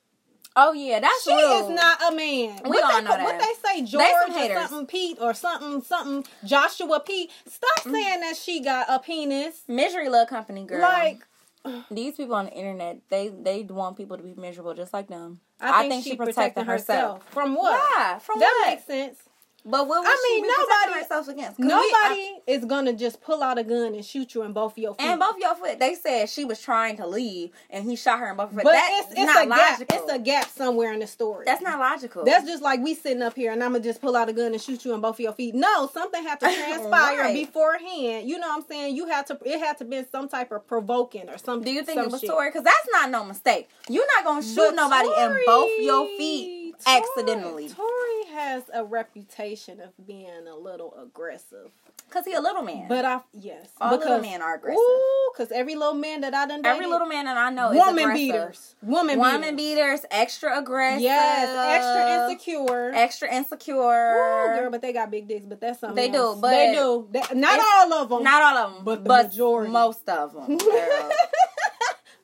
Oh 0.61 0.73
yeah, 0.73 1.01
that's 1.01 1.23
She 1.23 1.33
rude. 1.33 1.64
is 1.64 1.68
not 1.71 2.12
a 2.12 2.14
man. 2.16 2.61
We 2.64 2.71
what 2.71 2.85
all 2.85 2.99
they, 2.99 3.05
know 3.18 3.25
What 3.25 3.38
they 3.38 3.68
say, 3.68 3.83
George 3.85 4.05
some 4.27 4.33
or 4.33 4.55
something 4.66 4.87
Pete 4.87 5.18
or 5.21 5.35
something 5.35 5.83
something 5.83 6.25
Joshua 6.44 7.01
Pete. 7.01 7.31
Stop 7.47 7.85
Mm. 7.85 7.92
saying 7.92 8.21
that 8.21 8.37
she 8.37 8.61
got 8.61 8.87
a 8.88 8.99
penis. 8.99 9.62
Misery 9.68 10.09
love 10.09 10.29
company 10.29 10.64
girl. 10.64 10.81
Like 10.83 11.25
these 11.90 12.16
people 12.16 12.35
on 12.35 12.47
the 12.47 12.53
internet, 12.53 12.99
they 13.09 13.29
they 13.29 13.62
want 13.62 13.97
people 13.97 14.16
to 14.16 14.23
be 14.23 14.35
miserable 14.35 14.75
just 14.75 14.92
like 14.92 15.09
them. 15.09 15.40
I 15.61 15.88
think, 15.88 16.05
she 16.05 16.16
protected 16.16 16.66
herself. 16.66 17.25
From 17.31 17.55
what? 17.55 17.81
Yeah, 17.97 18.18
from 18.18 18.38
that 18.38 18.55
what? 18.62 18.71
makes 18.71 18.85
sense. 18.87 19.18
But 19.64 19.87
what 19.87 20.03
was 20.03 20.07
I 20.09 20.29
mean, 20.33 20.37
she 20.38 20.42
be 20.42 20.49
protecting 20.55 20.77
nobody- 20.87 21.03
herself 21.03 21.29
against? 21.29 21.57
'Cause 21.59 21.64
we- 21.64 21.68
Nobody 21.68 21.92
I- 21.92 22.40
is 22.47 22.64
gonna 22.64 22.92
just 22.94 23.21
pull 23.21 23.42
out 23.42 23.59
a 23.59 23.64
gun 23.64 23.94
and 23.94 24.05
shoot 24.05 24.33
you 24.35 24.42
in 24.42 24.53
both 24.53 24.79
your 24.79 24.94
feet. 24.94 25.05
and 25.07 25.21
both 25.21 25.37
your 25.38 25.55
foot. 25.57 25.79
They 25.79 25.94
said 25.94 26.31
she 26.31 26.44
was 26.47 26.61
trying 26.62 26.97
to 26.99 27.07
leave, 27.07 27.51
and 27.68 27.85
he 27.85 27.94
shot 27.97 28.18
her 28.21 28.31
in 28.31 28.37
both. 28.37 28.53
Foot. 28.55 28.64
but 28.64 28.73
That's 28.73 29.01
it's 29.01 29.11
it's 29.12 29.21
not 29.21 29.44
a 29.44 29.47
gap. 29.47 29.71
logical. 29.81 29.99
It's 30.05 30.12
a 30.12 30.18
gap 30.18 30.49
somewhere 30.49 30.92
in 30.92 31.01
the 31.01 31.07
story. 31.07 31.44
That's 31.44 31.61
not 31.61 31.79
logical. 31.79 32.25
That's 32.25 32.47
just 32.47 32.62
like 32.62 32.81
we 32.81 32.94
sitting 32.94 33.21
up 33.21 33.35
here 33.35 33.53
and 33.53 33.62
I'm 33.62 33.73
gonna 33.73 33.85
just 33.85 34.01
pull 34.01 34.16
out 34.16 34.29
a 34.29 34.33
gun 34.33 34.53
and 34.53 34.62
shoot 34.62 34.85
you 34.87 34.94
in 34.94 35.01
both 35.01 35.16
of 35.16 35.21
your 35.21 35.33
feet. 35.33 35.55
No, 35.55 35.87
something 35.92 36.23
had 36.23 36.40
to 36.40 36.47
transpire 36.55 37.18
Right. 37.25 37.35
beforehand. 37.35 38.29
You 38.29 38.38
know 38.38 38.49
what 38.49 38.57
I'm 38.59 38.64
saying? 38.68 38.97
You 38.97 39.07
had 39.07 39.27
to. 39.27 39.38
It 39.44 39.59
had 39.61 39.77
to 39.79 39.85
be 39.85 40.03
some 40.11 40.29
type 40.29 40.51
of 40.53 40.67
provoking 40.67 41.29
or 41.29 41.37
something. 41.37 41.65
Do 41.65 41.73
you 41.73 41.83
think 41.83 42.00
it 42.00 42.11
was. 42.11 42.23
Tory? 42.23 42.48
Because 42.48 42.65
that's 42.65 42.88
not 42.92 43.11
no 43.11 43.25
mistake. 43.25 43.69
You're 43.88 44.06
not 44.17 44.25
gonna 44.25 44.42
shoot 44.42 44.56
But 44.56 44.75
nobody 44.77 45.09
in 45.09 45.40
both 45.46 45.71
your 45.81 46.06
feet 46.17 46.58
Tory- 46.85 46.96
accidentally. 46.96 47.68
Tory 47.68 48.24
has 48.33 48.64
a 48.72 48.85
reputation 48.85 49.81
of 49.81 49.90
being 50.06 50.46
a 50.50 50.56
little 50.56 50.94
aggressive. 51.00 51.70
Cause 52.10 52.24
he 52.24 52.33
a 52.33 52.40
little 52.40 52.62
man. 52.62 52.88
But 52.88 53.04
I 53.04 53.20
yes, 53.35 53.68
All 53.83 53.90
little 53.94 54.18
men 54.22 54.40
are 54.40 54.54
aggressive. 54.54 54.79
Ooh, 54.81 55.31
because 55.31 55.52
every 55.52 55.74
little 55.74 55.92
man 55.92 56.22
that 56.22 56.33
I 56.33 56.46
done 56.46 56.62
dated, 56.62 56.76
every 56.76 56.87
little 56.87 57.06
man 57.06 57.26
that 57.26 57.37
I 57.37 57.50
know 57.50 57.70
is 57.70 57.76
woman 57.76 58.14
beaters, 58.14 58.76
woman, 58.81 59.18
woman 59.18 59.56
beaters. 59.56 60.00
beaters, 60.00 60.06
extra 60.10 60.58
aggressive. 60.58 61.02
Yes, 61.02 61.50
extra 61.50 62.24
insecure. 62.33 62.92
extra 62.94 63.35
insecure. 63.35 63.74
Ooh, 64.14 64.58
girl, 64.58 64.70
but 64.70 64.81
they 64.81 64.94
got 64.94 65.10
big 65.10 65.29
dicks. 65.29 65.44
But 65.44 65.60
that's 65.60 65.81
something 65.81 65.96
They 65.96 66.08
do, 66.08 66.35
but 66.40 66.48
they 66.48 66.72
do. 66.72 67.08
They- 67.10 67.20
not 67.38 67.60
all 67.60 67.92
of 67.92 68.08
them. 68.08 68.22
Not 68.22 68.42
all 68.42 68.56
of 68.56 68.74
them, 68.76 68.85
But 68.87 69.04
but, 69.04 69.26
majority. 69.26 69.70
most 69.70 70.08
of 70.08 70.33
them. 70.33 70.58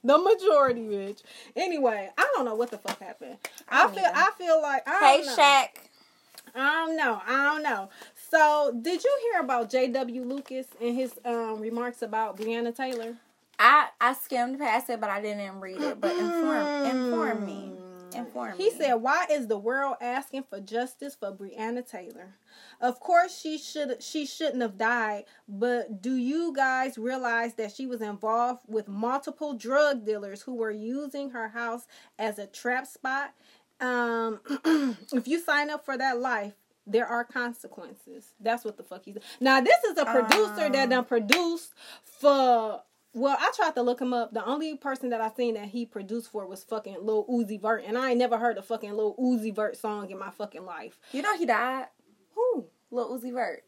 girl. 0.07 0.19
the 0.25 0.37
majority, 0.37 0.83
bitch. 0.83 1.23
Anyway, 1.57 2.11
I 2.17 2.33
don't 2.35 2.45
know 2.45 2.55
what 2.55 2.71
the 2.71 2.79
fuck 2.79 3.01
happened. 3.01 3.37
I, 3.69 3.83
don't 3.83 3.95
feel. 3.95 4.05
either. 4.05 4.15
I 4.15 4.31
feel 4.37 4.63
like. 4.63 4.83
I 4.89 4.99
hey, 4.99 5.17
don't 5.19 5.27
know. 5.27 5.43
Shaq. 5.43 5.69
I 6.57 6.87
don't 6.87 6.97
know. 6.97 7.21
I 7.27 7.45
don't 7.45 7.63
know. 7.63 7.89
So, 8.31 8.73
did 8.81 9.03
you 9.03 9.19
hear 9.23 9.41
about 9.41 9.71
J.W. 9.71 10.23
Lucas 10.23 10.67
and 10.81 10.97
his 10.97 11.13
um, 11.25 11.61
remarks 11.61 12.03
about 12.03 12.37
Breonna 12.37 12.75
Taylor? 12.75 13.17
I 13.59 13.89
I 14.01 14.15
skimmed 14.15 14.59
past 14.59 14.91
it, 14.91 15.01
but 15.01 15.11
I 15.11 15.21
didn't 15.21 15.61
read 15.61 15.81
it. 15.81 16.01
But 16.01 16.17
inform 16.17 16.85
inform 16.85 17.47
me. 17.47 17.73
Inform 18.15 18.57
He 18.57 18.71
me. 18.71 18.77
said, 18.79 18.95
"Why 18.95 19.27
is 19.31 19.47
the 19.49 19.59
world 19.59 19.97
asking 20.01 20.45
for 20.45 20.61
justice 20.61 21.15
for 21.15 21.33
Breonna 21.33 21.89
Taylor? 21.89 22.35
Of 22.81 23.01
course, 23.01 23.39
she 23.39 23.59
should 23.59 24.03
she 24.03 24.27
shouldn't 24.27 24.63
have 24.63 24.79
died, 24.79 25.25
but 25.49 26.01
do 26.01 26.15
you 26.17 26.53
guys 26.55 26.97
realize 26.99 27.55
that 27.55 27.73
she 27.73 27.87
was 27.87 28.01
involved 28.01 28.63
with 28.69 28.89
multiple 28.89 29.55
drug 29.55 30.05
dealers 30.07 30.43
who 30.43 30.55
were 30.55 30.71
using 30.71 31.31
her 31.31 31.49
house 31.49 31.87
as 32.19 32.39
a 32.39 32.47
trap 32.47 32.87
spot? 32.87 33.35
Um, 33.81 34.41
if 35.13 35.27
you 35.29 35.41
sign 35.41 35.71
up 35.71 35.85
for 35.85 35.97
that 35.99 36.19
life." 36.21 36.55
There 36.87 37.07
are 37.07 37.25
consequences. 37.25 38.35
That's 38.39 38.63
what 38.63 38.77
the 38.77 38.83
fuck 38.83 39.07
he's. 39.07 39.17
Now 39.41 39.63
this 39.63 39.83
is 39.85 39.97
a 39.97 40.05
producer 40.05 40.69
that 40.69 40.83
Um. 40.83 40.89
done 40.91 41.05
produced 41.07 41.73
for 42.03 42.83
well, 43.15 43.37
I 43.39 43.53
tried 43.57 43.75
to 43.77 43.83
look 43.83 44.01
him 44.01 44.13
up. 44.13 44.33
The 44.35 44.45
only 44.45 44.77
person 44.77 45.11
that 45.11 45.21
I 45.21 45.31
seen 45.37 45.55
that 45.55 45.67
he 45.69 45.87
produced 45.87 46.31
for 46.31 46.47
was 46.47 46.65
fucking 46.65 46.97
Lil 47.01 47.25
Uzi 47.27 47.61
Vert, 47.61 47.85
and 47.87 47.97
I 47.97 48.11
ain't 48.11 48.19
never 48.19 48.39
heard 48.39 48.59
a 48.59 48.63
fucking 48.63 48.93
Lil 48.93 49.15
Uzi 49.17 49.55
Vert 49.55 49.77
song 49.77 50.11
in 50.11 50.19
my 50.19 50.31
fucking 50.31 50.65
life. 50.65 50.99
You 51.13 51.23
know 51.23 51.37
he 51.37 51.47
died. 51.47 51.87
Who? 52.35 52.67
Lil 52.91 53.19
Uzi 53.19 53.33
Vert. 53.33 53.63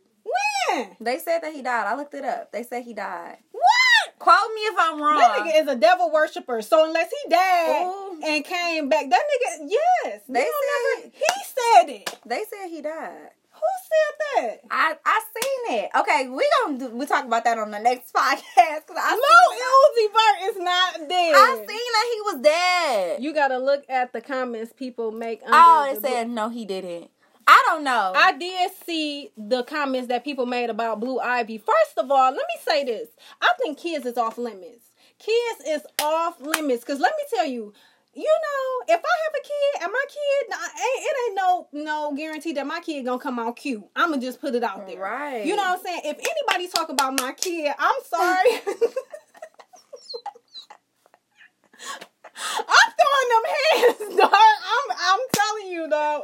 When? 0.69 0.97
They 1.01 1.19
said 1.19 1.41
that 1.41 1.53
he 1.55 1.63
died. 1.63 1.87
I 1.87 1.95
looked 1.95 2.15
it 2.15 2.25
up. 2.25 2.51
They 2.53 2.65
said 2.65 2.83
he 2.83 2.93
died. 2.95 3.39
What? 3.53 4.19
Quote 4.19 4.55
me 4.55 4.61
if 4.63 4.75
I'm 4.79 5.01
wrong. 5.01 5.19
That 5.19 5.39
nigga 5.39 5.63
is 5.63 5.69
a 5.69 5.77
devil 5.77 6.11
worshiper. 6.11 6.61
So 6.63 6.85
unless 6.85 7.11
he 7.11 7.31
died 7.31 7.87
Ooh. 7.87 8.21
and 8.25 8.45
came 8.45 8.89
back, 8.89 9.09
that 9.09 9.21
nigga, 9.23 9.69
yes, 10.05 10.23
They 10.29 10.41
don't 10.45 10.65
said- 10.97 11.05
never- 11.05 11.17
he 11.17 11.45
said 11.45 11.91
it. 11.91 12.19
they 12.27 12.45
said 12.51 12.69
he 12.69 12.83
died. 12.83 13.31
Who 13.57 13.71
said 13.89 14.17
that? 14.45 14.61
I 14.71 14.97
I 15.05 15.21
seen 15.35 15.79
it. 15.79 15.91
Okay, 15.99 16.29
we 16.29 16.49
gonna 16.63 16.79
do, 16.79 16.97
we 16.97 17.07
talk 17.07 17.25
about 17.25 17.45
that 17.45 17.59
on 17.59 17.71
the 17.71 17.79
next 17.79 18.13
podcast. 18.15 18.87
Cause 18.87 18.97
I 18.97 19.13
Lil 19.15 20.07
Uzi 20.07 20.13
Vert 20.13 20.51
is 20.51 20.63
not 20.63 21.09
dead. 21.09 21.35
I 21.35 21.55
seen 21.57 21.67
that 21.67 22.07
he 22.13 22.21
was 22.23 22.41
dead. 22.43 23.23
You 23.23 23.35
gotta 23.35 23.59
look 23.59 23.85
at 23.89 24.13
the 24.13 24.21
comments 24.21 24.73
people 24.77 25.11
make. 25.13 25.41
Oh, 25.47 25.99
they 26.01 26.09
said 26.09 26.29
no, 26.31 26.49
he 26.49 26.65
didn't. 26.65 27.11
I 27.49 27.63
don't 27.67 27.85
know. 27.85 28.13
I 28.17 28.33
did 28.37 28.73
see 28.85 29.31
the 29.37 29.63
comments 29.63 30.09
that 30.09 30.25
people 30.25 30.47
made 30.47 30.69
about 30.69 30.99
Blue 30.99 31.21
Ivy. 31.21 31.59
First 31.59 31.97
of 31.97 32.11
all, 32.11 32.31
let 32.31 32.37
me 32.37 32.61
say 32.67 32.85
this. 32.85 33.09
I 33.41 33.53
think 33.63 33.79
kids 33.79 34.05
is 34.05 34.19
off 34.19 34.37
limits. 34.37 34.91
Kids 35.19 35.63
is 35.67 35.83
off 36.03 36.41
limits. 36.41 36.83
Cause 36.85 36.99
let 36.99 37.13
me 37.17 37.25
tell 37.37 37.47
you, 37.47 37.73
you 38.17 38.25
know, 38.25 38.95
if 38.95 39.03
I 39.05 39.15
have 39.25 39.35
a 39.35 39.43
kid 39.43 39.83
and 39.83 39.93
my 39.93 40.05
kid, 40.09 40.49
nah, 40.49 40.57
it 40.75 41.17
ain't 41.29 41.37
no 41.37 41.69
no 41.73 42.15
guarantee 42.17 42.53
that 42.55 42.67
my 42.67 42.81
kid 42.81 43.05
gonna 43.05 43.19
come 43.19 43.39
out 43.39 43.57
cute. 43.57 43.85
I'ma 43.95 44.17
just 44.17 44.41
put 44.41 44.55
it 44.55 44.63
out 44.63 44.87
there. 44.87 44.99
Right. 44.99 45.45
You 45.45 45.55
know 45.55 45.63
what 45.63 45.79
I'm 45.79 45.85
saying? 45.85 46.01
If 46.05 46.19
anybody 46.19 46.69
talk 46.69 46.89
about 46.89 47.21
my 47.21 47.33
kid, 47.33 47.73
I'm 47.79 48.01
sorry. 48.05 48.51
I'm 52.59 52.86
throwing 53.07 53.31
them 53.31 54.09
hands, 54.09 54.17
dog. 54.21 54.33
I'm 54.33 54.97
I'm 54.99 55.21
telling 55.35 55.73
you, 55.73 55.89
dog. 55.89 56.23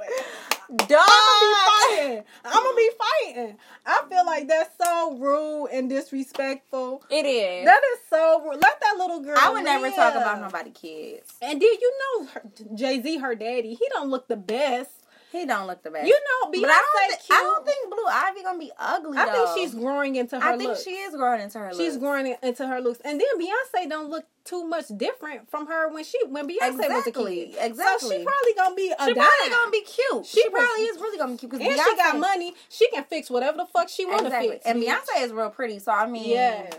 Dog. 0.89 0.99
I'm 1.01 1.93
gonna 1.93 1.97
be 1.97 1.99
fighting. 1.99 2.24
I'm 2.45 2.62
gonna 2.62 2.76
be 2.76 2.91
fighting. 2.99 3.57
I 3.85 4.03
feel 4.09 4.24
like 4.26 4.49
that's 4.49 4.70
so 4.83 5.16
rude 5.18 5.66
and 5.72 5.89
disrespectful. 5.91 7.03
It 7.11 7.26
is. 7.26 7.66
That 7.66 7.80
is 7.93 7.99
so 8.09 8.43
rude. 8.43 8.61
Let 8.62 8.80
that 8.80 8.97
little 8.97 9.20
girl. 9.20 9.37
I 9.39 9.51
would 9.51 9.64
never 9.64 9.91
talk 9.91 10.14
live. 10.14 10.22
about 10.22 10.41
nobody 10.41 10.70
kids. 10.70 11.33
And 11.43 11.61
did 11.61 11.80
you 11.80 11.93
know 12.01 12.28
Jay 12.74 13.03
Z, 13.03 13.18
her 13.18 13.35
daddy? 13.35 13.74
He 13.74 13.87
don't 13.93 14.09
look 14.09 14.28
the 14.28 14.37
best. 14.37 14.91
He 15.33 15.47
don't 15.47 15.66
look 15.66 15.83
the 15.83 15.91
best. 15.91 16.07
You 16.07 16.12
know, 16.14 16.51
Beyonce 16.51 16.61
but 16.61 16.70
I 16.70 16.83
don't, 17.09 17.20
cute. 17.20 17.39
I 17.39 17.43
don't 17.43 17.66
think 17.66 17.91
Blue 17.91 18.07
Ivy 18.07 18.43
gonna 18.43 18.59
be 18.59 18.70
ugly. 18.78 19.16
I 19.18 19.24
though. 19.26 19.47
think 19.47 19.59
she's 19.59 19.74
growing 19.74 20.16
into 20.16 20.39
her 20.39 20.47
I 20.47 20.57
think 20.59 20.68
looks. 20.68 20.85
she 20.85 20.91
is 20.91 21.14
growing 21.14 21.41
into 21.41 21.59
her. 21.59 21.70
She's 21.70 21.95
looks. 21.95 21.97
growing 21.97 22.37
into 22.43 22.66
her 22.66 22.80
looks, 22.83 23.01
and 23.05 23.18
then 23.18 23.26
Beyonce 23.41 23.89
don't 23.89 24.11
look 24.11 24.26
too 24.45 24.64
much 24.64 24.85
different 24.97 25.49
from 25.51 25.66
her 25.68 25.89
when 25.93 26.05
she 26.05 26.18
when 26.28 26.47
Beyonce 26.47 26.76
was 26.76 26.80
a 26.80 26.99
Exactly, 27.09 27.55
kid. 27.59 27.76
So 27.76 28.11
she 28.11 28.24
probably 28.24 28.55
gonna 28.57 28.74
be 28.74 28.93
a 28.99 29.05
She 29.07 29.14
dime. 29.14 29.24
probably 29.24 29.51
gonna 29.57 29.70
be 29.70 29.80
cute. 29.83 30.26
She 30.26 30.41
She, 30.43 30.49
was- 30.49 30.62
probably 30.62 30.85
is 30.85 30.97
really 30.99 31.18
gonna 31.18 31.33
be 31.33 31.39
cute 31.39 31.53
because 31.53 31.66
and 31.66 31.80
she 31.80 31.97
got 31.97 32.18
money. 32.18 32.55
She 32.68 32.91
can 32.91 33.05
fix 33.05 33.30
whatever 33.30 33.57
the 33.57 33.66
fuck 33.66 33.89
she 33.89 34.05
want 34.05 34.20
to 34.20 34.26
Exactly. 34.26 34.51
fix. 34.51 34.66
And. 34.66 34.83
Beyonce 34.83 35.22
is 35.22 35.33
real 35.33 35.49
pretty, 35.51 35.78
so 35.78 35.93
I 35.93 36.07
mean, 36.07 36.28
Yes. 36.28 36.74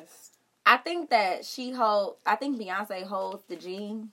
I 0.66 0.78
think 0.78 1.10
that 1.10 1.44
she 1.44 1.72
hold. 1.72 2.18
I 2.26 2.36
think 2.36 2.60
Beyonce 2.62 3.04
holds 3.04 3.44
the 3.50 3.56
genes. 3.56 4.12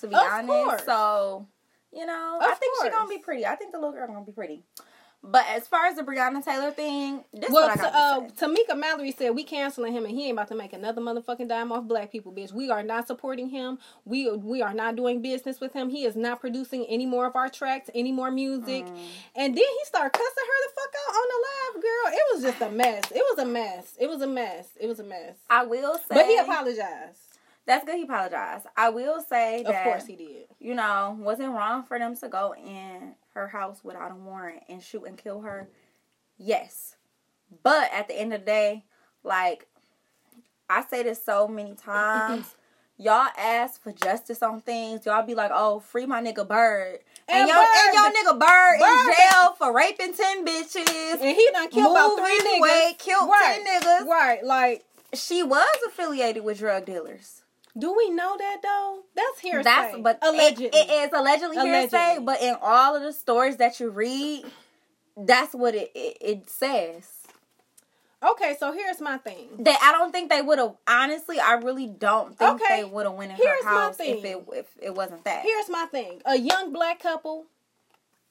To 0.00 0.06
be 0.06 0.14
Of 0.14 0.22
honest, 0.22 0.46
course. 0.48 0.84
so 0.84 1.46
you 1.92 2.06
know, 2.06 2.38
Of 2.40 2.48
I 2.48 2.54
think 2.54 2.74
she's 2.82 2.92
gonna 2.92 3.08
be 3.08 3.18
pretty. 3.18 3.46
I 3.46 3.54
think 3.56 3.72
the 3.72 3.78
little 3.78 3.92
girl 3.92 4.06
gonna 4.06 4.24
be 4.24 4.32
pretty. 4.32 4.62
But 5.22 5.44
as 5.48 5.66
far 5.66 5.86
as 5.86 5.96
the 5.96 6.02
Breonna 6.04 6.44
Taylor 6.44 6.70
thing, 6.70 7.24
this 7.32 7.50
Well, 7.50 7.66
what 7.66 7.72
I 7.72 7.74
t- 7.74 7.80
got 7.80 7.94
uh. 7.94 8.46
Tamika 8.46 8.78
Mallory 8.78 9.10
said 9.10 9.34
we 9.34 9.42
canceling 9.42 9.92
him 9.92 10.04
and 10.04 10.14
he 10.14 10.24
ain't 10.28 10.34
about 10.34 10.46
to 10.48 10.54
make 10.54 10.72
another 10.72 11.02
motherfucking 11.02 11.48
dime 11.48 11.72
off 11.72 11.84
black 11.84 12.12
people, 12.12 12.32
bitch. 12.32 12.52
We 12.52 12.70
are 12.70 12.84
not 12.84 13.08
supporting 13.08 13.48
him. 13.48 13.78
We 14.04 14.30
we 14.30 14.62
are 14.62 14.72
not 14.72 14.94
doing 14.94 15.20
business 15.20 15.60
with 15.60 15.72
him. 15.72 15.90
He 15.90 16.04
is 16.04 16.14
not 16.14 16.40
producing 16.40 16.86
any 16.86 17.04
more 17.04 17.26
of 17.26 17.34
our 17.34 17.48
tracks, 17.48 17.90
any 17.96 18.12
more 18.12 18.30
music. 18.30 18.86
Mm. 18.86 18.96
And 19.34 19.56
then 19.56 19.64
he 19.64 19.84
started 19.84 20.12
cussing 20.12 20.44
her 20.46 20.68
the 20.68 20.74
fuck 20.76 20.94
out 21.08 21.14
on 21.16 21.28
the 21.32 21.46
live, 21.48 21.82
girl. 21.82 22.12
It 22.12 22.34
was 22.34 22.42
just 22.44 22.62
a 22.62 22.70
mess. 22.70 23.04
It 23.10 23.24
was 23.30 23.38
a 23.40 23.46
mess. 23.46 23.94
It 23.98 24.08
was 24.08 24.22
a 24.22 24.26
mess. 24.28 24.68
It 24.80 24.86
was 24.86 25.00
a 25.00 25.04
mess. 25.04 25.34
I 25.50 25.64
will 25.64 25.96
say, 25.96 26.14
But 26.14 26.26
he 26.26 26.38
apologized. 26.38 27.27
That's 27.68 27.84
good. 27.84 27.96
He 27.96 28.02
apologized. 28.02 28.66
I 28.76 28.88
will 28.88 29.20
say 29.20 29.62
that, 29.64 29.74
Of 29.74 29.82
course 29.84 30.06
he 30.06 30.16
did. 30.16 30.46
you 30.58 30.74
know, 30.74 31.16
wasn't 31.20 31.52
wrong 31.52 31.84
for 31.84 31.98
them 31.98 32.16
to 32.16 32.28
go 32.28 32.54
in 32.56 33.14
her 33.34 33.46
house 33.46 33.84
without 33.84 34.10
a 34.10 34.14
warrant 34.16 34.64
and 34.68 34.82
shoot 34.82 35.04
and 35.04 35.16
kill 35.16 35.42
her. 35.42 35.68
Yes. 36.38 36.96
But 37.62 37.90
at 37.92 38.08
the 38.08 38.18
end 38.18 38.32
of 38.32 38.40
the 38.40 38.46
day, 38.46 38.84
like, 39.22 39.66
I 40.68 40.82
say 40.84 41.02
this 41.02 41.22
so 41.24 41.46
many 41.46 41.74
times. 41.84 42.54
Y'all 43.00 43.28
ask 43.38 43.80
for 43.80 43.92
justice 43.92 44.42
on 44.42 44.60
things. 44.60 45.06
Y'all 45.06 45.24
be 45.24 45.36
like, 45.36 45.52
"Oh, 45.54 45.78
free 45.78 46.04
my 46.04 46.20
nigga 46.20 46.48
Bird," 46.48 46.98
and, 47.28 47.42
And 47.42 47.48
yo, 47.48 47.54
and 47.54 47.66
Bird- 47.66 47.94
your 47.94 48.10
nigga 48.10 48.38
Bird, 48.40 48.80
in 48.80 49.14
jail 49.14 49.52
for 49.56 49.72
raping 49.72 50.12
ten 50.14 50.44
bitches. 50.44 51.12
And 51.20 51.36
he 51.36 51.48
done 51.52 51.68
killed 51.68 51.92
about 51.96 52.16
three 52.18 52.40
niggas. 52.40 52.98
killed 52.98 53.28
right. 53.30 53.60
ten 53.64 53.80
niggas. 53.82 54.06
Right. 54.08 54.44
Like, 54.44 54.84
She 55.14 55.44
was 55.44 55.64
affiliated 55.86 56.42
with 56.42 56.58
drug 56.58 56.86
dealers. 56.86 57.42
Do 57.78 57.94
we 57.96 58.10
know 58.10 58.36
that 58.36 58.58
though? 58.62 59.00
That's 59.14 59.40
hearsay. 59.40 59.62
That's 59.62 59.98
but 59.98 60.18
allegedly. 60.22 60.66
It, 60.66 60.90
it 60.90 60.92
is 60.92 61.10
allegedly, 61.14 61.58
hearsay. 61.58 62.18
But 62.22 62.42
in 62.42 62.56
all 62.60 62.96
of 62.96 63.02
the 63.02 63.12
stories 63.12 63.56
that 63.58 63.78
you 63.80 63.90
read, 63.90 64.44
that's 65.16 65.54
what 65.54 65.74
it 65.74 65.90
it, 65.94 66.18
it 66.20 66.50
says. 66.50 67.10
Okay, 68.20 68.56
so 68.58 68.72
here's 68.72 69.00
my 69.00 69.18
thing. 69.18 69.46
That 69.60 69.78
I 69.80 69.92
don't 69.96 70.10
think 70.10 70.28
they 70.28 70.42
would 70.42 70.58
have. 70.58 70.74
Honestly, 70.88 71.38
I 71.38 71.52
really 71.54 71.86
don't 71.86 72.36
think 72.36 72.60
Okay, 72.60 72.82
they 72.82 72.84
would 72.84 73.06
have 73.06 73.14
went 73.14 73.30
in 73.30 73.36
here's 73.36 73.64
her 73.64 73.72
my 73.72 73.80
house 73.80 73.96
if 74.00 74.24
it 74.24 74.44
if 74.52 74.66
it 74.82 74.94
wasn't 74.94 75.24
that. 75.24 75.42
Here's 75.42 75.68
my 75.68 75.86
thing. 75.86 76.20
A 76.26 76.36
young 76.36 76.72
black 76.72 77.00
couple, 77.00 77.46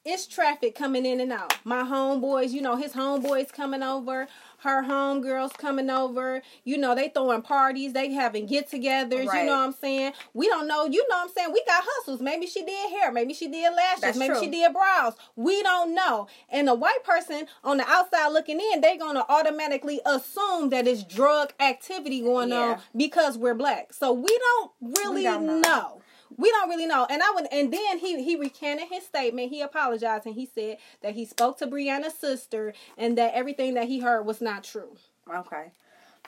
it's 0.03 0.27
traffic 0.27 0.75
coming 0.75 1.05
in 1.05 1.21
and 1.21 1.31
out. 1.31 1.53
My 1.63 1.83
homeboys, 1.83 2.51
you 2.51 2.61
know, 2.61 2.75
his 2.75 2.93
homeboys 2.93 3.51
coming 3.51 3.81
over, 3.81 4.27
her 4.57 4.83
homegirls 4.83 5.57
coming 5.57 5.89
over. 5.89 6.41
You 6.63 6.77
know, 6.77 6.95
they 6.95 7.09
throwing 7.09 7.41
parties, 7.41 7.93
they 7.93 8.11
having 8.11 8.45
get 8.45 8.69
togethers, 8.69 9.25
you 9.25 9.45
know 9.45 9.57
what 9.57 9.67
I'm 9.67 9.73
saying? 9.73 10.13
We 10.33 10.47
don't 10.47 10.67
know, 10.67 10.85
you 10.85 11.07
know 11.09 11.17
what 11.17 11.29
I'm 11.29 11.33
saying? 11.33 11.51
We 11.53 11.63
got 11.65 11.83
hustles. 11.85 12.21
Maybe 12.21 12.47
she 12.47 12.63
did 12.63 12.89
hair, 12.91 13.11
maybe 13.11 13.33
she 13.33 13.47
did 13.47 13.73
lashes, 13.75 14.01
That's 14.01 14.17
maybe 14.17 14.33
true. 14.33 14.43
she 14.43 14.49
did 14.49 14.73
brows. 14.73 15.13
We 15.35 15.61
don't 15.63 15.93
know. 15.93 16.27
And 16.49 16.69
a 16.69 16.75
white 16.75 17.03
person 17.03 17.47
on 17.63 17.77
the 17.77 17.87
outside 17.87 18.29
looking 18.29 18.59
in, 18.59 18.81
they're 18.81 18.97
gonna 18.97 19.25
automatically 19.29 19.99
assume 20.05 20.69
that 20.69 20.87
it's 20.87 21.03
drug 21.03 21.53
activity 21.59 22.21
going 22.21 22.51
on 22.51 22.79
because 22.95 23.37
we're 23.37 23.55
black. 23.55 23.93
So 23.93 24.11
we 24.13 24.27
don't 24.27 24.71
really 24.81 25.23
don't 25.23 25.45
know. 25.45 25.59
know. 25.61 26.01
We 26.37 26.49
don't 26.51 26.69
really 26.69 26.85
know. 26.85 27.05
And 27.09 27.21
I 27.23 27.31
would 27.33 27.47
and 27.51 27.73
then 27.73 27.97
he 27.99 28.23
he 28.23 28.35
recanted 28.35 28.87
his 28.89 29.03
statement. 29.05 29.49
He 29.49 29.61
apologized 29.61 30.25
and 30.25 30.35
he 30.35 30.45
said 30.45 30.77
that 31.01 31.15
he 31.15 31.25
spoke 31.25 31.57
to 31.59 31.67
Breonna's 31.67 32.13
sister 32.13 32.73
and 32.97 33.17
that 33.17 33.33
everything 33.33 33.73
that 33.73 33.85
he 33.87 33.99
heard 33.99 34.23
was 34.25 34.39
not 34.41 34.63
true. 34.63 34.95
Okay. 35.33 35.71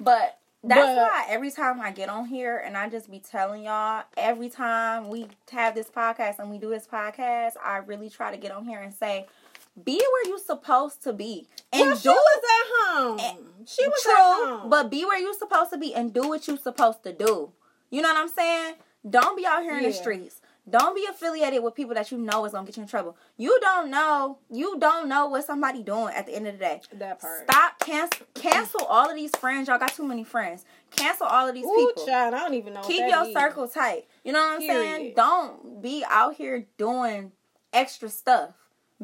But 0.02 0.40
that's 0.64 0.82
But- 0.82 0.98
why 0.98 1.26
every 1.30 1.52
time 1.52 1.80
I 1.80 1.92
get 1.92 2.10
on 2.10 2.26
here 2.26 2.58
and 2.58 2.76
I 2.76 2.90
just 2.90 3.10
be 3.10 3.20
telling 3.20 3.64
y'all, 3.64 4.04
every 4.18 4.50
time 4.50 5.10
we 5.10 5.28
have 5.52 5.76
this 5.76 5.90
podcast 5.90 6.40
and 6.40 6.50
we 6.50 6.58
do 6.58 6.70
this 6.70 6.88
podcast, 6.88 7.54
I 7.64 7.78
really 7.78 8.10
try 8.10 8.32
to 8.32 8.38
get 8.38 8.52
on 8.52 8.66
here 8.66 8.80
and 8.82 8.94
say, 8.94 9.28
be 9.82 9.96
where 9.98 10.28
you're 10.28 10.38
supposed 10.40 11.04
to 11.04 11.14
be. 11.14 11.48
And 11.72 11.82
well, 11.88 11.96
she 11.98 12.04
do 12.10 12.12
was 12.12 12.44
at 12.44 12.98
home. 12.98 13.20
Eh, 13.22 13.64
she 13.66 13.88
was 13.88 14.02
true, 14.04 14.12
at 14.14 14.50
home. 14.60 14.70
but 14.70 14.90
be 14.90 15.06
where 15.06 15.18
you're 15.20 15.34
supposed 15.34 15.70
to 15.72 15.78
be 15.78 15.94
and 15.94 16.14
do 16.14 16.28
what 16.28 16.48
you're 16.48 16.58
supposed 16.58 17.04
to 17.04 17.14
do. 17.14 17.52
You 17.90 18.02
know 18.02 18.10
what 18.10 18.18
I'm 18.18 18.28
saying? 18.30 18.74
Don't 19.08 19.38
be 19.38 19.46
out 19.46 19.64
here 19.64 19.78
in 19.78 19.84
the 19.84 19.94
streets. 19.94 20.42
Don't 20.70 20.96
be 20.96 21.06
affiliated 21.10 21.64
with 21.64 21.74
people 21.74 21.96
that 21.96 22.12
you 22.12 22.18
know 22.18 22.46
is 22.46 22.52
gonna 22.52 22.66
get 22.66 22.78
you 22.78 22.84
in 22.84 22.90
trouble. 22.90 23.18
You 23.38 23.58
don't 23.62 23.90
know. 23.90 24.38
You 24.52 24.78
don't 24.78 25.08
know 25.08 25.28
what 25.28 25.46
somebody 25.46 25.82
doing 25.82 26.14
at 26.14 26.28
the 26.28 26.36
end 26.36 26.48
of 26.48 26.54
the 26.54 26.60
day. 26.60 26.82
that 26.94 27.20
part. 27.20 27.50
Stop 27.50 27.80
cancel 27.80 28.26
cancel 28.36 28.86
all 28.86 29.10
of 29.10 29.16
these 29.16 29.36
friends. 29.38 29.68
Y'all 29.68 29.80
got 29.80 29.94
too 29.94 30.08
many 30.08 30.24
friends. 30.24 30.66
Cancel 30.92 31.26
all 31.26 31.48
of 31.48 31.56
these 31.56 31.66
Ooh, 31.66 31.88
people. 31.88 32.06
child, 32.06 32.34
I 32.34 32.40
don't 32.40 32.54
even 32.54 32.74
know. 32.74 32.82
Keep 32.82 33.08
your 33.08 33.26
is. 33.26 33.34
circle 33.34 33.68
tight. 33.68 34.06
You 34.24 34.34
know 34.34 34.40
what 34.40 34.62
I'm 34.62 34.68
saying? 34.68 35.14
Don't 35.16 35.82
be 35.82 36.04
out 36.08 36.36
here 36.36 36.68
doing 36.78 37.32
extra 37.74 38.10
stuff. 38.10 38.54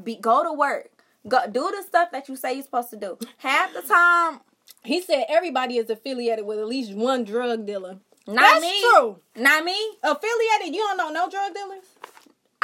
Be 0.02 0.18
go 0.18 0.44
to 0.44 0.54
work. 0.54 0.90
Go 1.28 1.40
do 1.50 1.72
the 1.76 1.82
stuff 1.88 2.12
that 2.12 2.30
you 2.30 2.36
say 2.36 2.54
you're 2.54 2.64
supposed 2.64 2.92
to 2.92 2.98
do. 2.98 3.18
Half 3.38 3.74
the 3.74 3.82
time, 3.82 4.42
He 4.84 5.02
said 5.02 5.26
everybody 5.30 5.78
is 5.78 5.90
affiliated 5.90 6.46
with 6.46 6.60
at 6.60 6.68
least 6.68 6.94
one 6.94 7.24
drug 7.24 7.66
dealer. 7.66 7.98
Not 8.28 8.42
That's 8.42 8.62
me. 8.62 8.82
true. 8.82 9.20
Not 9.38 9.64
me. 9.64 9.78
Affiliated, 10.04 10.76
you 10.76 10.82
don't 10.82 10.98
know 10.98 11.10
no 11.12 11.30
drug 11.30 11.54
dealers? 11.54 11.86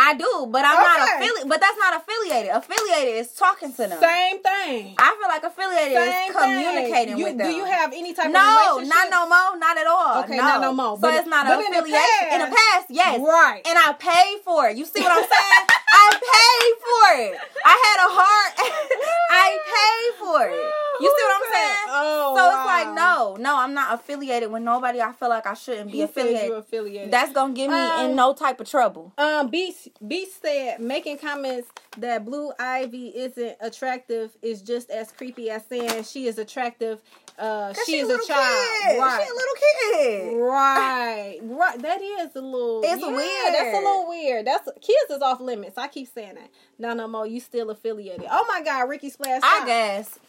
I 0.04 0.16
do, 0.16 0.48
but 0.50 0.66
I'm 0.66 0.74
not 0.82 0.98
Okay. 1.02 1.16
affiliated. 1.26 1.50
But 1.50 1.62
that's 1.62 1.78
not 1.78 1.94
affiliated. 2.02 2.50
Affiliated 2.52 3.16
is 3.22 3.30
talking 3.34 3.70
to 3.74 3.86
them. 3.86 4.00
Same 4.02 4.42
thing. 4.42 4.96
I 4.98 5.10
feel 5.20 5.30
like 5.30 5.44
affiliated 5.44 5.98
Same 5.98 6.32
is 6.32 6.36
communicating. 6.36 7.18
You- 7.20 7.26
with 7.26 7.38
them. 7.38 7.48
Do 7.52 7.54
you 7.56 7.66
have 7.66 7.94
any 7.94 8.14
type 8.14 8.26
of 8.26 8.34
affiliation? 8.34 8.90
no, 8.90 8.96
not 8.96 9.06
no 9.12 9.22
more, 9.30 9.58
not 9.62 9.78
at 9.78 9.86
all. 9.88 10.24
Okay, 10.24 10.38
no. 10.38 10.44
not 10.44 10.62
no 10.62 10.74
more. 10.74 10.96
So 10.98 11.02
But- 11.06 11.14
it's 11.16 11.28
not 11.28 11.46
but 11.46 11.60
an 11.60 11.66
in 11.66 11.72
the 11.72 11.80
affiliation. 11.86 12.28
in 12.34 12.40
the 12.42 12.48
past, 12.58 12.86
yes. 12.90 13.20
Right. 13.22 13.62
And 13.66 13.78
I 13.78 13.94
paid 13.94 14.42
for 14.44 14.68
it. 14.70 14.78
You 14.78 14.86
see 14.86 15.02
what 15.04 15.12
I'm 15.12 15.28
saying? 15.30 15.68
I 15.94 16.10
paid 16.18 16.74
for 16.82 17.06
it. 17.22 17.40
I 17.64 17.76
had 17.86 17.98
a 18.08 18.10
heart. 18.10 18.54
I 19.30 19.48
paid 19.76 20.20
for 20.20 20.48
it. 20.48 20.74
You 21.02 21.08
see 21.18 21.24
what 21.26 21.36
I'm 21.36 21.52
saying? 21.54 21.78
Oh, 21.90 22.36
so 22.38 22.46
it's 22.48 22.66
like, 22.66 22.96
no, 22.96 23.36
no, 23.40 23.58
I'm 23.58 23.74
not 23.74 23.94
affiliated 23.96 24.52
with 24.52 24.62
nobody. 24.64 25.02
I 25.02 25.12
feel 25.14 25.30
like 25.30 25.46
I 25.48 25.54
shouldn't 25.54 25.92
be 25.92 26.02
affiliated. 26.02 26.48
you're 26.50 26.58
affiliated. 26.60 27.12
That's 27.12 27.32
gonna 27.34 27.54
get 27.54 27.70
me 27.70 27.76
Um, 27.76 28.06
in 28.12 28.16
no 28.16 28.34
type 28.34 28.60
of 28.62 28.70
trouble. 28.70 29.12
Um, 29.18 29.48
Beast 29.48 29.90
Beast 30.08 30.42
said 30.42 30.80
making 30.80 31.18
comments 31.20 31.68
that 31.98 32.26
Blue 32.26 32.52
Ivy 32.60 33.10
isn't 33.10 33.58
attractive 33.62 34.36
is 34.42 34.62
just 34.62 34.90
as 34.90 35.12
creepy 35.12 35.50
as 35.50 35.66
saying 35.66 36.04
she 36.04 36.26
is 36.28 36.38
attractive. 36.38 37.02
Uh, 37.38 37.74
she, 37.86 37.98
is 37.98 38.04
a 38.06 38.08
little 38.08 38.26
child, 38.26 38.66
kid. 38.84 39.00
right? 39.00 39.24
She 39.24 39.30
a 39.30 39.34
little 39.34 40.32
kid. 40.36 40.42
Right, 40.42 41.40
right. 41.44 41.82
That 41.82 42.02
is 42.02 42.36
a 42.36 42.42
little. 42.42 42.82
It's 42.84 43.02
yeah, 43.02 43.08
weird. 43.08 43.54
That's 43.54 43.78
a 43.78 43.82
little 43.82 44.08
weird. 44.10 44.46
That's 44.48 44.70
kids 44.82 45.10
is 45.10 45.22
off 45.22 45.40
limits. 45.40 45.78
I 45.78 45.88
keep 45.88 46.08
saying 46.14 46.36
that. 46.36 46.50
No, 46.78 46.94
no 46.94 47.08
more. 47.08 47.26
You 47.26 47.40
still 47.40 47.70
affiliated. 47.70 48.28
Oh 48.30 48.46
my 48.48 48.62
God, 48.64 48.90
Ricky 48.90 49.10
Splash. 49.10 49.42
I 49.44 49.56
stop. 49.58 49.68
guess. 49.68 50.20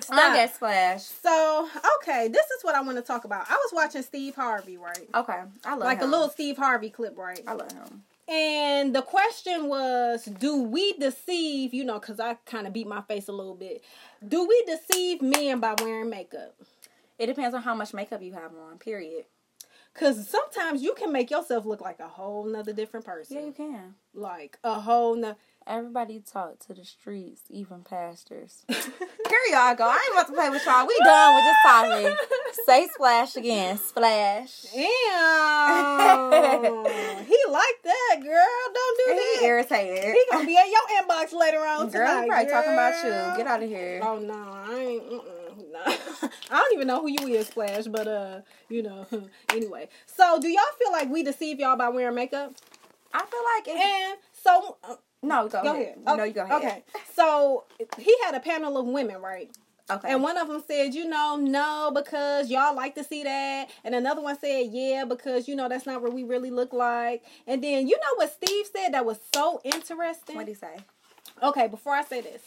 Stop. 0.00 0.18
I 0.18 0.34
guess 0.36 0.58
Flash. 0.58 1.02
So 1.04 1.68
okay, 2.02 2.28
this 2.28 2.46
is 2.46 2.62
what 2.64 2.74
I 2.74 2.80
want 2.82 2.96
to 2.96 3.02
talk 3.02 3.24
about. 3.24 3.46
I 3.50 3.54
was 3.54 3.70
watching 3.72 4.02
Steve 4.02 4.34
Harvey, 4.34 4.76
right? 4.76 5.08
Okay, 5.14 5.40
I 5.64 5.70
love 5.70 5.80
Like 5.80 5.98
him. 5.98 6.08
a 6.08 6.10
little 6.10 6.28
Steve 6.30 6.56
Harvey 6.56 6.90
clip, 6.90 7.16
right? 7.18 7.40
I 7.46 7.52
love 7.52 7.70
him. 7.72 8.02
And 8.30 8.94
the 8.94 9.02
question 9.02 9.66
was, 9.66 10.24
do 10.24 10.62
we 10.62 10.92
deceive, 10.92 11.74
you 11.74 11.84
know, 11.84 11.98
because 11.98 12.20
I 12.20 12.34
kind 12.46 12.68
of 12.68 12.72
beat 12.72 12.86
my 12.86 13.00
face 13.02 13.26
a 13.26 13.32
little 13.32 13.56
bit. 13.56 13.82
Do 14.26 14.46
we 14.46 14.64
deceive 14.66 15.20
men 15.20 15.58
by 15.58 15.74
wearing 15.80 16.10
makeup? 16.10 16.54
It 17.18 17.26
depends 17.26 17.56
on 17.56 17.62
how 17.62 17.74
much 17.74 17.92
makeup 17.92 18.22
you 18.22 18.32
have 18.34 18.52
on. 18.54 18.78
Period. 18.78 19.24
Because 19.92 20.28
sometimes 20.28 20.80
you 20.80 20.94
can 20.94 21.12
make 21.12 21.30
yourself 21.30 21.66
look 21.66 21.80
like 21.80 21.98
a 21.98 22.06
whole 22.06 22.44
nother 22.44 22.72
different 22.72 23.04
person. 23.04 23.36
Yeah, 23.36 23.44
you 23.46 23.52
can. 23.52 23.94
Like 24.14 24.58
a 24.62 24.78
whole 24.78 25.16
nother. 25.16 25.36
Everybody 25.66 26.20
talk 26.20 26.58
to 26.66 26.74
the 26.74 26.84
streets, 26.84 27.42
even 27.50 27.82
pastors. 27.82 28.64
Here 28.68 28.80
y'all 29.52 29.74
go. 29.76 29.84
I 29.86 29.94
ain't 30.04 30.12
about 30.14 30.26
to 30.28 30.32
play 30.32 30.50
with 30.50 30.64
y'all. 30.66 30.86
We 30.86 30.96
done 31.04 31.34
with 31.36 31.44
this 31.44 31.56
topic. 31.64 32.18
Say 32.66 32.88
splash 32.92 33.36
again. 33.36 33.76
Splash. 33.78 34.62
Damn. 34.74 34.84
he 37.26 37.38
like 37.50 37.78
that, 37.84 38.16
girl. 38.22 38.72
Don't 38.74 38.96
do 38.98 39.04
He 39.06 39.14
that. 39.14 39.36
He 39.40 39.46
irritated. 39.46 40.04
He 40.14 40.24
gonna 40.30 40.46
be 40.46 40.56
in 40.56 40.66
your 40.70 41.02
inbox 41.02 41.32
later 41.38 41.58
on 41.58 41.88
Girl, 41.90 42.06
tonight. 42.06 42.22
he 42.24 42.28
probably 42.28 42.50
talking 42.50 42.72
about 42.72 43.04
you. 43.04 43.36
Get 43.36 43.46
out 43.46 43.62
of 43.62 43.68
here. 43.68 44.00
Oh 44.02 44.18
no, 44.18 44.34
I 44.34 44.74
ain't. 44.78 45.04
Mm-mm, 45.10 45.72
nah. 45.72 45.80
I 46.50 46.56
don't 46.58 46.72
even 46.74 46.88
know 46.88 47.02
who 47.02 47.08
you 47.08 47.28
is, 47.36 47.46
Splash. 47.48 47.84
But 47.86 48.08
uh, 48.08 48.40
you 48.68 48.82
know. 48.82 49.06
anyway, 49.50 49.88
so 50.06 50.40
do 50.40 50.48
y'all 50.48 50.62
feel 50.78 50.90
like 50.90 51.08
we 51.10 51.22
deceive 51.22 51.60
y'all 51.60 51.76
by 51.76 51.90
wearing 51.90 52.14
makeup? 52.16 52.54
I 53.12 53.24
feel 53.26 53.40
like 53.56 53.68
it. 53.68 53.80
And 53.80 54.18
so, 54.32 54.76
uh, 54.84 54.94
No, 55.22 55.48
go, 55.48 55.62
go 55.62 55.72
ahead. 55.74 55.98
ahead. 56.04 56.16
No, 56.18 56.24
you 56.24 56.32
go 56.32 56.42
ahead. 56.42 56.62
Okay. 56.62 56.82
So 57.14 57.64
he 57.98 58.14
had 58.24 58.34
a 58.34 58.40
panel 58.40 58.78
of 58.78 58.86
women, 58.86 59.20
right? 59.20 59.50
Okay. 59.90 60.12
And 60.12 60.22
one 60.22 60.36
of 60.36 60.48
them 60.48 60.62
said, 60.66 60.94
you 60.94 61.08
know, 61.08 61.36
no, 61.36 61.90
because 61.92 62.48
y'all 62.48 62.76
like 62.76 62.94
to 62.94 63.02
see 63.02 63.24
that. 63.24 63.70
And 63.84 63.94
another 63.94 64.22
one 64.22 64.38
said, 64.38 64.68
yeah, 64.70 65.04
because, 65.04 65.48
you 65.48 65.56
know, 65.56 65.68
that's 65.68 65.84
not 65.84 66.00
what 66.00 66.12
we 66.12 66.22
really 66.22 66.50
look 66.50 66.72
like. 66.72 67.24
And 67.46 67.62
then, 67.62 67.88
you 67.88 67.96
know 67.96 68.14
what 68.16 68.32
Steve 68.32 68.66
said 68.74 68.90
that 68.90 69.04
was 69.04 69.18
so 69.34 69.60
interesting? 69.64 70.36
What'd 70.36 70.48
he 70.48 70.54
say? 70.54 70.76
Okay, 71.42 71.68
before 71.68 71.94
I 71.94 72.04
say 72.04 72.20
this, 72.20 72.42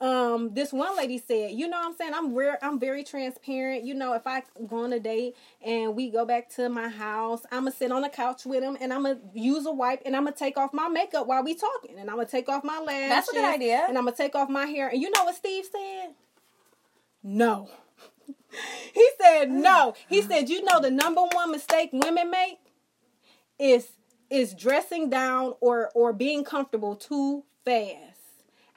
um, 0.00 0.52
this 0.52 0.72
one 0.72 0.94
lady 0.96 1.16
said, 1.18 1.52
you 1.52 1.68
know 1.68 1.78
what 1.78 1.86
I'm 1.86 1.96
saying? 1.96 2.12
I'm 2.14 2.34
rare, 2.34 2.58
I'm 2.62 2.78
very 2.78 3.02
transparent. 3.02 3.84
You 3.84 3.94
know, 3.94 4.12
if 4.12 4.26
I 4.26 4.42
go 4.68 4.84
on 4.84 4.92
a 4.92 5.00
date 5.00 5.36
and 5.64 5.96
we 5.96 6.10
go 6.10 6.26
back 6.26 6.50
to 6.56 6.68
my 6.68 6.88
house, 6.88 7.42
I'ma 7.50 7.70
sit 7.70 7.90
on 7.90 8.02
the 8.02 8.10
couch 8.10 8.44
with 8.44 8.62
him 8.62 8.76
and 8.78 8.92
I'ma 8.92 9.14
use 9.32 9.64
a 9.64 9.72
wipe 9.72 10.02
and 10.04 10.14
I'ma 10.14 10.32
take 10.32 10.58
off 10.58 10.74
my 10.74 10.88
makeup 10.88 11.26
while 11.26 11.42
we 11.42 11.54
talking. 11.54 11.98
And 11.98 12.10
I'ma 12.10 12.24
take 12.24 12.48
off 12.48 12.62
my 12.62 12.78
lashes. 12.78 13.08
That's 13.08 13.28
a 13.30 13.32
good 13.32 13.54
idea. 13.54 13.86
And 13.88 13.96
I'ma 13.96 14.10
take 14.10 14.34
off 14.34 14.50
my 14.50 14.66
hair. 14.66 14.88
And 14.88 15.00
you 15.00 15.10
know 15.10 15.24
what 15.24 15.34
Steve 15.34 15.64
said? 15.64 16.08
No. 17.22 17.70
he 18.92 19.08
said 19.18 19.50
no. 19.50 19.94
He 20.08 20.20
said, 20.20 20.50
you 20.50 20.62
know 20.62 20.78
the 20.80 20.90
number 20.90 21.22
one 21.22 21.50
mistake 21.50 21.90
women 21.92 22.30
make 22.30 22.58
is 23.58 23.88
is 24.28 24.52
dressing 24.52 25.08
down 25.08 25.54
or 25.60 25.90
or 25.94 26.12
being 26.12 26.44
comfortable 26.44 26.96
too 26.96 27.44
fast. 27.64 28.15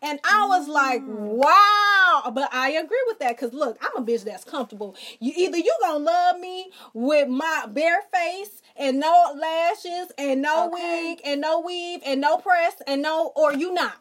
And 0.01 0.19
I 0.23 0.47
was 0.47 0.67
like, 0.67 1.01
mm. 1.01 1.07
wow. 1.07 2.31
But 2.33 2.53
I 2.53 2.71
agree 2.71 3.03
with 3.07 3.19
that 3.19 3.35
because 3.37 3.53
look, 3.53 3.77
I'm 3.81 4.01
a 4.01 4.05
bitch 4.05 4.23
that's 4.23 4.43
comfortable. 4.43 4.95
You 5.19 5.33
either 5.35 5.57
you 5.57 5.73
gonna 5.81 5.99
love 6.03 6.39
me 6.39 6.71
with 6.93 7.27
my 7.27 7.65
bare 7.69 8.01
face 8.13 8.61
and 8.75 8.99
no 8.99 9.33
lashes 9.37 10.11
and 10.17 10.41
no 10.41 10.67
Okay. 10.67 11.09
wig 11.09 11.21
and 11.25 11.41
no 11.41 11.59
weave 11.59 12.01
and 12.05 12.21
no 12.21 12.37
press 12.37 12.75
and 12.87 13.01
no 13.01 13.31
or 13.35 13.53
you 13.53 13.73
not. 13.73 13.97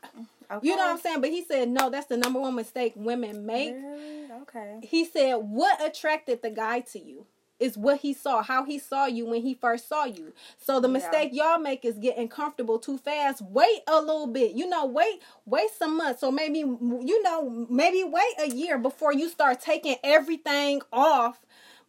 Okay. 0.51 0.67
You 0.67 0.77
know 0.77 0.85
what 0.85 0.93
I'm 0.93 0.99
saying? 0.99 1.21
But 1.21 1.31
he 1.31 1.45
said, 1.45 1.69
no, 1.69 1.91
that's 1.91 2.07
the 2.07 2.17
number 2.17 2.41
one 2.41 2.55
mistake 2.55 2.95
women 2.97 3.45
make. 3.45 3.75
Really? 3.75 4.33
Okay. 4.43 4.79
He 4.83 5.05
said, 5.05 5.35
what 5.35 5.85
attracted 5.85 6.41
the 6.41 6.51
guy 6.51 6.81
to 6.93 6.99
you? 6.99 7.27
Is 7.61 7.77
what 7.77 8.01
he 8.01 8.15
saw, 8.15 8.43
how 8.43 8.65
he 8.65 8.79
saw 8.79 9.07
you 9.07 9.27
when 9.27 9.43
he 9.43 9.53
first 9.55 9.89
saw 9.89 10.05
you. 10.05 10.33
So 10.59 10.79
the 10.79 10.87
Yeah. 10.89 10.93
mistake 10.93 11.31
y'all 11.33 11.59
make 11.59 11.85
is 11.85 11.99
getting 11.99 12.29
comfortable 12.29 12.79
too 12.79 12.99
fast. 12.99 13.43
Wait 13.43 13.81
a 13.89 14.01
little 14.01 14.29
bit. 14.29 14.53
You 14.53 14.69
know, 14.69 14.85
wait, 14.87 15.21
wait 15.45 15.71
some 15.77 15.97
months. 15.97 16.21
So 16.21 16.31
maybe, 16.31 16.61
you 16.61 17.23
know, 17.25 17.67
maybe 17.69 18.05
wait 18.05 18.35
a 18.39 18.49
year 18.49 18.79
before 18.79 19.13
you 19.13 19.29
start 19.29 19.61
taking 19.61 19.97
everything 20.05 20.83
off. 20.93 21.41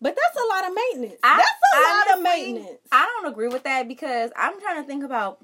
But 0.02 0.16
that's 0.16 0.44
a 0.44 0.48
lot 0.48 0.68
of 0.70 0.74
maintenance. 0.76 1.20
I- 1.22 1.38
that's 1.38 1.50
a 1.76 1.82
lot 1.82 2.18
of 2.18 2.24
maintenance. 2.24 2.80
I 2.92 3.06
don't 3.06 3.32
agree 3.32 3.50
with 3.50 3.64
that 3.64 3.88
because 3.88 4.32
I'm 4.36 4.60
trying 4.62 4.82
to 4.82 4.88
think 4.88 5.04
about 5.04 5.40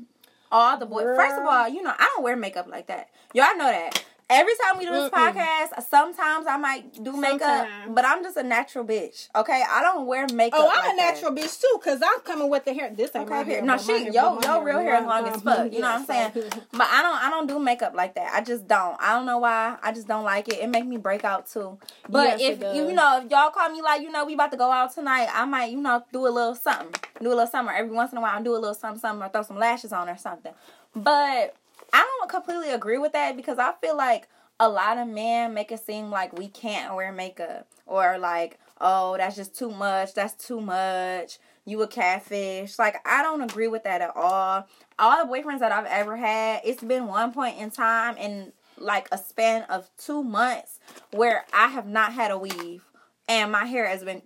all 0.51 0.77
the 0.77 0.85
boys. 0.85 1.03
First 1.15 1.37
of 1.37 1.45
all, 1.45 1.67
you 1.67 1.83
know, 1.83 1.93
I 1.97 2.11
don't 2.15 2.23
wear 2.23 2.35
makeup 2.35 2.67
like 2.67 2.87
that. 2.87 3.09
Y'all 3.33 3.55
know 3.57 3.65
that. 3.69 4.03
Every 4.27 4.53
time 4.63 4.79
we 4.79 4.85
do 4.85 4.91
this 4.91 5.11
Mm-mm. 5.11 5.33
podcast, 5.33 5.83
sometimes 5.87 6.47
I 6.47 6.57
might 6.57 7.03
do 7.03 7.15
makeup, 7.15 7.41
Sometimes. 7.41 7.91
but 7.93 8.05
I'm 8.05 8.23
just 8.23 8.35
a 8.37 8.41
natural 8.41 8.83
bitch. 8.83 9.29
Okay, 9.35 9.63
I 9.69 9.83
don't 9.83 10.07
wear 10.07 10.25
makeup. 10.33 10.61
Oh, 10.63 10.67
I'm 10.67 10.83
like 10.83 10.93
a 10.93 10.97
that. 10.97 11.13
natural 11.13 11.31
bitch 11.31 11.61
too, 11.61 11.79
cause 11.83 12.01
I'm 12.03 12.21
coming 12.21 12.49
with 12.49 12.65
the 12.65 12.73
hair. 12.73 12.89
This 12.91 13.15
ain't 13.15 13.29
my 13.29 13.41
Okay, 13.41 13.51
hair. 13.51 13.61
no, 13.61 13.75
but 13.77 13.85
my 13.85 13.93
she 13.97 14.03
hair- 14.05 14.11
yo 14.13 14.35
but 14.35 14.47
my 14.47 14.55
yo 14.55 14.61
real 14.63 14.79
hair 14.79 14.95
is 14.99 15.05
long 15.05 15.27
as 15.27 15.41
fuck. 15.43 15.71
You 15.71 15.79
know 15.79 15.91
what 15.91 15.99
I'm 15.99 16.05
saying? 16.07 16.31
But 16.71 16.87
I 16.91 17.03
don't 17.03 17.23
I 17.23 17.29
don't 17.29 17.45
do 17.45 17.59
makeup 17.59 17.93
like 17.93 18.15
that. 18.15 18.33
I 18.33 18.41
just 18.41 18.67
don't. 18.67 18.97
I 18.99 19.13
don't 19.13 19.27
know 19.27 19.37
why. 19.37 19.77
I 19.83 19.91
just 19.91 20.07
don't 20.07 20.23
like 20.23 20.47
it. 20.47 20.55
It 20.59 20.69
make 20.69 20.87
me 20.87 20.97
break 20.97 21.23
out 21.23 21.45
too. 21.47 21.77
But 22.09 22.39
Yes, 22.39 22.57
if 22.59 22.75
you 22.75 22.93
know 22.93 23.21
if 23.23 23.29
y'all 23.29 23.51
call 23.51 23.69
me 23.69 23.83
like 23.83 24.01
you 24.01 24.11
know 24.11 24.25
we 24.25 24.33
about 24.33 24.49
to 24.51 24.57
go 24.57 24.71
out 24.71 24.91
tonight, 24.95 25.27
I 25.31 25.45
might 25.45 25.69
you 25.69 25.79
know 25.81 26.03
do 26.11 26.25
a 26.25 26.29
little 26.29 26.55
something, 26.55 26.95
do 27.21 27.27
a 27.27 27.29
little 27.29 27.45
something. 27.45 27.75
Every 27.77 27.91
once 27.95 28.11
in 28.11 28.17
a 28.17 28.21
while, 28.21 28.39
I 28.39 28.41
do 28.41 28.53
a 28.53 28.57
little 28.57 28.73
something, 28.73 28.99
something, 28.99 29.23
or 29.23 29.29
throw 29.29 29.43
some 29.43 29.59
lashes 29.59 29.93
on 29.93 30.09
or 30.09 30.17
something. 30.17 30.53
But 30.95 31.53
I 31.95 31.99
don't 32.19 32.29
completely 32.29 32.71
agree 32.71 32.97
with 32.97 33.13
that 33.13 33.37
because 33.37 33.57
I 33.57 33.71
feel 33.79 33.95
like 33.95 34.27
a 34.59 34.67
lot 34.67 34.97
of 34.97 35.07
men 35.07 35.53
make 35.53 35.71
it 35.71 35.79
seem 35.79 36.09
like 36.09 36.37
we 36.37 36.49
can't 36.49 36.93
wear 36.93 37.09
makeup 37.13 37.69
or 37.85 38.17
like 38.17 38.59
oh 38.81 39.15
that's 39.15 39.37
just 39.37 39.55
too 39.55 39.71
much 39.71 40.13
that's 40.13 40.33
too 40.33 40.59
much 40.59 41.39
you 41.63 41.81
a 41.81 41.87
catfish. 41.87 42.77
Like 42.77 42.97
i 43.07 43.23
don't 43.23 43.41
agree 43.41 43.69
with 43.69 43.85
that 43.85 44.01
at 44.01 44.11
all. 44.13 44.67
All 44.99 45.25
the 45.25 45.31
boyfriends 45.31 45.59
that 45.59 45.71
i've 45.71 45.85
ever 45.85 46.17
had 46.17 46.59
it's 46.65 46.83
been 46.83 47.07
one 47.07 47.31
point 47.31 47.57
in 47.57 47.71
time 47.71 48.17
in 48.17 48.51
like 48.77 49.07
a 49.13 49.17
span 49.17 49.63
of 49.69 49.89
two 49.97 50.21
months 50.21 50.79
where 51.11 51.45
i 51.53 51.67
have 51.67 51.87
not 51.87 52.11
had 52.11 52.29
a 52.29 52.37
weave 52.37 52.83
and 53.29 53.53
my 53.53 53.63
hair 53.63 53.87
has 53.87 54.03
been 54.03 54.21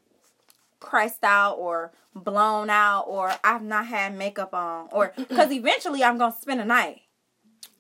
pressed 0.80 1.24
out 1.24 1.53
or 1.53 1.91
blown 2.15 2.72
out 2.72 3.03
or 3.03 3.32
i've 3.43 3.61
not 3.61 3.86
had 3.86 4.17
makeup 4.17 4.55
on 4.55 4.88
or 4.91 5.13
because 5.15 5.51
eventually 5.51 6.03
i'm 6.03 6.17
gonna 6.17 6.36
spend 6.39 6.59
a 6.59 6.65
night 6.65 7.01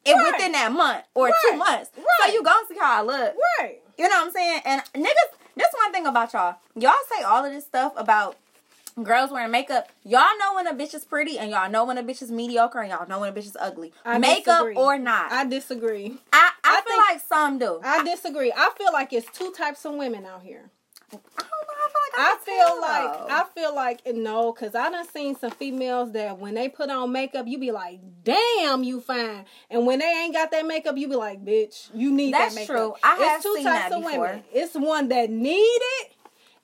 it 0.05 0.13
Right. 0.13 0.31
within 0.33 0.51
that 0.53 0.71
month 0.71 1.03
or 1.13 1.27
two 1.27 1.33
Right. 1.49 1.57
months 1.57 1.91
so 1.95 2.31
you 2.31 2.43
gonna 2.43 2.67
see 2.67 2.77
how 2.77 2.99
i 2.99 3.01
look 3.01 3.35
Right. 3.59 3.79
you 3.97 4.07
know 4.07 4.15
what 4.17 4.27
I'm 4.27 4.31
saying? 4.31 4.61
And 4.65 4.81
niggas, 4.93 5.31
this 5.55 5.67
one 5.73 5.91
thing 5.91 6.05
about 6.07 6.31
y'all. 6.33 6.55
Y'all 6.75 6.93
say 7.15 7.21
all 7.23 7.43
of 7.43 7.51
this 7.51 7.65
stuff 7.65 7.91
about 7.97 8.37
girls 9.03 9.29
wearing 9.31 9.51
makeup. 9.51 9.89
Y'all 10.03 10.23
know 10.39 10.55
when 10.55 10.67
a 10.67 10.73
bitch 10.73 10.93
is 10.93 11.03
pretty 11.05 11.37
and 11.37 11.51
y'all 11.51 11.69
know 11.69 11.83
when 11.85 11.97
a 11.97 12.03
bitch 12.03 12.21
is 12.21 12.31
mediocre 12.31 12.79
and 12.79 12.89
y'all 12.91 13.07
know 13.09 13.19
when 13.19 13.29
a 13.29 13.33
bitch 13.35 13.45
is 13.45 13.57
ugly. 13.59 13.91
I 14.05 14.17
makeup 14.17 14.63
disagree. 14.65 14.75
or 14.75 14.97
not. 14.97 15.31
I, 15.31 15.41
I 15.41 15.45
disagree. 15.45 16.17
I, 16.33 16.51
I 16.63 16.81
feel 16.81 16.95
think- 16.95 17.09
like 17.09 17.21
some 17.27 17.59
do. 17.59 17.81
I, 17.83 17.97
I 17.99 18.03
disagree. 18.03 18.53
I 18.55 18.69
feel 18.77 18.91
like 18.93 19.11
it's 19.13 19.27
two 19.37 19.51
types 19.51 19.83
of 19.85 19.95
women 19.95 20.25
out 20.25 20.43
here. 20.43 20.69
I 22.17 22.37
feel 22.43 22.55
like 22.57 22.65
I, 22.65 22.65
feel 22.65 22.81
like 22.81 23.27
though. 23.27 23.27
I 23.29 23.43
feel 23.55 23.75
like 23.75 24.15
no, 24.15 24.53
cause 24.53 24.75
I 24.75 24.89
done 24.89 25.07
seen 25.07 25.35
some 25.35 25.51
females 25.51 26.11
that 26.13 26.37
when 26.39 26.53
they 26.55 26.69
put 26.69 26.89
on 26.89 27.11
makeup, 27.11 27.47
you 27.47 27.57
be 27.57 27.71
like, 27.71 27.99
"Damn, 28.23 28.83
you 28.83 29.01
fine," 29.01 29.45
and 29.69 29.85
when 29.85 29.99
they 29.99 30.05
ain't 30.05 30.33
got 30.33 30.51
that 30.51 30.65
makeup, 30.65 30.97
you 30.97 31.07
be 31.07 31.15
like, 31.15 31.43
"Bitch, 31.43 31.89
you 31.93 32.11
need 32.11 32.33
That's 32.33 32.53
that 32.55 32.61
makeup." 32.61 32.75
true. 32.75 32.93
I 33.03 33.15
have 33.15 33.35
it's 33.37 33.43
two 33.43 33.55
seen 33.55 33.63
types 33.65 33.89
that 33.89 33.97
of 33.97 34.03
before. 34.03 34.19
women. 34.21 34.43
It's 34.53 34.75
one 34.75 35.07
that 35.09 35.29
need 35.29 35.59
it, 36.01 36.11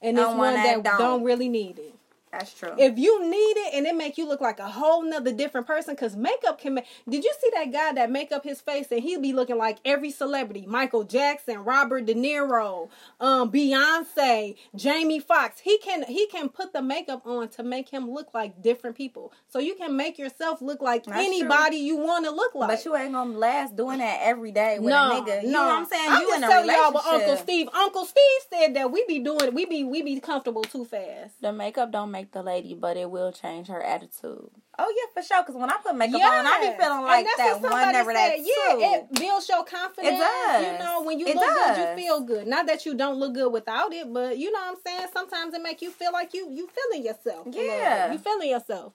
and 0.02 0.18
it's 0.18 0.28
one 0.28 0.38
one 0.38 0.54
that, 0.56 0.84
that 0.84 0.84
don't. 0.84 1.00
don't. 1.00 1.24
really 1.24 1.50
need 1.50 1.80
it. 1.80 1.95
That's 2.40 2.54
true. 2.54 2.74
If 2.78 2.98
you 2.98 3.30
need 3.30 3.36
it 3.58 3.74
and 3.76 3.86
it 3.86 3.96
make 3.96 4.18
you 4.18 4.28
look 4.28 4.42
like 4.42 4.60
a 4.60 4.68
whole 4.68 5.04
nother 5.04 5.32
different 5.32 5.68
person, 5.68 5.96
cause 5.96 6.16
makeup 6.16 6.60
can 6.60 6.76
make. 6.76 6.86
Did 7.08 7.24
you 7.24 7.34
see 7.42 7.50
that 7.56 7.72
guy 7.72 7.94
that 7.94 8.12
make 8.12 8.32
up 8.32 8.44
his 8.44 8.62
face 8.62 8.88
and 8.92 9.02
he 9.02 9.18
be 9.18 9.34
looking 9.34 9.58
like 9.58 9.78
every 9.86 10.12
celebrity? 10.12 10.66
Michael 10.68 11.04
Jackson, 11.04 11.60
Robert 11.64 12.06
De 12.06 12.14
Niro, 12.14 12.90
um, 13.20 13.52
Beyonce, 13.52 14.56
Jamie 14.76 15.20
Foxx. 15.20 15.60
He 15.62 15.78
can 15.80 16.04
he 16.04 16.28
can 16.28 16.50
put 16.50 16.74
the 16.74 16.82
makeup 16.82 17.26
on 17.26 17.50
to 17.50 17.64
make 17.64 17.90
him 17.90 18.10
look 18.12 18.34
like 18.34 18.62
different 18.62 18.96
people. 18.96 19.32
So 19.48 19.60
you 19.60 19.76
can 19.76 19.96
make 19.96 20.18
yourself 20.18 20.62
look 20.62 20.82
like 20.82 21.06
That's 21.06 21.18
anybody 21.18 21.78
you 21.78 21.98
want 21.98 22.26
to 22.26 22.32
look 22.32 22.54
like. 22.56 22.70
but 22.70 22.86
you 22.86 22.96
ain't 22.96 23.14
gonna 23.14 23.38
last 23.38 23.76
doing 23.76 24.00
that 24.00 24.20
every 24.22 24.52
day 24.52 24.80
with 24.80 24.90
no, 24.90 25.18
a 25.18 25.22
nigga. 25.22 25.44
You 25.44 25.52
no. 25.52 25.62
know 25.62 25.68
what 25.68 25.78
I'm 25.80 25.86
saying? 25.86 26.10
I'm 26.10 26.22
you 26.22 26.28
just 26.28 26.38
in 26.38 26.44
a 26.44 26.48
telling 26.48 26.68
y'all 26.68 26.76
relationship. 26.92 26.94
what 27.06 27.22
Uncle 27.22 27.38
Steve. 27.38 27.70
Uncle 27.74 28.06
Steve 28.06 28.42
said 28.52 28.74
that 28.76 28.92
we 28.92 29.06
be 29.08 29.20
doing 29.20 29.54
we 29.54 29.66
be 29.66 29.84
we 29.84 30.02
be 30.02 30.20
comfortable 30.20 30.64
too 30.64 30.86
fast. 30.86 31.42
The 31.42 31.52
makeup 31.54 31.92
don't 31.92 32.12
make 32.12 32.25
the 32.32 32.44
lady, 32.44 32.74
but 32.74 32.98
it 32.98 33.10
will 33.10 33.32
change 33.32 33.68
her 33.68 33.82
attitude. 33.82 34.50
Oh 34.78 34.94
yeah, 34.96 35.14
for 35.14 35.26
sure. 35.26 35.42
Because 35.42 35.56
when 35.56 35.70
I 35.70 35.78
put 35.84 35.96
makeup 35.96 36.22
on, 36.22 36.46
I 36.48 36.60
be 36.60 36.84
feeling 36.84 37.04
like 37.04 37.26
that 37.38 37.62
one 37.62 37.92
never 37.92 38.14
that. 38.14 38.38
Yeah, 38.40 38.98
it 38.98 39.14
builds 39.14 39.48
your 39.50 39.64
confidence. 39.64 40.16
It 40.16 40.20
does. 40.20 40.66
You 40.66 40.80
know, 40.80 41.02
when 41.04 41.20
you 41.20 41.28
It 41.28 41.36
look 41.36 41.46
good, 41.46 41.78
you 41.78 42.04
feel 42.04 42.22
good. 42.22 42.48
Not 42.48 42.68
that 42.68 42.86
you 42.86 42.94
don't 42.96 43.18
look 43.18 43.34
good 43.34 43.52
without 43.52 43.94
it, 43.94 44.12
but 44.14 44.38
you 44.38 44.52
know 44.52 44.60
what 44.60 44.78
I'm 44.78 44.82
saying. 44.86 45.08
Sometimes 45.14 45.54
it 45.54 45.62
make 45.62 45.82
you 45.82 45.92
feel 45.92 46.12
like 46.12 46.34
you 46.34 46.50
you 46.52 46.68
feeling 46.68 47.06
yourself. 47.06 47.48
Yeah. 47.52 48.12
you 48.12 48.20
feeling 48.20 48.50
yourself. 48.50 48.94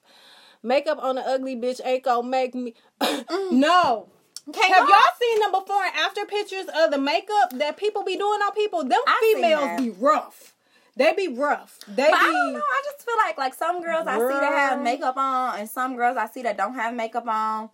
Makeup 0.63 0.99
on 1.01 1.17
an 1.17 1.23
ugly 1.25 1.55
bitch 1.55 1.81
ain't 1.83 2.03
gonna 2.03 2.27
make 2.27 2.53
me. 2.55 2.73
Mm. 3.01 3.53
no. 3.53 4.09
Can't 4.51 4.73
Have 4.73 4.87
go- 4.87 4.93
y'all 4.93 5.13
seen 5.19 5.39
the 5.39 5.59
before 5.59 5.83
and 5.83 5.95
after 5.95 6.25
pictures 6.25 6.65
of 6.75 6.91
the 6.91 6.97
makeup 6.97 7.51
that 7.53 7.77
people 7.77 8.03
be 8.03 8.17
doing 8.17 8.41
on 8.41 8.51
people? 8.53 8.83
Them 8.83 8.99
I 9.05 9.33
females 9.35 9.79
be 9.81 9.89
rough. 9.91 10.50
They 10.95 11.13
be 11.13 11.29
rough. 11.29 11.79
They 11.87 12.09
But 12.09 12.11
be. 12.11 12.25
I 12.25 12.31
don't 12.31 12.53
know. 12.53 12.59
I 12.59 12.81
just 12.85 13.05
feel 13.05 13.17
like 13.17 13.37
like 13.37 13.53
some 13.53 13.81
girls 13.81 14.07
I 14.07 14.17
see 14.17 14.27
that 14.27 14.53
have 14.53 14.81
makeup 14.81 15.17
on, 15.17 15.59
and 15.59 15.69
some 15.69 15.95
girls 15.95 16.17
I 16.17 16.27
see 16.27 16.41
that 16.43 16.57
don't 16.57 16.75
have 16.75 16.93
makeup 16.93 17.27
on. 17.27 17.69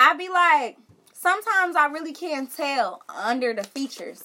I 0.00 0.14
be 0.14 0.28
like, 0.28 0.78
sometimes 1.12 1.76
I 1.76 1.86
really 1.86 2.12
can't 2.12 2.54
tell 2.54 3.02
under 3.08 3.52
the 3.54 3.64
features. 3.64 4.24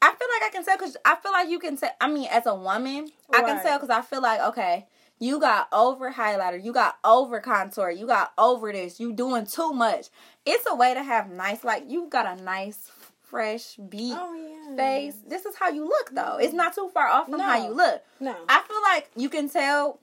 I 0.00 0.14
feel 0.14 0.28
like 0.40 0.42
I 0.44 0.50
can 0.52 0.64
tell 0.64 0.76
because 0.76 0.96
I 1.04 1.16
feel 1.16 1.32
like 1.32 1.48
you 1.48 1.58
can 1.58 1.76
tell. 1.76 1.90
I 2.00 2.08
mean, 2.08 2.28
as 2.30 2.46
a 2.46 2.54
woman, 2.54 3.10
I 3.32 3.42
can 3.42 3.62
tell 3.62 3.78
because 3.78 3.90
I 3.90 4.02
feel 4.02 4.22
like 4.22 4.40
okay, 4.40 4.86
you 5.18 5.40
got 5.40 5.68
over 5.72 6.12
highlighter, 6.12 6.62
you 6.62 6.72
got 6.72 6.98
over 7.04 7.40
contour, 7.40 7.90
you 7.90 8.06
got 8.06 8.32
over 8.38 8.72
this, 8.72 9.00
you 9.00 9.12
doing 9.12 9.46
too 9.46 9.72
much. 9.72 10.08
It's 10.46 10.64
a 10.70 10.74
way 10.74 10.94
to 10.94 11.02
have 11.02 11.30
nice, 11.30 11.64
like 11.64 11.84
you 11.88 12.08
got 12.08 12.38
a 12.38 12.42
nice, 12.42 12.90
fresh 13.30 13.76
beat 13.88 14.14
Oh 14.16 14.34
yeah. 14.34 14.76
face. 14.76 15.16
This 15.26 15.44
is 15.44 15.54
how 15.56 15.68
you 15.68 15.84
look 15.84 16.10
though. 16.14 16.38
It's 16.40 16.54
not 16.54 16.74
too 16.74 16.90
far 16.92 17.08
off 17.08 17.28
from 17.28 17.40
how 17.40 17.56
you 17.66 17.72
look. 17.74 18.02
No. 18.20 18.34
I 18.48 18.62
feel 18.66 18.80
like 18.82 19.10
you 19.16 19.28
can 19.28 19.48
tell, 19.48 20.00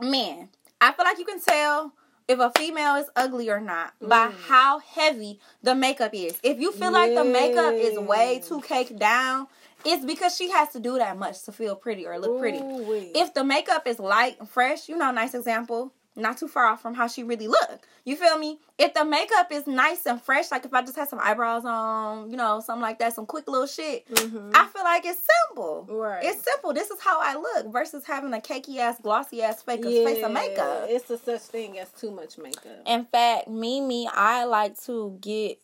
man. 0.00 0.48
I 0.80 0.92
feel 0.92 1.04
like 1.04 1.18
you 1.18 1.24
can 1.24 1.40
tell 1.40 1.92
if 2.28 2.38
a 2.38 2.52
female 2.56 2.96
is 2.96 3.06
ugly 3.16 3.48
or 3.50 3.60
not 3.60 3.94
by 4.00 4.28
Mm. 4.28 4.34
how 4.48 4.78
heavy 4.80 5.40
the 5.62 5.74
makeup 5.74 6.12
is. 6.14 6.38
If 6.42 6.60
you 6.60 6.72
feel 6.72 6.92
like 6.92 7.14
the 7.14 7.24
makeup 7.24 7.74
is 7.74 7.98
way 7.98 8.40
too 8.46 8.60
caked 8.60 8.96
down, 8.98 9.46
it's 9.84 10.04
because 10.04 10.36
she 10.36 10.50
has 10.50 10.68
to 10.70 10.80
do 10.80 10.98
that 10.98 11.16
much 11.16 11.42
to 11.44 11.52
feel 11.52 11.74
pretty 11.74 12.06
or 12.06 12.18
look 12.18 12.38
pretty. 12.38 12.58
Ooh-wee. 12.58 13.12
If 13.14 13.32
the 13.32 13.44
makeup 13.44 13.86
is 13.86 13.98
light 13.98 14.38
and 14.40 14.48
fresh, 14.48 14.88
you 14.88 14.96
know, 14.98 15.10
nice 15.10 15.34
example, 15.34 15.92
not 16.18 16.36
too 16.38 16.48
far 16.48 16.66
off 16.66 16.82
from 16.82 16.94
how 16.94 17.06
she 17.06 17.22
really 17.22 17.48
looked. 17.48 17.86
You 18.04 18.16
feel 18.16 18.38
me? 18.38 18.58
If 18.76 18.94
the 18.94 19.04
makeup 19.04 19.50
is 19.50 19.66
nice 19.66 20.06
and 20.06 20.20
fresh, 20.20 20.50
like 20.50 20.64
if 20.64 20.72
I 20.74 20.82
just 20.82 20.96
had 20.96 21.08
some 21.08 21.20
eyebrows 21.22 21.64
on, 21.64 22.30
you 22.30 22.36
know, 22.36 22.60
something 22.60 22.82
like 22.82 22.98
that, 22.98 23.14
some 23.14 23.26
quick 23.26 23.48
little 23.48 23.66
shit, 23.66 24.06
Mhm. 24.08 24.52
I 24.54 24.66
feel 24.66 24.84
like 24.84 25.04
it's 25.06 25.26
simple. 25.48 25.86
Right. 25.88 26.24
It's 26.24 26.42
simple. 26.42 26.72
This 26.72 26.90
is 26.90 27.00
how 27.00 27.20
I 27.20 27.34
look 27.34 27.72
versus 27.72 28.04
having 28.04 28.32
a 28.34 28.38
cakey 28.38 28.78
ass, 28.78 29.00
glossy 29.00 29.42
ass 29.42 29.62
fake 29.62 29.82
face 29.84 30.24
of 30.24 30.32
makeup. 30.32 30.86
It's 30.88 31.10
a 31.10 31.18
such 31.18 31.42
thing 31.42 31.78
as 31.78 31.90
too 31.92 32.10
much 32.10 32.38
makeup. 32.38 32.82
In 32.86 33.04
fact, 33.04 33.48
me, 33.48 34.08
I 34.12 34.44
like 34.44 34.80
to 34.82 35.16
get 35.20 35.60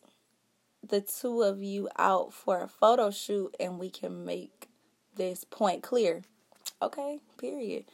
the 0.87 1.01
two 1.01 1.43
of 1.43 1.63
you 1.63 1.89
out 1.99 2.33
for 2.33 2.61
a 2.61 2.69
photo 2.69 3.11
shoot 3.11 3.55
and 3.59 3.79
we 3.79 3.89
can 3.91 4.25
make 4.25 4.69
this 5.15 5.45
point 5.45 5.83
clear. 5.83 6.23
Okay, 6.83 7.21
period. 7.39 7.87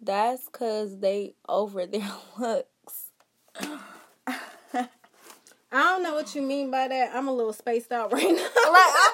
That's 0.00 0.46
because 0.46 0.98
they 0.98 1.34
over 1.48 1.86
their 1.86 2.10
looks. 2.38 3.10
I 5.72 5.82
don't 5.82 6.02
know 6.02 6.14
what 6.14 6.34
you 6.34 6.42
mean 6.42 6.70
by 6.70 6.88
that. 6.88 7.10
I'm 7.14 7.28
a 7.28 7.32
little 7.32 7.52
spaced 7.52 7.92
out 7.92 8.12
right 8.12 8.22
now. 8.22 8.30
Like, 8.30 8.40
I, 8.54 9.12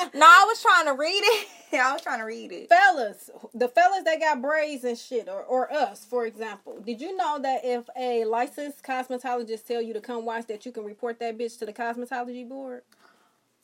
I, 0.00 0.08
no, 0.12 0.26
I 0.26 0.44
was 0.46 0.60
trying 0.60 0.86
to 0.86 0.92
read 0.92 1.20
it. 1.22 1.48
Yeah, 1.72 1.88
I 1.90 1.92
was 1.92 2.02
trying 2.02 2.18
to 2.18 2.24
read 2.24 2.52
it. 2.52 2.68
fellas, 2.68 3.30
the 3.54 3.68
fellas 3.68 4.02
that 4.04 4.20
got 4.20 4.42
braids 4.42 4.84
and 4.84 4.98
shit, 4.98 5.28
or, 5.28 5.42
or 5.42 5.72
us, 5.72 6.04
for 6.04 6.26
example, 6.26 6.78
did 6.84 7.00
you 7.00 7.16
know 7.16 7.38
that 7.40 7.60
if 7.64 7.88
a 7.96 8.24
licensed 8.24 8.82
cosmetologist 8.82 9.66
tell 9.66 9.80
you 9.80 9.94
to 9.94 10.00
come 10.00 10.26
watch, 10.26 10.46
that 10.48 10.66
you 10.66 10.72
can 10.72 10.84
report 10.84 11.20
that 11.20 11.38
bitch 11.38 11.58
to 11.60 11.66
the 11.66 11.72
cosmetology 11.72 12.46
board? 12.46 12.82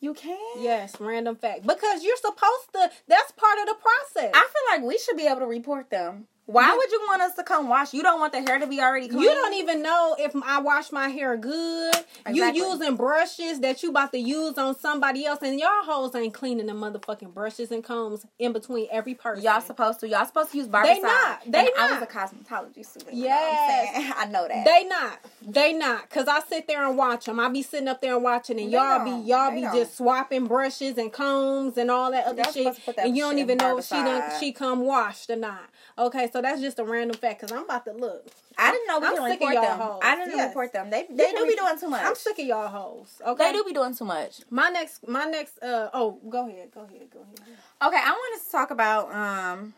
You 0.00 0.14
can? 0.14 0.38
Yes, 0.58 0.98
random 0.98 1.36
fact. 1.36 1.66
Because 1.66 2.02
you're 2.02 2.16
supposed 2.16 2.72
to. 2.72 2.90
That's 3.06 3.32
part 3.32 3.58
of 3.58 3.66
the 3.66 3.74
process. 3.74 4.30
I 4.34 4.48
feel 4.48 4.78
like 4.78 4.88
we 4.88 4.96
should 4.98 5.18
be 5.18 5.26
able 5.26 5.40
to 5.40 5.46
report 5.46 5.90
them. 5.90 6.26
Why 6.52 6.74
would 6.76 6.90
you 6.90 7.00
want 7.08 7.22
us 7.22 7.34
to 7.36 7.42
come 7.44 7.68
wash? 7.68 7.94
You 7.94 8.02
don't 8.02 8.18
want 8.20 8.32
the 8.32 8.40
hair 8.40 8.58
to 8.58 8.66
be 8.66 8.80
already 8.80 9.08
clean. 9.08 9.22
You 9.22 9.28
don't 9.30 9.54
even 9.54 9.82
know 9.82 10.16
if 10.18 10.32
I 10.44 10.60
wash 10.60 10.90
my 10.92 11.08
hair 11.08 11.36
good. 11.36 11.94
Exactly. 12.26 12.34
You 12.60 12.68
using 12.72 12.96
brushes 12.96 13.60
that 13.60 13.82
you 13.82 13.90
about 13.90 14.12
to 14.12 14.18
use 14.18 14.58
on 14.58 14.76
somebody 14.78 15.24
else, 15.26 15.40
and 15.42 15.58
y'all 15.60 15.68
hoes 15.84 16.14
ain't 16.14 16.34
cleaning 16.34 16.66
the 16.66 16.72
motherfucking 16.72 17.32
brushes 17.32 17.70
and 17.70 17.84
combs 17.84 18.26
in 18.38 18.52
between 18.52 18.88
every 18.90 19.14
person. 19.14 19.44
Y'all 19.44 19.60
supposed 19.60 20.00
to. 20.00 20.08
Y'all 20.08 20.26
supposed 20.26 20.50
to 20.52 20.58
use 20.58 20.66
barbicide. 20.68 20.84
They 20.94 21.00
not. 21.00 21.40
They 21.46 21.58
And 21.60 21.68
I 21.78 21.88
not. 21.88 22.00
was 22.00 22.08
a 22.08 22.12
cosmetology 22.12 22.84
student. 22.84 23.14
Yes. 23.14 23.16
You 23.16 23.26
know 23.28 23.34
what 23.36 23.96
I'm 23.96 24.02
saying? 24.02 24.12
I 24.18 24.24
know 24.26 24.48
that. 24.48 24.64
They 24.64 24.84
not. 24.84 25.18
They 25.42 25.72
not. 25.72 26.10
Cause 26.10 26.26
I 26.28 26.40
sit 26.40 26.66
there 26.66 26.86
and 26.86 26.96
watch 26.96 27.26
them. 27.26 27.38
I 27.40 27.48
be 27.48 27.62
sitting 27.62 27.88
up 27.88 28.00
there 28.00 28.14
and 28.14 28.24
watching, 28.24 28.58
and 28.60 28.68
They 28.68 28.72
y'all 28.76 29.04
don't. 29.04 29.22
be 29.22 29.28
y'all 29.28 29.50
They 29.50 29.56
be 29.56 29.62
don't. 29.62 29.74
just 29.76 29.96
swapping 29.96 30.46
brushes 30.46 30.98
and 30.98 31.12
combs 31.12 31.76
and 31.78 31.90
all 31.90 32.10
that 32.10 32.26
other 32.26 32.44
shit, 32.52 32.76
that 32.86 32.98
and 32.98 33.16
you 33.16 33.22
don't 33.22 33.38
even 33.38 33.56
know 33.58 33.78
if 33.78 33.84
she 33.86 33.94
done 33.94 34.22
she 34.40 34.52
come 34.52 34.80
washed 34.80 35.30
or 35.30 35.36
not. 35.36 35.60
Okay, 36.00 36.30
so 36.32 36.40
that's 36.40 36.62
just 36.62 36.78
a 36.78 36.84
random 36.84 37.16
fact. 37.16 37.42
Cause 37.42 37.52
I'm 37.52 37.64
about 37.64 37.84
to 37.84 37.92
look. 37.92 38.26
I 38.56 38.72
didn't 38.72 38.86
know 38.88 39.00
we 39.00 39.06
I'm 39.06 39.18
of 39.18 39.24
report 39.24 39.54
y'all 39.54 39.62
them. 39.62 39.78
hoes. 39.80 40.00
I 40.02 40.16
didn't 40.16 40.36
Yes. 40.36 40.48
report 40.48 40.72
them. 40.72 40.88
They 40.90 41.00
You 41.08 41.16
they 41.16 41.30
do 41.30 41.36
be 41.44 41.48
re- 41.50 41.56
doing 41.56 41.78
too 41.78 41.88
much. 41.88 42.02
I'm 42.06 42.14
sick 42.14 42.38
of 42.38 42.46
y'all 42.46 42.68
hoes. 42.68 43.20
Okay, 43.24 43.44
They 43.44 43.52
do 43.52 43.64
be 43.64 43.72
doing 43.74 43.94
too 43.94 44.06
much. 44.06 44.40
My 44.48 44.70
next, 44.70 45.06
my 45.06 45.24
next. 45.26 45.62
Uh 45.62 45.90
oh, 45.92 46.18
go 46.28 46.48
ahead, 46.48 46.70
go 46.72 46.80
ahead, 46.80 47.10
go 47.12 47.20
ahead. 47.20 47.58
Okay, 47.82 47.96
I 48.02 48.10
wanted 48.12 48.44
to 48.44 48.50
talk 48.50 48.70
about 48.70 49.14
um 49.14 49.74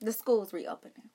the 0.00 0.12
schools 0.12 0.52
reopening. 0.52 1.10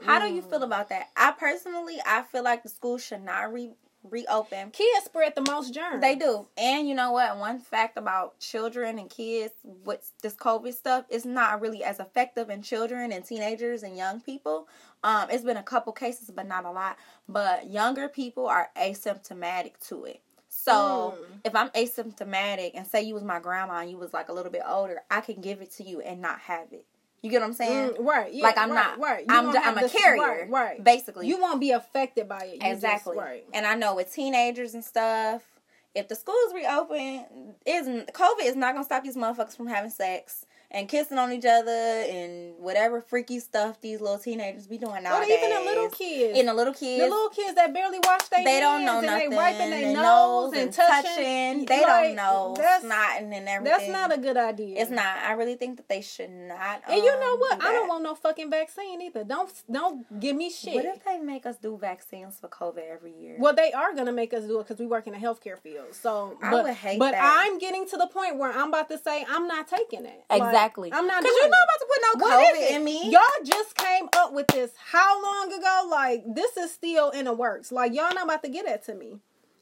How 0.00 0.20
do 0.20 0.32
you 0.32 0.42
Mm. 0.42 0.50
feel 0.50 0.62
about 0.62 0.90
that? 0.90 1.08
I 1.16 1.32
personally, 1.32 1.96
I 2.06 2.22
feel 2.22 2.44
like 2.44 2.62
the 2.62 2.68
schools 2.68 3.04
should 3.04 3.22
not 3.22 3.52
re 3.52 3.72
reopen. 4.04 4.70
Kids 4.70 5.04
spread 5.04 5.34
the 5.34 5.42
most 5.50 5.74
germs. 5.74 6.00
They 6.00 6.14
do. 6.14 6.46
And 6.56 6.88
you 6.88 6.94
know 6.94 7.12
what? 7.12 7.36
One 7.38 7.58
fact 7.58 7.98
about 7.98 8.38
children 8.38 8.98
and 8.98 9.10
kids 9.10 9.52
with 9.64 10.12
this 10.22 10.34
COVID 10.34 10.72
stuff 10.72 11.04
is 11.08 11.24
not 11.26 11.60
really 11.60 11.82
as 11.84 11.98
effective 12.00 12.50
in 12.50 12.62
children 12.62 13.12
and 13.12 13.24
teenagers 13.24 13.82
and 13.82 13.96
young 13.96 14.20
people. 14.20 14.68
Um, 15.02 15.28
it's 15.30 15.44
been 15.44 15.56
a 15.56 15.62
couple 15.62 15.92
cases, 15.92 16.30
but 16.34 16.46
not 16.46 16.64
a 16.64 16.70
lot. 16.70 16.96
But 17.28 17.70
younger 17.70 18.08
people 18.08 18.46
are 18.46 18.70
asymptomatic 18.76 19.72
to 19.88 20.04
it. 20.04 20.20
So 20.48 21.14
Mm. 21.18 21.40
if 21.44 21.54
I'm 21.54 21.68
asymptomatic 21.70 22.72
and 22.74 22.86
say 22.86 23.02
you 23.02 23.14
was 23.14 23.24
my 23.24 23.38
grandma 23.38 23.80
and 23.80 23.90
you 23.90 23.96
was 23.98 24.12
like 24.12 24.28
a 24.28 24.32
little 24.32 24.50
bit 24.52 24.62
older, 24.66 25.02
I 25.10 25.20
can 25.20 25.40
give 25.40 25.60
it 25.60 25.70
to 25.72 25.82
you 25.84 26.00
and 26.00 26.20
not 26.20 26.40
have 26.40 26.72
it. 26.72 26.84
You 27.22 27.30
get 27.30 27.40
what 27.40 27.48
I'm 27.48 27.52
saying? 27.54 27.90
Mm, 27.94 28.04
right. 28.06 28.32
Yeah, 28.32 28.44
like 28.44 28.58
I'm 28.58 28.70
right, 28.70 28.76
not. 28.76 28.98
Right. 29.00 29.24
I'm 29.28 29.48
I'm 29.48 29.78
a 29.78 29.88
carrier. 29.88 30.22
Right. 30.22 30.50
right. 30.50 30.84
Basically. 30.84 31.26
You 31.26 31.40
won't 31.40 31.60
be 31.60 31.72
affected 31.72 32.28
by 32.28 32.38
it. 32.44 32.54
You 32.54 32.60
just- 32.60 32.72
Exactly. 32.72 33.16
right. 33.16 33.44
And 33.52 33.66
I 33.66 33.74
know 33.74 33.94
with 33.96 34.12
teenagers 34.12 34.74
and 34.74 34.84
stuff, 34.84 35.42
if 35.94 36.06
the 36.06 36.14
schools 36.14 36.54
reopen, 36.54 37.54
isn't 37.66 38.12
COVID 38.12 38.44
is 38.44 38.54
not 38.56 38.74
gonna 38.74 38.84
stop 38.84 39.02
these 39.02 39.16
motherfuckers 39.16 39.56
from 39.56 39.66
having 39.66 39.90
sex 39.90 40.46
and 40.70 40.88
kissing 40.88 41.16
on 41.18 41.32
each 41.32 41.46
other 41.46 41.70
and 41.70 42.54
whatever 42.58 43.00
freaky 43.00 43.40
stuff 43.40 43.80
these 43.80 44.00
little 44.00 44.18
teenagers 44.18 44.66
be 44.66 44.76
doing 44.76 44.96
Or 44.96 45.00
nowadays. 45.00 45.30
even 45.38 45.50
the 45.50 45.60
little 45.70 45.88
kids. 45.88 46.38
In 46.38 46.46
the 46.46 46.54
little 46.54 46.74
kids. 46.74 47.02
the 47.02 47.08
little 47.08 47.30
kids 47.30 47.54
that 47.54 47.72
barely 47.72 47.98
wash 48.04 48.22
their 48.28 48.44
they 48.44 48.60
don't 48.60 48.84
know 48.84 48.98
and 48.98 49.06
nothing. 49.06 49.30
they 49.30 49.36
wiping 49.36 49.70
their 49.70 49.94
nose 49.94 50.52
nose 50.52 50.52
and 50.54 50.72
touching. 50.72 51.64
They 51.64 51.82
Like, 51.82 51.86
don't 51.86 52.16
know 52.16 52.54
That's, 52.56 52.84
snotting 52.84 53.32
and 53.32 53.48
everything. 53.48 53.64
that's 53.64 53.88
not 53.88 54.16
a 54.16 54.20
good 54.20 54.36
idea. 54.36 54.80
It's 54.80 54.90
not. 54.90 55.06
I 55.24 55.32
really 55.32 55.54
think 55.54 55.76
that 55.78 55.88
they 55.88 56.00
should 56.02 56.30
not. 56.30 56.82
And 56.88 56.96
you 57.02 57.18
know 57.20 57.34
um, 57.34 57.40
what? 57.40 57.60
do 57.60 57.66
I 57.66 57.72
don't 57.72 57.88
want 57.88 58.02
no 58.02 58.14
fucking 58.14 58.50
vaccine 58.50 59.00
either. 59.02 59.24
Don't 59.24 59.50
don't 59.70 60.20
give 60.20 60.36
me 60.36 60.50
shit. 60.50 60.74
What 60.74 60.84
if 60.84 61.04
they 61.04 61.18
make 61.18 61.46
us 61.46 61.56
do 61.56 61.76
vaccines 61.78 62.38
for 62.38 62.48
COVID 62.48 62.82
every 62.90 63.12
year? 63.12 63.36
Well, 63.38 63.54
they 63.54 63.72
are 63.72 63.94
gonna 63.94 64.12
make 64.12 64.34
us 64.34 64.44
do 64.44 64.60
it 64.60 64.64
because 64.64 64.78
we 64.78 64.86
work 64.86 65.06
in 65.06 65.12
the 65.14 65.18
healthcare 65.18 65.58
field. 65.58 65.94
So, 65.94 66.36
I 66.42 66.50
but, 66.50 66.64
would 66.64 66.74
hate 66.74 66.98
but 66.98 67.12
that. 67.12 67.44
I'm 67.46 67.58
getting 67.58 67.86
to 67.88 67.96
the 67.96 68.06
point 68.06 68.36
where 68.38 68.52
I'm 68.52 68.68
about 68.68 68.88
to 68.90 68.98
say 68.98 69.24
I'm 69.28 69.46
not 69.46 69.68
taking 69.68 70.04
it. 70.04 70.24
Like, 70.30 70.42
Exactly. 70.58 70.92
I'm 70.92 71.06
not 71.06 71.22
Because 71.22 71.36
you're 71.40 71.48
not 71.48 71.58
about 71.64 71.80
to 71.80 71.86
put 71.88 72.20
no 72.20 72.26
COVID 72.36 72.70
in 72.76 72.84
me. 72.84 73.10
Y'all 73.10 73.22
just 73.44 73.74
came 73.76 74.08
up 74.16 74.32
with 74.32 74.46
this 74.48 74.70
how 74.90 75.22
long 75.22 75.52
ago? 75.52 75.88
Like 75.90 76.24
this 76.34 76.56
is 76.56 76.72
still 76.72 77.10
in 77.10 77.24
the 77.26 77.32
works. 77.32 77.70
Like 77.72 77.92
y'all 77.94 78.12
not 78.14 78.24
about 78.24 78.42
to 78.44 78.48
get 78.50 78.66
that 78.66 78.84
to 78.86 78.94
me. 78.94 79.18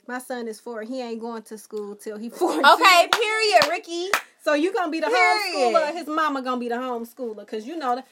My 0.09 0.19
son 0.19 0.47
is 0.47 0.61
four. 0.61 0.83
He 0.83 1.01
ain't 1.03 1.21
going 1.21 1.43
to 1.45 1.59
school 1.59 1.97
till 1.97 2.17
he 2.17 2.29
four. 2.31 2.53
Okay, 2.53 3.09
period, 3.13 3.67
Ricky. 3.71 4.09
So 4.43 4.55
you 4.55 4.73
gonna 4.73 4.91
be 4.93 5.01
the 5.01 5.09
Period. 5.09 5.75
homeschooler? 5.75 5.93
His 5.95 6.07
mama 6.07 6.43
gonna 6.43 6.61
be 6.61 6.69
the 6.69 6.77
homeschooler? 6.77 7.47
Cause 7.47 7.67
you 7.67 7.77
know 7.77 7.97
that. 7.97 8.07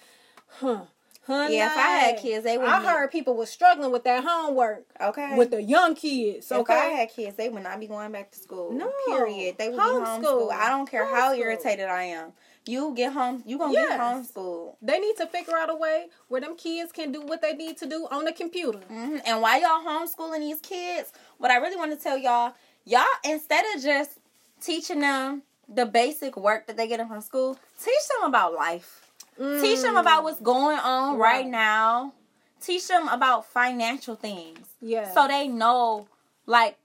Huh. 0.48 0.82
Honey, 1.26 1.56
Yeah, 1.56 1.70
if 1.72 1.78
I 1.78 1.80
had 1.80 2.18
kids, 2.18 2.44
they 2.44 2.58
would. 2.58 2.66
I 2.68 2.82
heard 2.84 3.10
people 3.10 3.34
were 3.34 3.46
struggling 3.46 3.90
with 3.90 4.04
that 4.04 4.22
homework 4.26 4.84
Okay. 5.00 5.36
with 5.38 5.52
the 5.52 5.62
young 5.62 5.94
kids. 5.94 6.52
Okay. 6.52 6.60
If 6.74 6.78
I 6.78 6.84
had 6.88 7.10
kids, 7.14 7.36
they 7.36 7.48
would 7.48 7.62
not 7.62 7.80
be 7.80 7.86
going 7.86 8.12
back 8.12 8.30
to 8.32 8.38
school. 8.38 8.72
No. 8.72 8.92
Period. 9.06 9.56
They 9.56 9.70
would 9.70 9.78
Homeschool. 9.80 10.20
be 10.20 10.26
homeschooled. 10.26 10.52
I 10.52 10.68
don't 10.68 10.90
care 10.90 11.06
how 11.06 11.32
irritated 11.32 11.86
I 11.86 12.02
am. 12.04 12.32
You 12.66 12.94
get 12.96 13.12
home. 13.12 13.42
You 13.46 13.58
gonna 13.58 13.74
Yes. 13.74 13.88
get 13.88 14.00
homeschooled. 14.00 14.76
They 14.80 14.98
need 14.98 15.16
to 15.18 15.26
figure 15.26 15.56
out 15.56 15.68
a 15.70 15.74
way 15.74 16.06
where 16.28 16.40
them 16.40 16.56
kids 16.56 16.92
can 16.92 17.12
do 17.12 17.20
what 17.20 17.42
they 17.42 17.52
need 17.52 17.76
to 17.78 17.86
do 17.86 18.08
on 18.10 18.24
the 18.24 18.32
computer. 18.32 18.78
hmm 18.78 19.18
And 19.26 19.42
while 19.42 19.60
y'all 19.60 19.84
homeschooling 19.84 20.40
these 20.40 20.60
kids, 20.60 21.12
what 21.38 21.50
I 21.50 21.56
really 21.56 21.76
want 21.76 21.90
to 21.92 21.96
tell 22.02 22.16
y'all, 22.16 22.54
y'all 22.84 23.04
instead 23.24 23.64
of 23.74 23.82
just 23.82 24.18
teaching 24.60 25.00
them 25.00 25.42
the 25.68 25.84
basic 25.86 26.36
work 26.36 26.66
that 26.66 26.76
they 26.76 26.86
get 26.88 27.00
in 27.00 27.08
from 27.08 27.20
school, 27.20 27.58
teach 27.82 28.08
them 28.18 28.28
about 28.28 28.54
life. 28.54 29.00
Teach 29.36 29.82
them 29.82 29.96
about 29.96 30.22
what's 30.22 30.40
going 30.40 30.78
on 30.78 31.18
right, 31.18 31.42
Right. 31.42 31.46
now. 31.46 32.12
Teach 32.60 32.86
them 32.88 33.08
about 33.08 33.44
financial 33.44 34.14
things. 34.14 34.68
Yeah. 34.80 35.12
So 35.12 35.26
they 35.28 35.48
know, 35.48 36.06
like, 36.46 36.78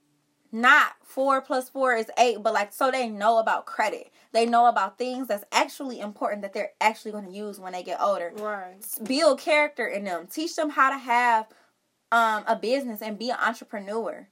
not 0.51 0.93
four 1.03 1.41
plus 1.41 1.69
four 1.69 1.93
is 1.95 2.09
eight, 2.17 2.41
but 2.41 2.53
like, 2.53 2.73
so 2.73 2.89
they 2.91 3.07
know 3.07 3.37
about 3.37 3.65
credit. 3.65 4.11
They 4.31 4.45
know 4.45 4.67
about 4.67 4.97
things 4.97 5.27
that's 5.27 5.43
actually 5.51 5.99
important 5.99 6.43
that 6.43 6.53
they're 6.53 6.71
actually 6.79 7.11
going 7.11 7.25
to 7.25 7.31
use 7.31 7.59
when 7.59 7.73
they 7.73 7.83
get 7.83 7.99
older. 8.01 8.31
right. 8.35 8.75
Build 9.03 9.39
character 9.39 9.87
in 9.87 10.03
them. 10.03 10.27
Teach 10.27 10.55
them 10.55 10.69
how 10.69 10.91
to 10.91 10.97
have 10.97 11.47
um, 12.11 12.43
a 12.47 12.55
business 12.55 13.01
and 13.01 13.17
be 13.17 13.29
an 13.31 13.37
entrepreneur. 13.43 14.27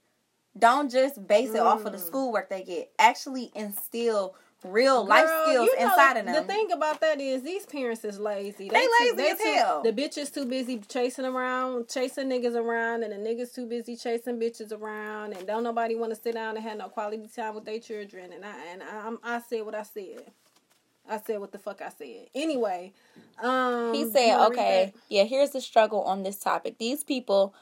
Don't 0.58 0.90
just 0.90 1.24
base 1.26 1.50
it 1.50 1.60
off 1.60 1.84
of 1.84 1.92
the 1.92 1.98
Mm. 1.98 2.06
schoolwork 2.06 2.48
they 2.48 2.62
get. 2.64 2.90
Actually 2.98 3.50
instill 3.54 4.34
real 4.64 5.06
life 5.06 5.28
skills 5.44 5.68
you 5.68 5.78
know, 5.78 5.84
inside 5.86 6.16
of 6.16 6.26
them. 6.26 6.34
The 6.34 6.42
thing 6.42 6.72
about 6.72 7.00
that 7.00 7.20
is 7.20 7.42
these 7.42 7.64
parents 7.64 8.04
is 8.04 8.18
lazy. 8.18 8.68
They 8.68 8.80
too- 8.80 8.90
lazy 9.00 9.28
as 9.28 9.38
too- 9.38 9.44
hell. 9.54 9.82
The 9.82 9.92
bitch 9.92 10.18
is 10.18 10.30
too 10.30 10.46
busy 10.46 10.78
chasing 10.88 11.24
around, 11.24 11.88
chasing 11.88 12.28
niggas 12.28 12.56
around, 12.56 13.02
and 13.04 13.12
the 13.12 13.16
niggas 13.16 13.54
too 13.54 13.66
busy 13.66 13.96
chasing 13.96 14.38
bitches 14.38 14.72
around, 14.72 15.34
and 15.34 15.46
don't 15.46 15.62
nobody 15.62 15.94
want 15.94 16.14
to 16.14 16.20
sit 16.20 16.34
down 16.34 16.56
and 16.56 16.64
have 16.64 16.78
no 16.78 16.88
quality 16.88 17.28
time 17.34 17.54
with 17.54 17.64
their 17.64 17.78
children. 17.78 18.32
And 18.32 18.44
I 18.44 18.54
and 18.72 18.82
I, 18.82 19.06
I'm, 19.06 19.18
I 19.22 19.40
said 19.40 19.64
what 19.64 19.74
I 19.74 19.84
said. 19.84 20.22
I 21.10 21.18
said 21.18 21.40
what 21.40 21.52
the 21.52 21.58
fuck 21.58 21.80
I 21.80 21.88
said. 21.88 22.26
Anyway, 22.34 22.92
um, 23.42 23.94
He 23.94 24.04
said, 24.10 24.46
okay, 24.48 24.92
yeah, 25.08 25.24
here's 25.24 25.50
the 25.50 25.60
struggle 25.60 26.02
on 26.02 26.22
this 26.22 26.38
topic. 26.38 26.76
These 26.78 27.02
people, 27.02 27.54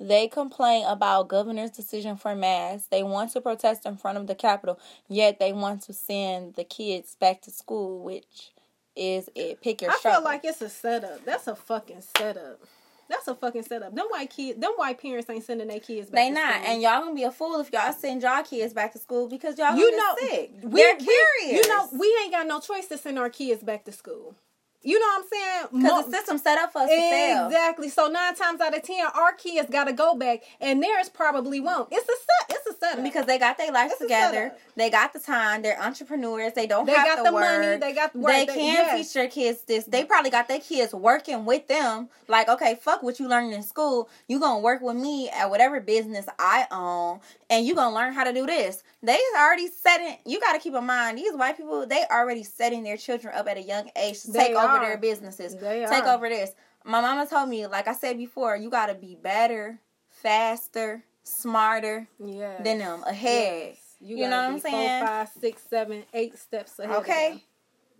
they 0.00 0.26
complain 0.28 0.84
about 0.86 1.28
governor's 1.28 1.70
decision 1.70 2.16
for 2.16 2.34
masks. 2.34 2.88
They 2.90 3.02
want 3.02 3.32
to 3.32 3.40
protest 3.40 3.86
in 3.86 3.96
front 3.96 4.18
of 4.18 4.26
the 4.26 4.34
Capitol, 4.34 4.78
yet 5.08 5.38
they 5.38 5.52
want 5.52 5.82
to 5.82 5.92
send 5.92 6.54
the 6.54 6.64
kids 6.64 7.14
back 7.20 7.40
to 7.42 7.50
school, 7.50 8.02
which 8.02 8.52
is 8.96 9.28
it. 9.34 9.60
Pick 9.62 9.82
your 9.82 9.90
I 9.90 9.94
struggle. 9.96 10.20
feel 10.20 10.24
like 10.24 10.44
it's 10.44 10.60
a 10.60 10.68
setup. 10.68 11.24
That's 11.24 11.46
a 11.46 11.54
fucking 11.54 12.02
setup. 12.16 12.60
That's 13.08 13.28
a 13.28 13.34
fucking 13.34 13.64
setup. 13.64 13.94
Them 13.94 14.06
white 14.08 14.30
kids, 14.30 14.58
them 14.58 14.72
white 14.76 14.98
parents 15.00 15.28
ain't 15.28 15.44
sending 15.44 15.68
their 15.68 15.80
kids 15.80 16.08
back. 16.08 16.14
they 16.24 16.30
not, 16.30 16.54
school. 16.62 16.66
and 16.72 16.82
y'all 16.82 17.00
gonna 17.02 17.14
be 17.14 17.24
a 17.24 17.30
fool 17.30 17.60
if 17.60 17.70
y'all 17.72 17.92
send 17.92 18.22
y'all 18.22 18.42
kids 18.42 18.72
back 18.72 18.92
to 18.94 18.98
school 18.98 19.28
because 19.28 19.58
y'all 19.58 19.76
you 19.76 19.90
gonna 19.90 19.96
know, 19.96 20.14
sick. 20.30 20.50
we, 20.62 20.80
They're 20.80 20.96
we- 20.96 21.04
curious. 21.04 21.66
You 21.66 21.68
know, 21.68 21.88
we 21.92 22.18
ain't 22.22 22.32
got 22.32 22.46
no 22.46 22.58
choice 22.60 22.86
to 22.86 22.96
send 22.96 23.18
our 23.18 23.28
kids 23.28 23.62
back 23.62 23.84
to 23.84 23.92
school. 23.92 24.34
You 24.82 24.98
know 24.98 25.06
what 25.06 25.22
I'm 25.22 25.28
saying? 25.30 25.82
because 25.82 26.06
the 26.06 26.12
system 26.12 26.38
set 26.38 26.58
up 26.58 26.72
for 26.72 26.80
us 26.80 26.88
to 26.88 26.96
fail. 26.96 27.46
Exactly. 27.46 27.88
So 27.88 28.08
nine 28.08 28.34
times 28.34 28.60
out 28.60 28.76
of 28.76 28.82
ten, 28.82 29.06
our 29.14 29.32
kids 29.32 29.70
got 29.70 29.84
to 29.84 29.92
go 29.92 30.14
back, 30.14 30.42
and 30.60 30.82
theirs 30.82 31.08
probably 31.08 31.60
won't. 31.60 31.88
It's 31.92 32.04
a 32.04 32.12
set. 32.12 32.56
It's 32.56 32.66
a 32.66 32.78
setup 32.78 33.04
Because 33.04 33.26
they 33.26 33.38
got 33.38 33.58
their 33.58 33.72
lives 33.72 33.94
together, 34.00 34.52
they 34.76 34.90
got 34.90 35.12
the 35.12 35.20
time. 35.20 35.62
They're 35.62 35.80
entrepreneurs. 35.80 36.52
They 36.54 36.66
don't 36.66 36.86
they 36.86 36.92
have 36.92 37.06
got 37.06 37.16
to 37.16 37.22
the 37.30 37.32
work. 37.32 37.44
money. 37.44 37.76
They 37.76 37.92
got 37.92 38.12
the 38.12 38.18
work. 38.18 38.32
they 38.32 38.46
can 38.46 38.56
yes. 38.58 39.06
teach 39.06 39.14
their 39.14 39.28
kids 39.28 39.62
this. 39.62 39.84
They 39.84 40.04
probably 40.04 40.30
got 40.30 40.48
their 40.48 40.60
kids 40.60 40.92
working 40.92 41.44
with 41.44 41.68
them. 41.68 42.08
Like, 42.28 42.48
okay, 42.48 42.76
fuck 42.80 43.02
what 43.02 43.20
you 43.20 43.28
learning 43.28 43.52
in 43.52 43.62
school. 43.62 44.08
You 44.26 44.40
gonna 44.40 44.60
work 44.60 44.82
with 44.82 44.96
me 44.96 45.28
at 45.28 45.48
whatever 45.48 45.80
business 45.80 46.26
I 46.38 46.66
own, 46.70 47.20
and 47.48 47.64
you 47.64 47.74
gonna 47.74 47.94
learn 47.94 48.14
how 48.14 48.24
to 48.24 48.32
do 48.32 48.46
this. 48.46 48.82
They 49.02 49.18
already 49.36 49.66
setting. 49.68 50.16
You 50.24 50.38
got 50.40 50.52
to 50.52 50.58
keep 50.60 50.74
in 50.74 50.84
mind 50.86 51.18
these 51.18 51.32
white 51.34 51.56
people. 51.56 51.86
They 51.86 52.04
already 52.10 52.44
setting 52.44 52.84
their 52.84 52.96
children 52.96 53.34
up 53.36 53.48
at 53.48 53.56
a 53.56 53.62
young 53.62 53.90
age 53.96 54.22
to 54.22 54.30
They 54.32 54.38
take 54.48 54.56
over 54.56 54.78
their 54.78 54.96
businesses. 54.98 55.56
They 55.56 55.84
take 55.88 56.04
are. 56.04 56.14
over 56.14 56.28
this. 56.28 56.52
My 56.84 57.00
mama 57.00 57.26
told 57.26 57.48
me, 57.48 57.66
like 57.66 57.88
I 57.88 57.94
said 57.94 58.16
before, 58.18 58.56
you 58.56 58.70
got 58.70 58.86
to 58.86 58.94
be 58.94 59.16
better, 59.20 59.80
faster, 60.08 61.04
smarter 61.24 62.06
Yes. 62.24 62.62
than 62.64 62.78
them 62.78 63.02
ahead. 63.04 63.66
Yes. 63.70 63.76
You, 64.00 64.16
You 64.18 64.24
know 64.28 64.36
what 64.36 64.50
I'm 64.50 64.60
saying? 64.60 65.00
Four, 65.00 65.06
five, 65.08 65.28
six, 65.40 65.62
seven, 65.68 66.04
eight 66.12 66.36
steps 66.38 66.78
ahead. 66.78 66.96
Okay. 66.96 67.42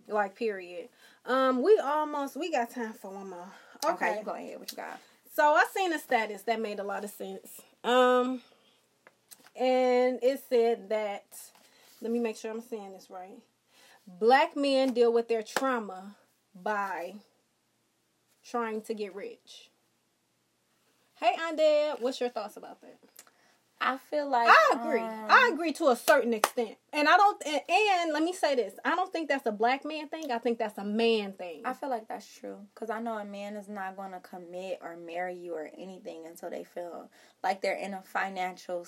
Like 0.07 0.35
period. 0.35 0.89
Um, 1.25 1.61
we 1.61 1.77
almost 1.79 2.35
we 2.35 2.51
got 2.51 2.69
time 2.71 2.93
for 2.93 3.11
one 3.11 3.29
more. 3.29 3.47
Okay, 3.85 3.93
Okay. 3.93 4.17
you 4.19 4.25
go 4.25 4.31
ahead. 4.33 4.59
What 4.59 4.69
you 4.71 4.75
got? 4.77 4.99
So 5.33 5.43
I 5.53 5.63
seen 5.73 5.93
a 5.93 5.99
status 5.99 6.41
that 6.43 6.59
made 6.61 6.79
a 6.79 6.83
lot 6.83 7.03
of 7.05 7.09
sense. 7.09 7.61
Um, 7.85 8.41
and 9.55 10.19
it 10.21 10.43
said 10.49 10.89
that 10.89 11.25
let 12.01 12.11
me 12.11 12.19
make 12.19 12.35
sure 12.35 12.51
I'm 12.51 12.61
saying 12.61 12.93
this 12.93 13.09
right. 13.09 13.39
Black 14.05 14.55
men 14.57 14.93
deal 14.93 15.13
with 15.13 15.27
their 15.29 15.43
trauma 15.43 16.15
by 16.53 17.15
trying 18.43 18.81
to 18.81 18.93
get 18.93 19.15
rich. 19.15 19.69
Hey, 21.15 21.37
Aunt 21.41 21.57
Deb, 21.57 21.97
what's 22.01 22.19
your 22.19 22.29
thoughts 22.29 22.57
about 22.57 22.81
that? 22.81 22.97
I 23.79 23.97
feel 23.97 24.29
like 24.29 24.47
I 24.49 24.75
agree. 24.75 25.01
um, 25.01 25.25
I 25.29 25.49
agree 25.53 25.73
to 25.73 25.89
a 25.89 25.95
certain 25.95 26.33
extent, 26.33 26.75
and 26.93 27.07
I 27.07 27.17
don't. 27.17 27.43
And, 27.45 27.61
and 27.69 28.13
let 28.13 28.23
me 28.23 28.31
say 28.31 28.55
this: 28.55 28.73
I 28.85 28.95
don't 28.95 29.11
think 29.11 29.27
that's 29.27 29.45
a 29.45 29.51
black 29.51 29.83
man 29.83 30.07
thing. 30.07 30.31
I 30.31 30.37
think 30.37 30.57
that's 30.57 30.77
a 30.77 30.85
man 30.85 31.33
thing. 31.33 31.63
I 31.65 31.73
feel 31.73 31.89
like 31.89 32.07
that's 32.07 32.25
true 32.25 32.59
because 32.73 32.89
I 32.89 33.01
know 33.01 33.17
a 33.17 33.25
man 33.25 33.55
is 33.57 33.67
not 33.67 33.97
going 33.97 34.11
to 34.11 34.21
commit 34.21 34.79
or 34.81 34.95
marry 34.95 35.35
you 35.35 35.53
or 35.53 35.69
anything 35.77 36.25
until 36.27 36.49
they 36.49 36.63
feel 36.63 37.09
like 37.43 37.61
they're 37.61 37.75
in 37.75 37.93
a 37.93 38.01
financial 38.01 38.85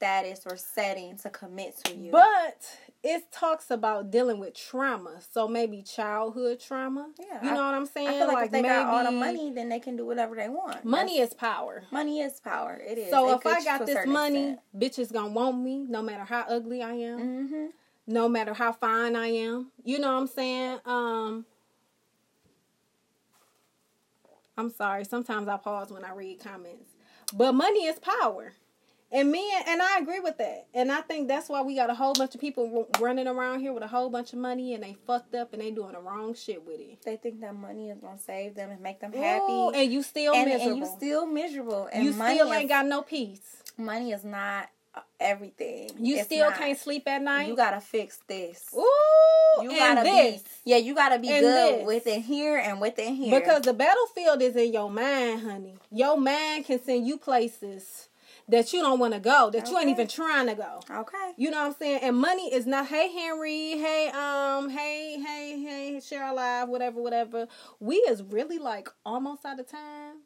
status 0.00 0.46
or 0.46 0.56
setting 0.56 1.14
to 1.18 1.28
commit 1.28 1.76
to 1.84 1.94
you. 1.94 2.10
But 2.10 2.64
it 3.02 3.30
talks 3.30 3.70
about 3.70 4.10
dealing 4.10 4.38
with 4.40 4.54
trauma, 4.54 5.20
so 5.30 5.46
maybe 5.46 5.82
childhood 5.82 6.58
trauma. 6.58 7.10
Yeah, 7.18 7.42
you 7.44 7.50
I- 7.50 7.54
know 7.54 7.64
what 7.66 7.74
I'm 7.74 7.84
saying? 7.84 8.08
I 8.08 8.12
feel 8.12 8.26
like, 8.28 8.46
if 8.46 8.50
they 8.52 8.62
got 8.62 8.86
all 8.86 9.04
the 9.04 9.10
money, 9.10 9.52
then 9.54 9.68
they 9.68 9.78
can 9.78 9.96
do 9.96 10.06
whatever 10.06 10.34
they 10.34 10.48
want. 10.48 10.86
Money 10.86 11.18
That's- 11.18 11.32
is 11.32 11.34
power. 11.34 11.82
money 11.90 12.20
is 12.20 12.40
power. 12.40 12.80
It 12.82 12.96
is. 12.96 13.10
So 13.10 13.28
It 13.28 13.34
if 13.36 13.46
I 13.46 13.50
gets 13.54 13.64
you 13.66 13.72
to 13.72 13.78
got 13.78 13.86
this 13.86 14.06
money, 14.06 14.56
bitches 14.74 15.12
gonna 15.12 15.28
want 15.32 15.58
me, 15.58 15.84
no 15.86 16.00
matter 16.00 16.24
how 16.24 16.46
ugly 16.48 16.82
I 16.82 16.92
am, 16.94 17.20
mm-hmm. 17.20 17.66
no 18.06 18.26
matter 18.26 18.54
how 18.54 18.72
fine 18.72 19.14
I 19.16 19.26
am. 19.26 19.70
You 19.84 19.98
know 19.98 20.14
what 20.14 20.20
I'm 20.22 20.26
saying? 20.28 20.78
Um. 20.86 21.44
I'm 24.56 24.70
sorry. 24.70 25.04
Sometimes 25.04 25.46
I 25.48 25.56
pause 25.58 25.90
when 25.90 26.04
I 26.04 26.12
read 26.12 26.40
comments, 26.40 26.90
but 27.34 27.52
money 27.52 27.84
is 27.86 27.98
power. 27.98 28.52
And 29.12 29.32
men, 29.32 29.42
and 29.66 29.82
I 29.82 29.98
agree 30.00 30.20
with 30.20 30.38
that. 30.38 30.66
And 30.72 30.92
I 30.92 31.00
think 31.00 31.26
that's 31.26 31.48
why 31.48 31.62
we 31.62 31.74
got 31.74 31.90
a 31.90 31.94
whole 31.94 32.12
bunch 32.14 32.34
of 32.36 32.40
people 32.40 32.88
running 33.00 33.26
around 33.26 33.58
here 33.60 33.72
with 33.72 33.82
a 33.82 33.88
whole 33.88 34.08
bunch 34.08 34.32
of 34.32 34.38
money 34.38 34.72
and 34.74 34.84
they 34.84 34.96
fucked 35.06 35.34
up 35.34 35.52
and 35.52 35.60
they 35.60 35.72
doing 35.72 35.92
the 35.92 36.00
wrong 36.00 36.32
shit 36.34 36.64
with 36.64 36.78
it. 36.78 37.02
They 37.04 37.16
think 37.16 37.40
that 37.40 37.56
money 37.56 37.90
is 37.90 37.98
gonna 37.98 38.18
save 38.18 38.54
them 38.54 38.70
and 38.70 38.80
make 38.80 39.00
them 39.00 39.12
happy, 39.12 39.52
Ooh, 39.52 39.70
and 39.70 39.92
you 39.92 40.04
still 40.04 40.32
and, 40.32 40.46
miserable. 40.48 40.68
and 40.70 40.78
you 40.78 40.86
still 40.96 41.26
miserable. 41.26 41.88
And 41.92 42.04
you 42.04 42.12
money 42.12 42.36
still 42.36 42.52
is, 42.52 42.58
ain't 42.58 42.68
got 42.68 42.86
no 42.86 43.02
peace. 43.02 43.62
money 43.76 44.12
is 44.12 44.22
not 44.24 44.68
uh, 44.94 45.00
everything. 45.18 45.90
You 45.98 46.16
It's 46.16 46.26
still 46.26 46.48
not. 46.50 46.58
can't 46.58 46.78
sleep 46.78 47.08
at 47.08 47.20
night. 47.22 47.48
You 47.48 47.56
gotta 47.56 47.80
fix 47.80 48.20
this. 48.28 48.66
Ooh, 48.76 49.62
You 49.62 49.70
and 49.70 49.78
gotta 49.78 50.02
this. 50.02 50.42
be 50.42 50.48
yeah. 50.66 50.76
You 50.76 50.94
gotta 50.94 51.18
be 51.18 51.30
And 51.30 51.40
good 51.40 51.78
this. 51.80 51.86
within 51.86 52.22
here 52.22 52.58
and 52.58 52.80
within 52.80 53.14
here 53.16 53.40
Because 53.40 53.62
the 53.62 53.72
battlefield 53.72 54.40
is 54.40 54.54
in 54.54 54.72
your 54.72 54.88
mind, 54.90 55.42
honey. 55.42 55.74
Your 55.90 56.16
mind 56.16 56.66
can 56.66 56.80
send 56.82 57.06
you 57.08 57.16
places 57.18 58.08
that 58.50 58.72
you 58.72 58.80
don't 58.80 58.98
want 58.98 59.14
to 59.14 59.20
go, 59.20 59.50
that 59.50 59.68
you 59.68 59.78
ain't 59.78 59.88
even 59.88 60.06
trying 60.08 60.46
to 60.46 60.54
go. 60.54 60.80
okay. 60.90 61.32
You 61.36 61.50
know 61.50 61.58
what 61.60 61.66
I'm 61.68 61.74
saying? 61.78 62.00
And 62.02 62.16
money 62.16 62.52
is 62.52 62.66
not, 62.66 62.86
hey 62.88 63.10
Henry, 63.12 63.78
hey 63.78 64.08
um, 64.14 64.68
hey 64.70 65.18
hey 65.20 65.60
hey 65.62 66.00
share 66.00 66.28
alive, 66.30 66.68
whatever, 66.68 67.00
whatever. 67.02 67.46
We 67.78 67.96
is 67.96 68.22
really 68.22 68.58
like 68.58 68.88
almost 69.06 69.44
out 69.44 69.58
of 69.60 69.66
time, 69.70 70.16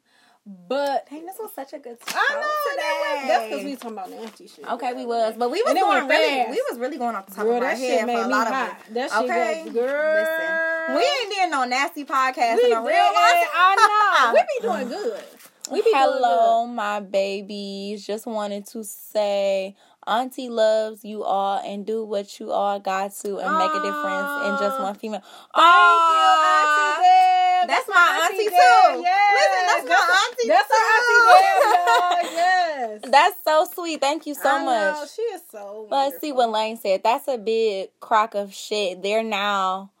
but 0.45 1.07
Dang, 1.09 1.25
this 1.25 1.37
was 1.39 1.51
such 1.53 1.73
a 1.73 1.79
good. 1.79 1.99
Time. 2.01 2.19
I 2.19 2.27
show 2.29 2.35
know 2.35 2.41
that 2.75 3.15
today. 3.21 3.27
that's 3.27 3.43
because 3.49 3.63
we 3.65 3.75
talking 3.75 3.91
about 3.97 4.09
nasty 4.11 4.47
shit. 4.47 4.65
Okay, 4.73 4.93
we 4.93 5.05
was, 5.05 5.35
but 5.37 5.49
we 5.51 5.61
was 5.63 5.71
And 5.71 5.79
going 5.79 6.07
really. 6.07 6.35
fast. 6.43 6.49
We 6.51 6.63
was 6.69 6.79
really 6.79 6.97
going 6.97 7.15
off 7.15 7.25
the 7.27 7.35
top 7.35 7.45
Girl, 7.45 7.57
of 7.57 7.63
our 7.63 7.75
head 7.75 8.05
for 8.05 8.11
a 8.11 8.27
lot 8.27 8.47
hot. 8.47 8.71
of 8.71 8.87
it. 8.89 8.93
That 8.93 9.11
shit 9.11 9.19
okay, 9.29 9.63
was- 9.65 9.73
girl. 9.73 10.21
listen, 10.21 10.95
we 10.97 11.01
ain't 11.03 11.29
did 11.31 11.51
no 11.51 11.65
nasty 11.65 12.05
podcast 12.05 12.57
We 12.57 12.65
in 12.65 12.73
a 12.73 12.81
real 12.81 12.87
life. 12.87 13.49
I 13.55 13.75
know. 13.75 14.33
We 14.33 14.41
be 14.59 14.67
doing 14.67 14.87
good. 14.87 15.23
We 15.71 15.81
be 15.81 15.85
doing 15.85 15.95
Hello, 15.95 16.67
my 16.67 16.99
babies. 16.99 18.05
Just 18.05 18.25
wanted 18.27 18.67
to 18.67 18.83
say 18.83 19.75
Auntie 20.07 20.49
loves 20.49 21.03
you 21.03 21.23
all 21.23 21.59
and 21.65 21.85
do 21.85 22.05
what 22.05 22.39
you 22.39 22.51
all 22.51 22.79
got 22.79 23.11
to 23.17 23.37
and 23.39 23.57
make 23.57 23.71
a 23.71 23.81
difference 23.81 24.31
in 24.45 24.57
just 24.59 24.79
one 24.79 24.93
female. 24.95 25.21
Thank 25.21 25.65
you, 26.05 26.21
Auntie 26.45 27.01
Deb. 27.01 27.67
That's 27.67 27.87
my 27.89 28.29
auntie, 28.29 28.43
Deb. 28.45 28.53
too. 28.53 29.01
Yes. 29.01 29.33
Listen, 29.41 29.65
that's 29.65 29.89
my 29.89 30.27
auntie 30.29 30.47
That's 30.47 30.67
too. 30.67 30.75
our 30.75 30.85
auntie 30.95 31.21
Deb. 31.25 32.35
Yes. 32.35 33.01
That's 33.09 33.35
so 33.43 33.67
sweet. 33.73 33.99
Thank 34.01 34.25
you 34.27 34.35
so 34.35 34.49
I 34.49 34.59
know, 34.59 34.65
much. 34.99 35.09
She 35.15 35.21
is 35.21 35.41
so. 35.51 35.87
But 35.89 36.19
see 36.21 36.31
what 36.31 36.49
Lane 36.51 36.77
said. 36.77 37.01
That's 37.03 37.27
a 37.27 37.37
big 37.37 37.89
crock 37.99 38.35
of 38.35 38.53
shit. 38.53 39.01
They're 39.01 39.23
now. 39.23 39.91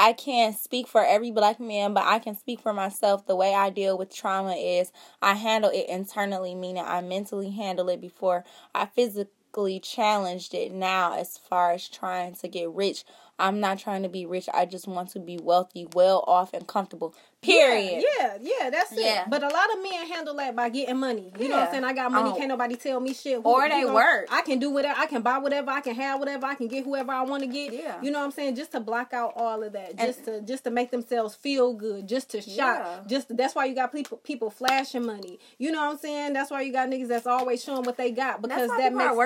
I 0.00 0.14
can't 0.14 0.58
speak 0.58 0.88
for 0.88 1.04
every 1.04 1.30
black 1.30 1.60
man, 1.60 1.92
but 1.92 2.04
I 2.06 2.20
can 2.20 2.34
speak 2.34 2.60
for 2.60 2.72
myself. 2.72 3.26
The 3.26 3.36
way 3.36 3.54
I 3.54 3.68
deal 3.68 3.98
with 3.98 4.14
trauma 4.14 4.54
is 4.54 4.92
I 5.20 5.34
handle 5.34 5.70
it 5.70 5.90
internally, 5.90 6.54
meaning 6.54 6.82
I 6.86 7.02
mentally 7.02 7.50
handle 7.50 7.90
it 7.90 8.00
before 8.00 8.46
I 8.74 8.86
physically 8.86 9.78
challenged 9.78 10.54
it. 10.54 10.72
Now, 10.72 11.18
as 11.18 11.36
far 11.36 11.72
as 11.72 11.86
trying 11.86 12.34
to 12.36 12.48
get 12.48 12.70
rich, 12.70 13.04
I'm 13.40 13.60
not 13.60 13.78
trying 13.78 14.02
to 14.04 14.08
be 14.08 14.26
rich. 14.26 14.48
I 14.52 14.66
just 14.66 14.86
want 14.86 15.10
to 15.10 15.18
be 15.20 15.38
wealthy, 15.42 15.86
well 15.94 16.24
off, 16.26 16.52
and 16.54 16.66
comfortable. 16.66 17.14
Period. 17.42 18.04
Yeah, 18.20 18.36
yeah, 18.42 18.52
yeah, 18.60 18.70
that's 18.70 18.92
it. 18.92 19.00
Yeah. 19.00 19.24
But 19.26 19.42
a 19.42 19.48
lot 19.48 19.72
of 19.74 19.82
men 19.82 20.06
handle 20.08 20.34
that 20.36 20.54
by 20.54 20.68
getting 20.68 20.98
money. 20.98 21.32
You 21.38 21.48
know 21.48 21.56
what 21.56 21.68
I'm 21.68 21.70
saying? 21.72 21.84
I 21.84 21.94
got 21.94 22.12
money, 22.12 22.30
Oh. 22.30 22.36
can't 22.36 22.48
nobody 22.48 22.76
tell 22.76 23.00
me 23.00 23.14
shit. 23.14 23.40
Or 23.42 23.62
you 23.62 23.68
they 23.70 23.80
know, 23.80 23.94
work. 23.94 24.26
I 24.30 24.42
can 24.42 24.58
do 24.58 24.68
whatever. 24.70 25.00
I 25.00 25.06
can 25.06 25.22
buy 25.22 25.38
whatever. 25.38 25.70
I 25.70 25.80
can 25.80 25.94
have 25.94 26.20
whatever. 26.20 26.44
I 26.44 26.54
can 26.54 26.68
get 26.68 26.84
whoever 26.84 27.10
I 27.12 27.22
want 27.22 27.42
to 27.42 27.46
get. 27.46 27.72
Yeah. 27.72 27.98
You 28.02 28.10
know 28.10 28.18
what 28.18 28.26
I'm 28.26 28.30
saying? 28.32 28.56
Just 28.56 28.72
to 28.72 28.80
block 28.80 29.14
out 29.14 29.32
all 29.36 29.62
of 29.62 29.72
that. 29.72 29.88
And- 29.92 30.00
Just 30.00 30.24
to 30.26 30.42
just 30.42 30.64
to 30.64 30.70
make 30.70 30.90
themselves 30.90 31.34
feel 31.34 31.72
good. 31.72 32.06
Just 32.06 32.28
to 32.32 32.42
shop. 32.42 32.52
Yeah. 32.56 32.98
Just 33.06 33.34
that's 33.34 33.54
why 33.54 33.64
you 33.64 33.74
got 33.74 33.90
people 33.90 34.18
people 34.18 34.50
flashing 34.50 35.06
money. 35.06 35.38
You 35.56 35.72
know 35.72 35.82
what 35.86 35.92
I'm 35.92 35.98
saying? 35.98 36.34
That's 36.34 36.50
why 36.50 36.60
you 36.60 36.74
got 36.74 36.90
niggas 36.90 37.08
that's 37.08 37.26
always 37.26 37.64
showing 37.64 37.84
what 37.84 37.96
they 37.96 38.10
got 38.10 38.42
because 38.42 38.68
that 38.76 38.92
makes 38.92 39.16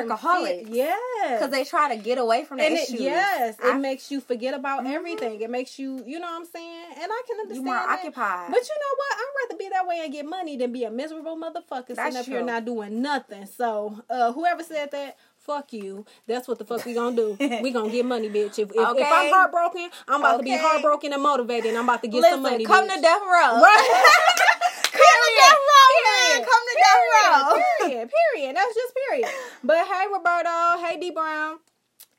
fit. 0.47 0.69
Yeah. 0.69 0.95
Because 1.33 1.51
they 1.51 1.65
try 1.65 1.97
to 1.97 2.01
get 2.01 2.19
away 2.19 2.45
from 2.45 2.59
the 2.59 2.65
and 2.65 2.75
it, 2.75 2.83
issues. 2.89 3.01
yes, 3.01 3.57
it 3.59 3.65
I- 3.65 3.79
makes 3.79 4.04
you 4.11 4.21
forget 4.21 4.55
about 4.55 4.85
Mhm. 4.85 4.93
everything. 4.95 5.41
It 5.41 5.51
makes 5.51 5.79
you, 5.79 6.03
you 6.07 6.19
know 6.19 6.27
what 6.27 6.41
I'm 6.41 6.47
saying? 6.47 6.87
And 7.01 7.11
I 7.13 7.23
can 7.27 7.37
you 7.37 7.43
understand 7.43 7.65
more 7.65 7.75
that. 7.75 7.89
occupied. 7.99 8.51
But 8.51 8.63
you 8.69 8.75
know 8.75 8.95
what? 8.97 9.17
I'd 9.19 9.33
rather 9.43 9.59
be 9.59 9.69
that 9.71 9.87
way 9.87 10.01
and 10.05 10.13
get 10.13 10.27
money 10.27 10.57
than 10.57 10.73
be 10.73 10.85
a 10.85 10.91
miserable 10.91 11.37
motherfucker 11.37 11.95
sitting 11.97 12.17
up 12.17 12.27
here 12.27 12.43
not 12.43 12.65
doing 12.65 13.03
nothing. 13.03 13.47
So, 13.47 14.01
uh, 14.11 14.33
whoever 14.33 14.63
said 14.63 14.91
that, 14.93 15.17
fuck 15.39 15.73
you. 15.73 16.05
That's 16.27 16.49
what 16.49 16.59
the 16.59 16.65
fuck 16.65 16.85
we 16.85 16.95
gonna 16.95 17.15
do. 17.17 17.37
we 17.63 17.71
gonna 17.71 17.91
get 17.91 18.05
money, 18.07 18.29
bitch. 18.31 18.59
If, 18.59 18.71
if, 18.71 18.75
if 18.75 18.79
I'm 19.13 19.31
heartbroken, 19.33 19.91
I'm 20.09 20.21
about 20.21 20.39
to 20.39 20.43
be 20.43 20.57
heartbroken 20.57 21.13
and 21.13 21.23
motivated. 21.23 21.71
And 21.71 21.79
I'm 21.79 21.85
about 21.85 22.03
to 22.03 22.09
get 22.09 22.21
Listen, 22.23 22.35
some 22.37 22.43
money. 22.43 22.65
come 22.65 22.89
bitch. 22.89 22.95
to 22.97 23.01
death 23.01 23.21
row. 23.23 23.61
Right. 23.61 24.05
come 24.93 25.01
to 25.01 25.33
death 25.37 25.59
row, 25.59 25.89
man. 26.05 26.31
Period. 26.31 26.49
Come 26.49 26.63
to 26.69 26.77
death 26.79 27.03
row. 27.15 27.63
Period. 27.89 28.11
Period. 28.35 28.57
That's 28.57 28.75
just 28.75 28.93
period. 29.09 29.29
But 29.63 29.87
hey, 29.87 30.05
Roberto. 30.13 30.85
Hey, 30.85 30.99
D 31.01 31.11
Brown. 31.11 31.59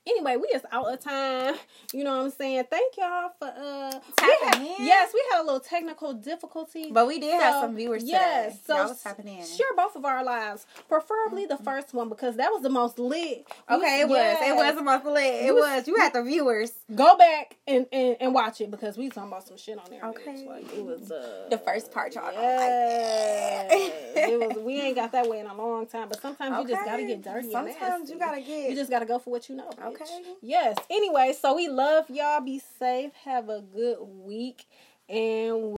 Anyway, 0.08 0.36
we 0.36 0.48
just 0.52 0.64
out 0.70 0.92
of 0.92 1.00
time. 1.00 1.54
You 1.92 2.04
know 2.04 2.16
what 2.18 2.24
I'm 2.26 2.30
saying? 2.30 2.64
Thank 2.70 2.96
y'all 2.96 3.30
for 3.38 3.48
uh 3.48 3.90
Tapping 4.16 4.48
had- 4.66 4.78
in. 4.80 4.86
Yes, 4.86 5.10
we 5.12 5.22
had 5.32 5.42
a 5.42 5.44
little 5.44 5.60
technical 5.60 6.12
difficulty. 6.12 6.90
But 6.92 7.06
we 7.06 7.18
did 7.18 7.40
have 7.40 7.62
some 7.62 7.74
viewers 7.76 8.04
yes, 8.04 8.52
today. 8.52 8.62
so 8.66 8.88
was 8.88 9.02
tapping 9.02 9.28
in. 9.28 9.44
Share 9.44 9.66
both 9.76 9.96
of 9.96 10.04
our 10.04 10.22
lives, 10.24 10.66
preferably 10.88 11.46
the 11.46 11.56
first 11.58 11.92
one 11.94 12.08
because 12.08 12.36
that 12.36 12.50
was 12.52 12.62
the 12.62 12.68
most 12.70 12.98
lit. 12.98 13.46
Okay, 13.70 14.00
it 14.02 14.08
was. 14.08 14.36
It 14.42 14.54
was 14.56 14.74
the 14.76 14.82
most. 14.82 15.04
We 15.04 15.12
It 15.12 15.54
was- 15.54 15.62
was. 15.62 15.88
You 15.88 15.96
had 15.96 16.12
the 16.12 16.22
viewers. 16.22 16.72
Go 16.94 17.16
back 17.16 17.56
and, 17.66 17.86
and, 17.92 18.16
and 18.20 18.34
watch 18.34 18.60
it 18.60 18.70
because 18.70 18.96
we 18.96 19.08
talking 19.08 19.30
about 19.30 19.46
some 19.46 19.56
shit 19.56 19.78
on 19.78 19.84
there. 19.90 20.04
Okay. 20.04 20.46
like 20.46 20.72
it 20.72 20.84
was 20.84 21.10
uh, 21.10 21.46
The 21.50 21.58
first 21.58 21.90
part 21.92 22.14
y'all 22.14 22.24
don't 22.26 22.34
like. 22.36 22.44
Yes. 22.46 24.30
it 24.30 24.38
was. 24.56 24.64
We 24.64 24.80
ain't 24.80 24.94
got 24.96 25.12
that 25.12 25.28
way 25.28 25.40
in 25.40 25.46
a 25.46 25.54
long 25.56 25.86
time, 25.86 26.08
but 26.08 26.20
sometimes 26.20 26.56
you 26.68 26.74
just 26.74 26.84
gotta 26.84 27.04
get 27.04 27.22
dirty. 27.22 27.50
Sometimes 27.50 28.10
you 28.10 28.18
gotta 28.18 28.40
get. 28.40 28.70
You 28.70 28.76
just 28.76 28.90
gotta 28.90 29.06
go 29.06 29.18
for 29.18 29.30
what 29.30 29.48
you 29.48 29.56
know. 29.56 29.68
bitch. 29.70 29.84
Okay. 30.00 30.22
Yes. 30.42 30.76
Anyway, 30.90 31.34
so 31.40 31.54
we 31.56 31.68
love 31.68 32.10
y'all. 32.10 32.40
Be 32.40 32.60
safe. 32.78 33.12
Have 33.24 33.48
a 33.48 33.60
good 33.62 33.98
week, 34.00 34.66
and. 35.08 35.72